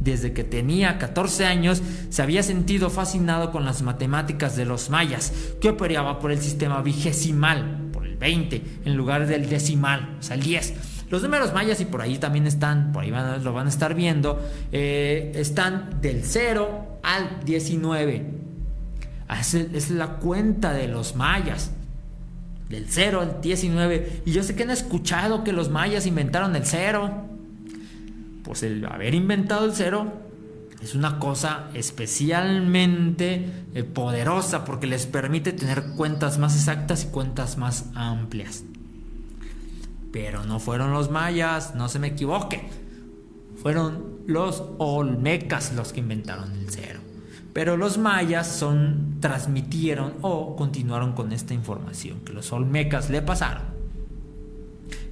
Desde 0.00 0.32
que 0.32 0.44
tenía 0.44 0.96
14 0.96 1.44
años 1.44 1.82
se 2.08 2.22
había 2.22 2.42
sentido 2.42 2.88
fascinado 2.88 3.52
con 3.52 3.66
las 3.66 3.82
matemáticas 3.82 4.56
de 4.56 4.64
los 4.64 4.88
mayas, 4.88 5.34
que 5.60 5.68
operaba 5.68 6.18
por 6.20 6.32
el 6.32 6.40
sistema 6.40 6.80
vigesimal, 6.80 7.90
por 7.92 8.06
el 8.06 8.16
20, 8.16 8.62
en 8.86 8.96
lugar 8.96 9.26
del 9.26 9.46
decimal, 9.46 10.16
o 10.20 10.22
sea, 10.22 10.36
el 10.36 10.42
10 10.42 10.93
los 11.14 11.22
números 11.22 11.52
mayas, 11.54 11.80
y 11.80 11.84
por 11.84 12.02
ahí 12.02 12.18
también 12.18 12.46
están, 12.46 12.90
por 12.92 13.04
ahí 13.04 13.10
lo 13.10 13.52
van 13.52 13.66
a 13.66 13.70
estar 13.70 13.94
viendo, 13.94 14.44
eh, 14.72 15.32
están 15.36 16.00
del 16.00 16.24
0 16.24 16.98
al 17.04 17.44
19. 17.44 18.26
Ah, 19.28 19.40
es, 19.40 19.54
es 19.54 19.90
la 19.90 20.16
cuenta 20.16 20.72
de 20.72 20.88
los 20.88 21.14
mayas. 21.14 21.70
Del 22.68 22.86
0 22.88 23.20
al 23.20 23.40
19. 23.40 24.22
Y 24.26 24.32
yo 24.32 24.42
sé 24.42 24.56
que 24.56 24.64
han 24.64 24.70
escuchado 24.70 25.44
que 25.44 25.52
los 25.52 25.70
mayas 25.70 26.04
inventaron 26.06 26.56
el 26.56 26.66
0. 26.66 27.28
Pues 28.42 28.64
el 28.64 28.84
haber 28.84 29.14
inventado 29.14 29.66
el 29.66 29.72
0 29.72 30.12
es 30.82 30.96
una 30.96 31.20
cosa 31.20 31.70
especialmente 31.74 33.66
eh, 33.72 33.84
poderosa 33.84 34.64
porque 34.64 34.88
les 34.88 35.06
permite 35.06 35.52
tener 35.52 35.82
cuentas 35.96 36.38
más 36.38 36.56
exactas 36.56 37.04
y 37.04 37.06
cuentas 37.06 37.56
más 37.56 37.86
amplias. 37.94 38.64
Pero 40.14 40.44
no 40.44 40.60
fueron 40.60 40.92
los 40.92 41.10
mayas, 41.10 41.74
no 41.74 41.88
se 41.88 41.98
me 41.98 42.06
equivoque. 42.06 42.62
Fueron 43.60 44.20
los 44.28 44.62
olmecas 44.78 45.72
los 45.74 45.92
que 45.92 45.98
inventaron 45.98 46.52
el 46.52 46.70
cero. 46.70 47.00
Pero 47.52 47.76
los 47.76 47.98
mayas 47.98 48.46
son, 48.46 49.16
transmitieron 49.18 50.14
o 50.20 50.54
continuaron 50.54 51.14
con 51.14 51.32
esta 51.32 51.52
información 51.52 52.20
que 52.20 52.32
los 52.32 52.52
olmecas 52.52 53.10
le 53.10 53.22
pasaron. 53.22 53.64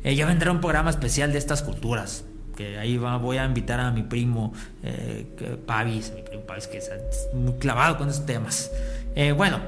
Eh, 0.04 0.14
ya 0.14 0.24
vendrá 0.24 0.52
un 0.52 0.60
programa 0.60 0.90
especial 0.90 1.32
de 1.32 1.38
estas 1.38 1.62
culturas. 1.62 2.24
Que 2.56 2.78
ahí 2.78 2.96
va, 2.96 3.16
voy 3.16 3.38
a 3.38 3.44
invitar 3.44 3.80
a 3.80 3.90
mi 3.90 4.04
primo 4.04 4.52
eh, 4.84 5.58
Pavis, 5.66 6.12
mi 6.14 6.22
primo 6.22 6.44
Pavis, 6.44 6.68
que 6.68 6.78
es 6.78 6.90
muy 7.34 7.54
clavado 7.54 7.98
con 7.98 8.08
estos 8.08 8.24
temas. 8.24 8.70
Eh, 9.16 9.32
bueno, 9.32 9.58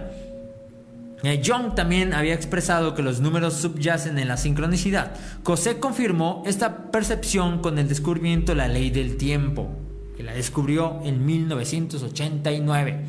eh, 1.26 1.40
Young 1.42 1.74
también 1.74 2.12
había 2.12 2.34
expresado 2.34 2.94
que 2.94 3.02
los 3.02 3.20
números 3.20 3.54
subyacen 3.54 4.18
en 4.18 4.28
la 4.28 4.36
sincronicidad. 4.36 5.12
José 5.42 5.78
confirmó 5.78 6.42
esta 6.46 6.90
percepción 6.90 7.60
con 7.60 7.78
el 7.78 7.88
descubrimiento 7.88 8.52
de 8.52 8.56
la 8.56 8.68
ley 8.68 8.90
del 8.90 9.16
tiempo, 9.16 9.68
que 10.16 10.22
la 10.22 10.34
descubrió 10.34 11.00
en 11.04 11.24
1989. 11.24 13.04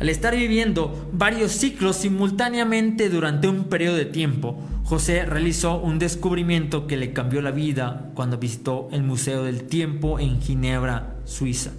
Al 0.00 0.08
estar 0.08 0.34
viviendo 0.34 1.10
varios 1.12 1.52
ciclos 1.52 1.96
simultáneamente 1.96 3.08
durante 3.08 3.46
un 3.46 3.64
periodo 3.64 3.96
de 3.96 4.06
tiempo, 4.06 4.58
José 4.84 5.24
realizó 5.24 5.80
un 5.80 6.00
descubrimiento 6.00 6.88
que 6.88 6.96
le 6.96 7.12
cambió 7.12 7.40
la 7.40 7.52
vida 7.52 8.10
cuando 8.14 8.38
visitó 8.38 8.88
el 8.90 9.04
Museo 9.04 9.44
del 9.44 9.62
Tiempo 9.62 10.18
en 10.18 10.40
Ginebra, 10.40 11.16
Suiza, 11.24 11.70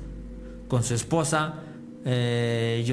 con 0.70 0.84
su 0.84 0.93
esposa 0.93 1.55
eh, 2.05 2.84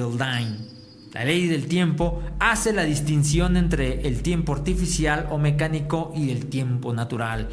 la 1.13 1.25
ley 1.25 1.47
del 1.47 1.67
tiempo 1.67 2.21
hace 2.39 2.71
la 2.71 2.83
distinción 2.83 3.57
entre 3.57 4.07
el 4.07 4.21
tiempo 4.21 4.53
artificial 4.53 5.27
o 5.29 5.37
mecánico 5.37 6.13
y 6.15 6.31
el 6.31 6.45
tiempo 6.45 6.93
natural. 6.93 7.49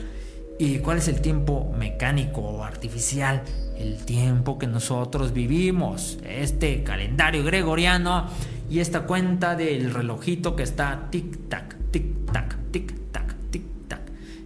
¿Y 0.61 0.79
cuál 0.79 0.99
es 0.99 1.09
el 1.09 1.21
tiempo 1.21 1.73
mecánico 1.77 2.41
o 2.41 2.63
artificial? 2.63 3.43
El 3.77 4.05
tiempo 4.05 4.59
que 4.59 4.67
nosotros 4.67 5.33
vivimos, 5.33 6.19
este 6.25 6.85
calendario 6.85 7.43
gregoriano 7.45 8.27
y 8.71 8.79
esta 8.79 9.03
cuenta 9.03 9.57
del 9.57 9.93
relojito 9.93 10.55
que 10.55 10.63
está 10.63 11.09
tic-tac, 11.11 11.77
tic-tac, 11.91 12.57
tic-tac, 12.71 13.35
tic-tac. 13.51 14.01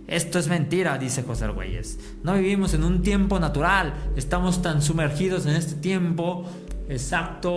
Esto 0.06 0.38
es 0.38 0.48
mentira, 0.48 0.98
dice 0.98 1.22
José 1.22 1.44
Argüelles. 1.44 1.98
No 2.22 2.34
vivimos 2.34 2.74
en 2.74 2.84
un 2.84 3.02
tiempo 3.02 3.40
natural, 3.40 3.94
estamos 4.16 4.60
tan 4.62 4.82
sumergidos 4.82 5.46
en 5.46 5.56
este 5.56 5.74
tiempo 5.74 6.46
exacto 6.88 7.52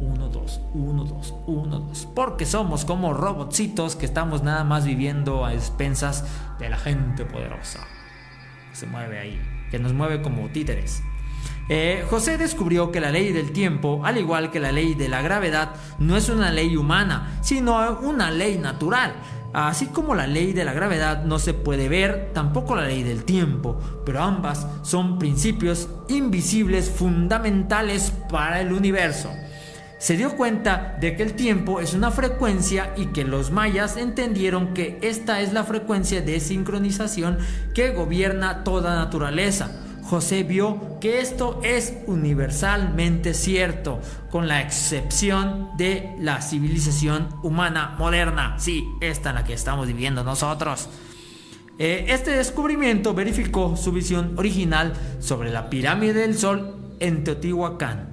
1, 0.00 0.28
2, 0.28 0.60
1, 0.74 1.04
2, 1.04 1.34
1, 1.46 1.78
2. 1.78 2.08
Porque 2.14 2.46
somos 2.46 2.84
como 2.84 3.12
robotcitos 3.12 3.96
que 3.96 4.06
estamos 4.06 4.42
nada 4.42 4.64
más 4.64 4.84
viviendo 4.84 5.44
a 5.44 5.54
expensas 5.54 6.24
de 6.58 6.70
la 6.70 6.76
gente 6.76 7.24
poderosa. 7.24 7.80
Que 8.70 8.76
se 8.76 8.86
mueve 8.86 9.18
ahí, 9.18 9.40
que 9.70 9.78
nos 9.78 9.92
mueve 9.92 10.22
como 10.22 10.48
títeres. 10.48 11.02
Eh, 11.68 12.04
José 12.10 12.36
descubrió 12.36 12.90
que 12.90 13.00
la 13.00 13.12
ley 13.12 13.32
del 13.32 13.52
tiempo, 13.52 14.02
al 14.04 14.18
igual 14.18 14.50
que 14.50 14.58
la 14.58 14.72
ley 14.72 14.94
de 14.94 15.08
la 15.08 15.22
gravedad, 15.22 15.70
no 16.00 16.16
es 16.16 16.28
una 16.28 16.50
ley 16.50 16.76
humana, 16.76 17.38
sino 17.42 18.00
una 18.00 18.32
ley 18.32 18.58
natural. 18.58 19.14
Así 19.52 19.86
como 19.86 20.14
la 20.14 20.26
ley 20.26 20.52
de 20.52 20.64
la 20.64 20.72
gravedad 20.72 21.24
no 21.24 21.38
se 21.38 21.54
puede 21.54 21.88
ver, 21.88 22.30
tampoco 22.32 22.76
la 22.76 22.86
ley 22.86 23.02
del 23.02 23.24
tiempo, 23.24 23.78
pero 24.04 24.22
ambas 24.22 24.66
son 24.82 25.18
principios 25.18 25.88
invisibles 26.08 26.88
fundamentales 26.88 28.12
para 28.28 28.60
el 28.60 28.72
universo. 28.72 29.30
Se 29.98 30.16
dio 30.16 30.36
cuenta 30.36 30.96
de 31.00 31.14
que 31.14 31.22
el 31.22 31.34
tiempo 31.34 31.80
es 31.80 31.92
una 31.92 32.10
frecuencia 32.10 32.94
y 32.96 33.06
que 33.06 33.24
los 33.24 33.50
mayas 33.50 33.96
entendieron 33.96 34.72
que 34.72 34.98
esta 35.02 35.40
es 35.40 35.52
la 35.52 35.64
frecuencia 35.64 36.22
de 36.22 36.40
sincronización 36.40 37.38
que 37.74 37.90
gobierna 37.90 38.64
toda 38.64 38.94
naturaleza. 38.94 39.70
José 40.10 40.42
vio 40.42 40.98
que 41.00 41.20
esto 41.20 41.60
es 41.62 41.94
universalmente 42.08 43.32
cierto, 43.32 44.00
con 44.28 44.48
la 44.48 44.60
excepción 44.60 45.70
de 45.76 46.16
la 46.18 46.42
civilización 46.42 47.28
humana 47.44 47.94
moderna, 47.96 48.56
sí, 48.58 48.84
esta 49.00 49.28
en 49.28 49.36
la 49.36 49.44
que 49.44 49.52
estamos 49.52 49.86
viviendo 49.86 50.24
nosotros. 50.24 50.88
Eh, 51.78 52.06
este 52.08 52.32
descubrimiento 52.32 53.14
verificó 53.14 53.76
su 53.76 53.92
visión 53.92 54.34
original 54.36 54.94
sobre 55.20 55.52
la 55.52 55.70
pirámide 55.70 56.14
del 56.14 56.36
Sol 56.36 56.74
en 56.98 57.22
Teotihuacán. 57.22 58.08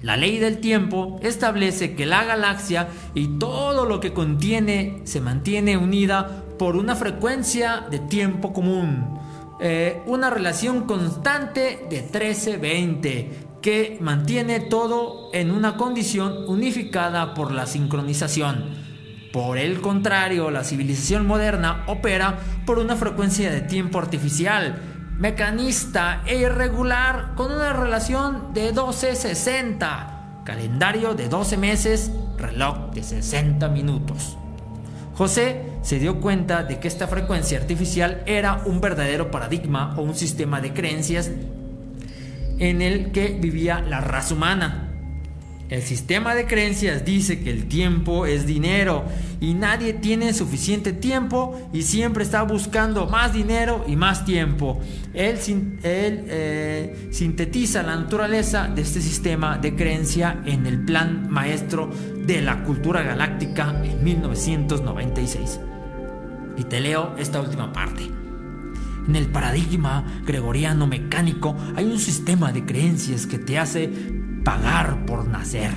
La 0.00 0.16
ley 0.16 0.38
del 0.38 0.56
tiempo 0.56 1.20
establece 1.22 1.94
que 1.96 2.06
la 2.06 2.24
galaxia 2.24 2.88
y 3.14 3.38
todo 3.38 3.84
lo 3.84 4.00
que 4.00 4.14
contiene 4.14 5.02
se 5.04 5.20
mantiene 5.20 5.76
unida 5.76 6.44
por 6.58 6.76
una 6.76 6.96
frecuencia 6.96 7.84
de 7.90 7.98
tiempo 7.98 8.54
común. 8.54 9.20
Eh, 9.62 10.02
una 10.06 10.30
relación 10.30 10.86
constante 10.86 11.86
de 11.90 12.10
13-20 12.10 13.60
que 13.60 13.98
mantiene 14.00 14.60
todo 14.60 15.28
en 15.34 15.50
una 15.50 15.76
condición 15.76 16.48
unificada 16.48 17.34
por 17.34 17.52
la 17.52 17.66
sincronización. 17.66 18.64
Por 19.32 19.58
el 19.58 19.82
contrario, 19.82 20.50
la 20.50 20.64
civilización 20.64 21.26
moderna 21.26 21.84
opera 21.86 22.38
por 22.64 22.78
una 22.78 22.96
frecuencia 22.96 23.50
de 23.50 23.60
tiempo 23.60 23.98
artificial, 23.98 24.80
mecanista 25.18 26.22
e 26.26 26.38
irregular 26.38 27.34
con 27.36 27.52
una 27.52 27.74
relación 27.74 28.54
de 28.54 28.74
12-60, 28.74 30.42
calendario 30.44 31.14
de 31.14 31.28
12 31.28 31.56
meses, 31.58 32.10
reloj 32.38 32.92
de 32.92 33.02
60 33.02 33.68
minutos. 33.68 34.39
José 35.20 35.60
se 35.82 35.98
dio 35.98 36.18
cuenta 36.18 36.62
de 36.62 36.80
que 36.80 36.88
esta 36.88 37.06
frecuencia 37.06 37.58
artificial 37.58 38.22
era 38.24 38.62
un 38.64 38.80
verdadero 38.80 39.30
paradigma 39.30 39.94
o 39.98 40.00
un 40.00 40.14
sistema 40.14 40.62
de 40.62 40.72
creencias 40.72 41.30
en 42.58 42.80
el 42.80 43.12
que 43.12 43.36
vivía 43.38 43.82
la 43.82 44.00
raza 44.00 44.32
humana. 44.32 44.89
El 45.70 45.82
sistema 45.82 46.34
de 46.34 46.46
creencias 46.46 47.04
dice 47.04 47.40
que 47.40 47.50
el 47.50 47.68
tiempo 47.68 48.26
es 48.26 48.44
dinero 48.44 49.04
y 49.40 49.54
nadie 49.54 49.92
tiene 49.92 50.34
suficiente 50.34 50.92
tiempo 50.92 51.70
y 51.72 51.82
siempre 51.82 52.24
está 52.24 52.42
buscando 52.42 53.06
más 53.06 53.32
dinero 53.32 53.84
y 53.86 53.94
más 53.94 54.24
tiempo. 54.24 54.80
Él, 55.14 55.38
eh, 55.84 57.08
sintetiza 57.12 57.84
la 57.84 57.94
naturaleza 57.94 58.66
de 58.66 58.82
este 58.82 59.00
sistema 59.00 59.58
de 59.58 59.76
creencia 59.76 60.42
en 60.44 60.66
el 60.66 60.84
plan 60.84 61.30
maestro 61.30 61.88
de 62.26 62.42
la 62.42 62.64
cultura 62.64 63.02
galáctica 63.02 63.72
en 63.84 64.02
1996. 64.02 65.60
Y 66.58 66.64
te 66.64 66.80
leo 66.80 67.14
esta 67.16 67.40
última 67.40 67.72
parte. 67.72 68.10
En 69.06 69.16
el 69.16 69.28
paradigma 69.28 70.22
gregoriano 70.26 70.86
mecánico 70.86 71.56
hay 71.76 71.84
un 71.84 71.98
sistema 71.98 72.52
de 72.52 72.64
creencias 72.64 73.26
que 73.26 73.38
te 73.38 73.58
hace 73.58 74.19
pagar 74.44 75.04
por 75.06 75.26
nacer, 75.26 75.72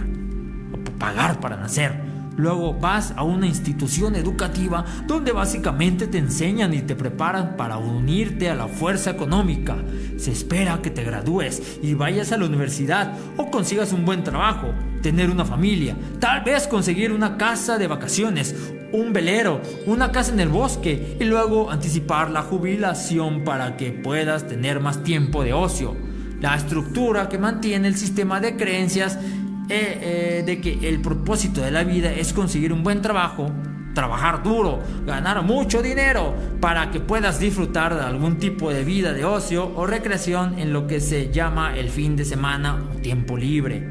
o 0.71 0.99
pagar 0.99 1.39
para 1.39 1.57
nacer. 1.57 2.13
Luego 2.35 2.73
vas 2.73 3.13
a 3.15 3.23
una 3.23 3.45
institución 3.45 4.15
educativa 4.15 4.83
donde 5.05 5.31
básicamente 5.31 6.07
te 6.07 6.17
enseñan 6.17 6.73
y 6.73 6.81
te 6.81 6.95
preparan 6.95 7.55
para 7.57 7.77
unirte 7.77 8.49
a 8.49 8.55
la 8.55 8.67
fuerza 8.67 9.11
económica. 9.11 9.77
Se 10.17 10.31
espera 10.31 10.81
que 10.81 10.89
te 10.89 11.03
gradúes 11.03 11.77
y 11.83 11.93
vayas 11.93 12.31
a 12.31 12.37
la 12.37 12.45
universidad 12.45 13.13
o 13.37 13.51
consigas 13.51 13.93
un 13.93 14.03
buen 14.03 14.23
trabajo, 14.23 14.73
tener 15.03 15.29
una 15.29 15.45
familia, 15.45 15.95
tal 16.19 16.43
vez 16.43 16.67
conseguir 16.67 17.11
una 17.11 17.37
casa 17.37 17.77
de 17.77 17.87
vacaciones, 17.87 18.55
un 18.91 19.13
velero, 19.13 19.61
una 19.85 20.11
casa 20.11 20.33
en 20.33 20.39
el 20.39 20.49
bosque 20.49 21.17
y 21.19 21.25
luego 21.25 21.69
anticipar 21.69 22.31
la 22.31 22.41
jubilación 22.41 23.43
para 23.43 23.77
que 23.77 23.91
puedas 23.91 24.47
tener 24.47 24.79
más 24.79 25.03
tiempo 25.03 25.43
de 25.43 25.53
ocio 25.53 26.12
la 26.43 26.55
estructura 26.55 27.29
que 27.29 27.37
mantiene 27.37 27.87
el 27.87 27.95
sistema 27.95 28.41
de 28.41 28.57
creencias 28.57 29.15
eh, 29.15 29.21
eh, 29.69 30.43
de 30.45 30.59
que 30.59 30.89
el 30.89 30.99
propósito 30.99 31.61
de 31.61 31.71
la 31.71 31.85
vida 31.85 32.11
es 32.11 32.33
conseguir 32.33 32.73
un 32.73 32.83
buen 32.83 33.01
trabajo, 33.01 33.49
trabajar 33.93 34.43
duro, 34.43 34.81
ganar 35.05 35.41
mucho 35.43 35.81
dinero 35.81 36.35
para 36.59 36.91
que 36.91 36.99
puedas 36.99 37.39
disfrutar 37.39 37.95
de 37.95 38.01
algún 38.01 38.39
tipo 38.39 38.73
de 38.73 38.83
vida 38.83 39.13
de 39.13 39.23
ocio 39.23 39.71
o 39.73 39.87
recreación 39.87 40.59
en 40.59 40.73
lo 40.73 40.85
que 40.85 40.99
se 40.99 41.31
llama 41.31 41.77
el 41.77 41.87
fin 41.89 42.17
de 42.17 42.25
semana 42.25 42.89
o 42.93 42.97
tiempo 42.97 43.37
libre. 43.37 43.81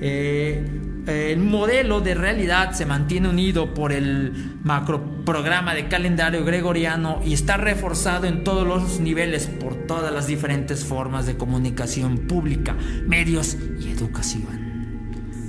Eh, 0.00 0.66
el 1.06 1.38
modelo 1.40 2.00
de 2.00 2.14
realidad 2.14 2.72
se 2.72 2.86
mantiene 2.86 3.28
unido 3.28 3.74
por 3.74 3.92
el 3.92 4.58
macro 4.62 5.24
programa 5.24 5.74
de 5.74 5.88
calendario 5.88 6.44
gregoriano 6.44 7.20
y 7.24 7.32
está 7.32 7.56
reforzado 7.56 8.26
en 8.26 8.44
todos 8.44 8.66
los 8.66 9.00
niveles 9.00 9.46
por 9.46 9.74
todas 9.86 10.12
las 10.12 10.26
diferentes 10.26 10.84
formas 10.84 11.26
de 11.26 11.36
comunicación 11.36 12.18
pública, 12.28 12.76
medios 13.06 13.56
y 13.80 13.90
educación. 13.90 14.62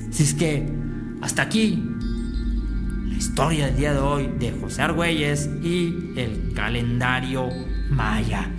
Así 0.10 0.24
es 0.24 0.34
que 0.34 0.68
hasta 1.22 1.44
aquí 1.44 1.84
la 3.08 3.16
historia 3.16 3.68
del 3.68 3.76
día 3.76 3.94
de 3.94 4.00
hoy 4.00 4.32
de 4.40 4.52
José 4.52 4.82
Argüelles 4.82 5.50
y 5.62 6.14
el 6.16 6.54
calendario 6.56 7.50
maya. 7.90 8.52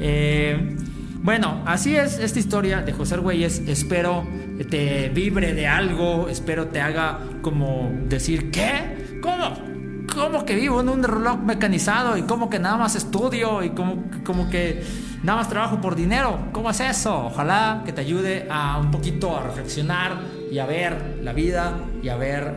Eh, 0.00 0.76
bueno, 1.22 1.62
así 1.66 1.94
es 1.96 2.18
esta 2.18 2.38
historia 2.38 2.82
de 2.82 2.92
José 2.92 3.14
Argüelles. 3.14 3.62
Espero 3.66 4.26
te 4.64 5.08
vibre 5.08 5.54
de 5.54 5.66
algo, 5.66 6.28
espero 6.28 6.68
te 6.68 6.80
haga 6.80 7.20
como 7.42 7.92
decir, 8.04 8.50
¿qué? 8.50 9.20
¿Cómo? 9.22 9.72
¿Cómo 10.14 10.44
que 10.44 10.54
vivo 10.54 10.80
en 10.80 10.88
un 10.88 11.02
reloj 11.02 11.38
mecanizado? 11.38 12.16
¿Y 12.16 12.22
cómo 12.22 12.50
que 12.50 12.58
nada 12.58 12.76
más 12.76 12.96
estudio? 12.96 13.62
¿Y 13.62 13.70
cómo, 13.70 14.04
como 14.24 14.50
que 14.50 14.82
nada 15.22 15.38
más 15.38 15.48
trabajo 15.48 15.80
por 15.80 15.96
dinero? 15.96 16.38
¿Cómo 16.52 16.70
es 16.70 16.80
eso? 16.80 17.26
Ojalá 17.26 17.82
que 17.84 17.92
te 17.92 18.02
ayude 18.02 18.46
a 18.50 18.78
un 18.78 18.90
poquito 18.90 19.36
a 19.36 19.42
reflexionar 19.42 20.20
y 20.50 20.58
a 20.58 20.66
ver 20.66 21.20
la 21.22 21.32
vida 21.32 21.78
y 22.02 22.08
a 22.08 22.16
ver 22.16 22.54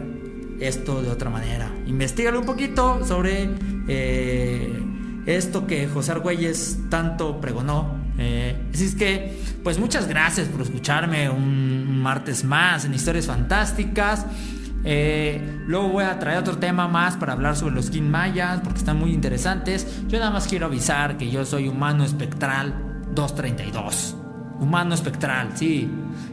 esto 0.60 1.02
de 1.02 1.10
otra 1.10 1.30
manera. 1.30 1.72
Investígalo 1.86 2.40
un 2.40 2.46
poquito 2.46 3.06
sobre 3.06 3.50
eh, 3.88 4.84
esto 5.26 5.66
que 5.66 5.88
José 5.88 6.12
Argüelles 6.12 6.80
tanto 6.90 7.40
pregonó 7.40 7.95
eh, 8.18 8.70
así 8.74 8.86
es 8.86 8.96
que, 8.96 9.38
pues 9.64 9.78
muchas 9.80 10.08
gracias 10.08 10.48
por 10.48 10.62
escucharme 10.62 11.30
un 11.30 12.02
martes 12.02 12.44
más 12.44 12.86
en 12.86 12.94
Historias 12.94 13.26
Fantásticas. 13.26 14.26
Eh, 14.84 15.42
luego 15.66 15.90
voy 15.90 16.04
a 16.04 16.20
traer 16.20 16.38
otro 16.38 16.58
tema 16.58 16.88
más 16.88 17.18
para 17.18 17.34
hablar 17.34 17.56
sobre 17.56 17.74
los 17.74 17.90
King 17.90 18.04
Mayas 18.04 18.62
porque 18.64 18.80
están 18.80 18.98
muy 18.98 19.12
interesantes. 19.12 20.04
Yo 20.08 20.20
nada 20.20 20.32
más 20.32 20.48
quiero 20.48 20.68
avisar 20.68 21.18
que 21.18 21.30
yo 21.30 21.44
soy 21.46 21.68
humano 21.68 22.04
espectral 22.04 23.04
232. 23.14 24.16
Humano 24.60 24.94
espectral, 24.94 25.50
sí. 25.56 25.90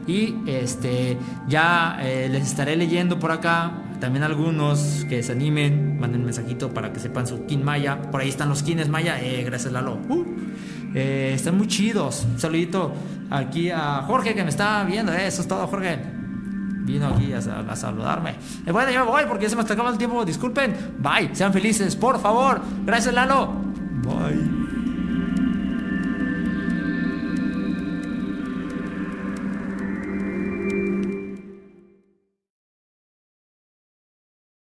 Y 0.07 0.37
este 0.47 1.17
ya 1.49 1.99
eh, 2.01 2.29
les 2.31 2.45
estaré 2.45 2.77
leyendo 2.77 3.19
por 3.19 3.33
acá. 3.33 3.73
También 3.99 4.25
algunos 4.25 5.07
que 5.09 5.23
se 5.23 5.33
animen, 5.33 5.99
manden 5.99 6.25
mensajito 6.25 6.75
para 6.75 6.93
que 6.93 7.01
sepan 7.01 7.27
su 7.27 7.47
King 7.47 7.61
Maya. 7.65 8.03
Por 8.03 8.21
ahí 8.21 8.29
están 8.29 8.49
los 8.49 8.63
Kines 8.63 8.89
Maya. 8.89 9.19
gracias 9.45 9.73
Lalo. 9.73 9.99
Uh. 10.09 10.25
Eh, 10.95 11.33
están 11.35 11.57
muy 11.57 11.67
chidos. 11.69 12.27
Un 12.31 12.39
saludito 12.39 12.93
aquí 13.31 13.71
a 13.71 14.03
Jorge 14.03 14.35
que 14.35 14.43
me 14.43 14.51
está 14.51 14.85
viendo. 14.85 15.13
Eh, 15.13 15.27
eso 15.27 15.43
es 15.43 15.49
todo, 15.49 15.67
Jorge. 15.67 15.99
Vino 16.85 17.07
aquí 17.09 17.33
a, 17.33 17.77
saludarme. 17.77 18.35
Eh, 18.67 18.73
bueno, 18.73 18.91
yo 18.91 19.07
voy 19.07 19.25
porque 19.29 19.49
se 19.49 19.57
me 19.57 19.63
acabando 19.63 19.93
el 19.93 19.99
tiempo. 19.99 20.25
Disculpen. 20.25 20.75
Bye. 20.99 21.35
Sean 21.35 21.53
felices, 21.53 21.97
por 21.97 22.21
favor. 22.21 22.61
Gracias, 22.85 23.15
Lalo. 23.15 23.53
Bye. 24.03 24.62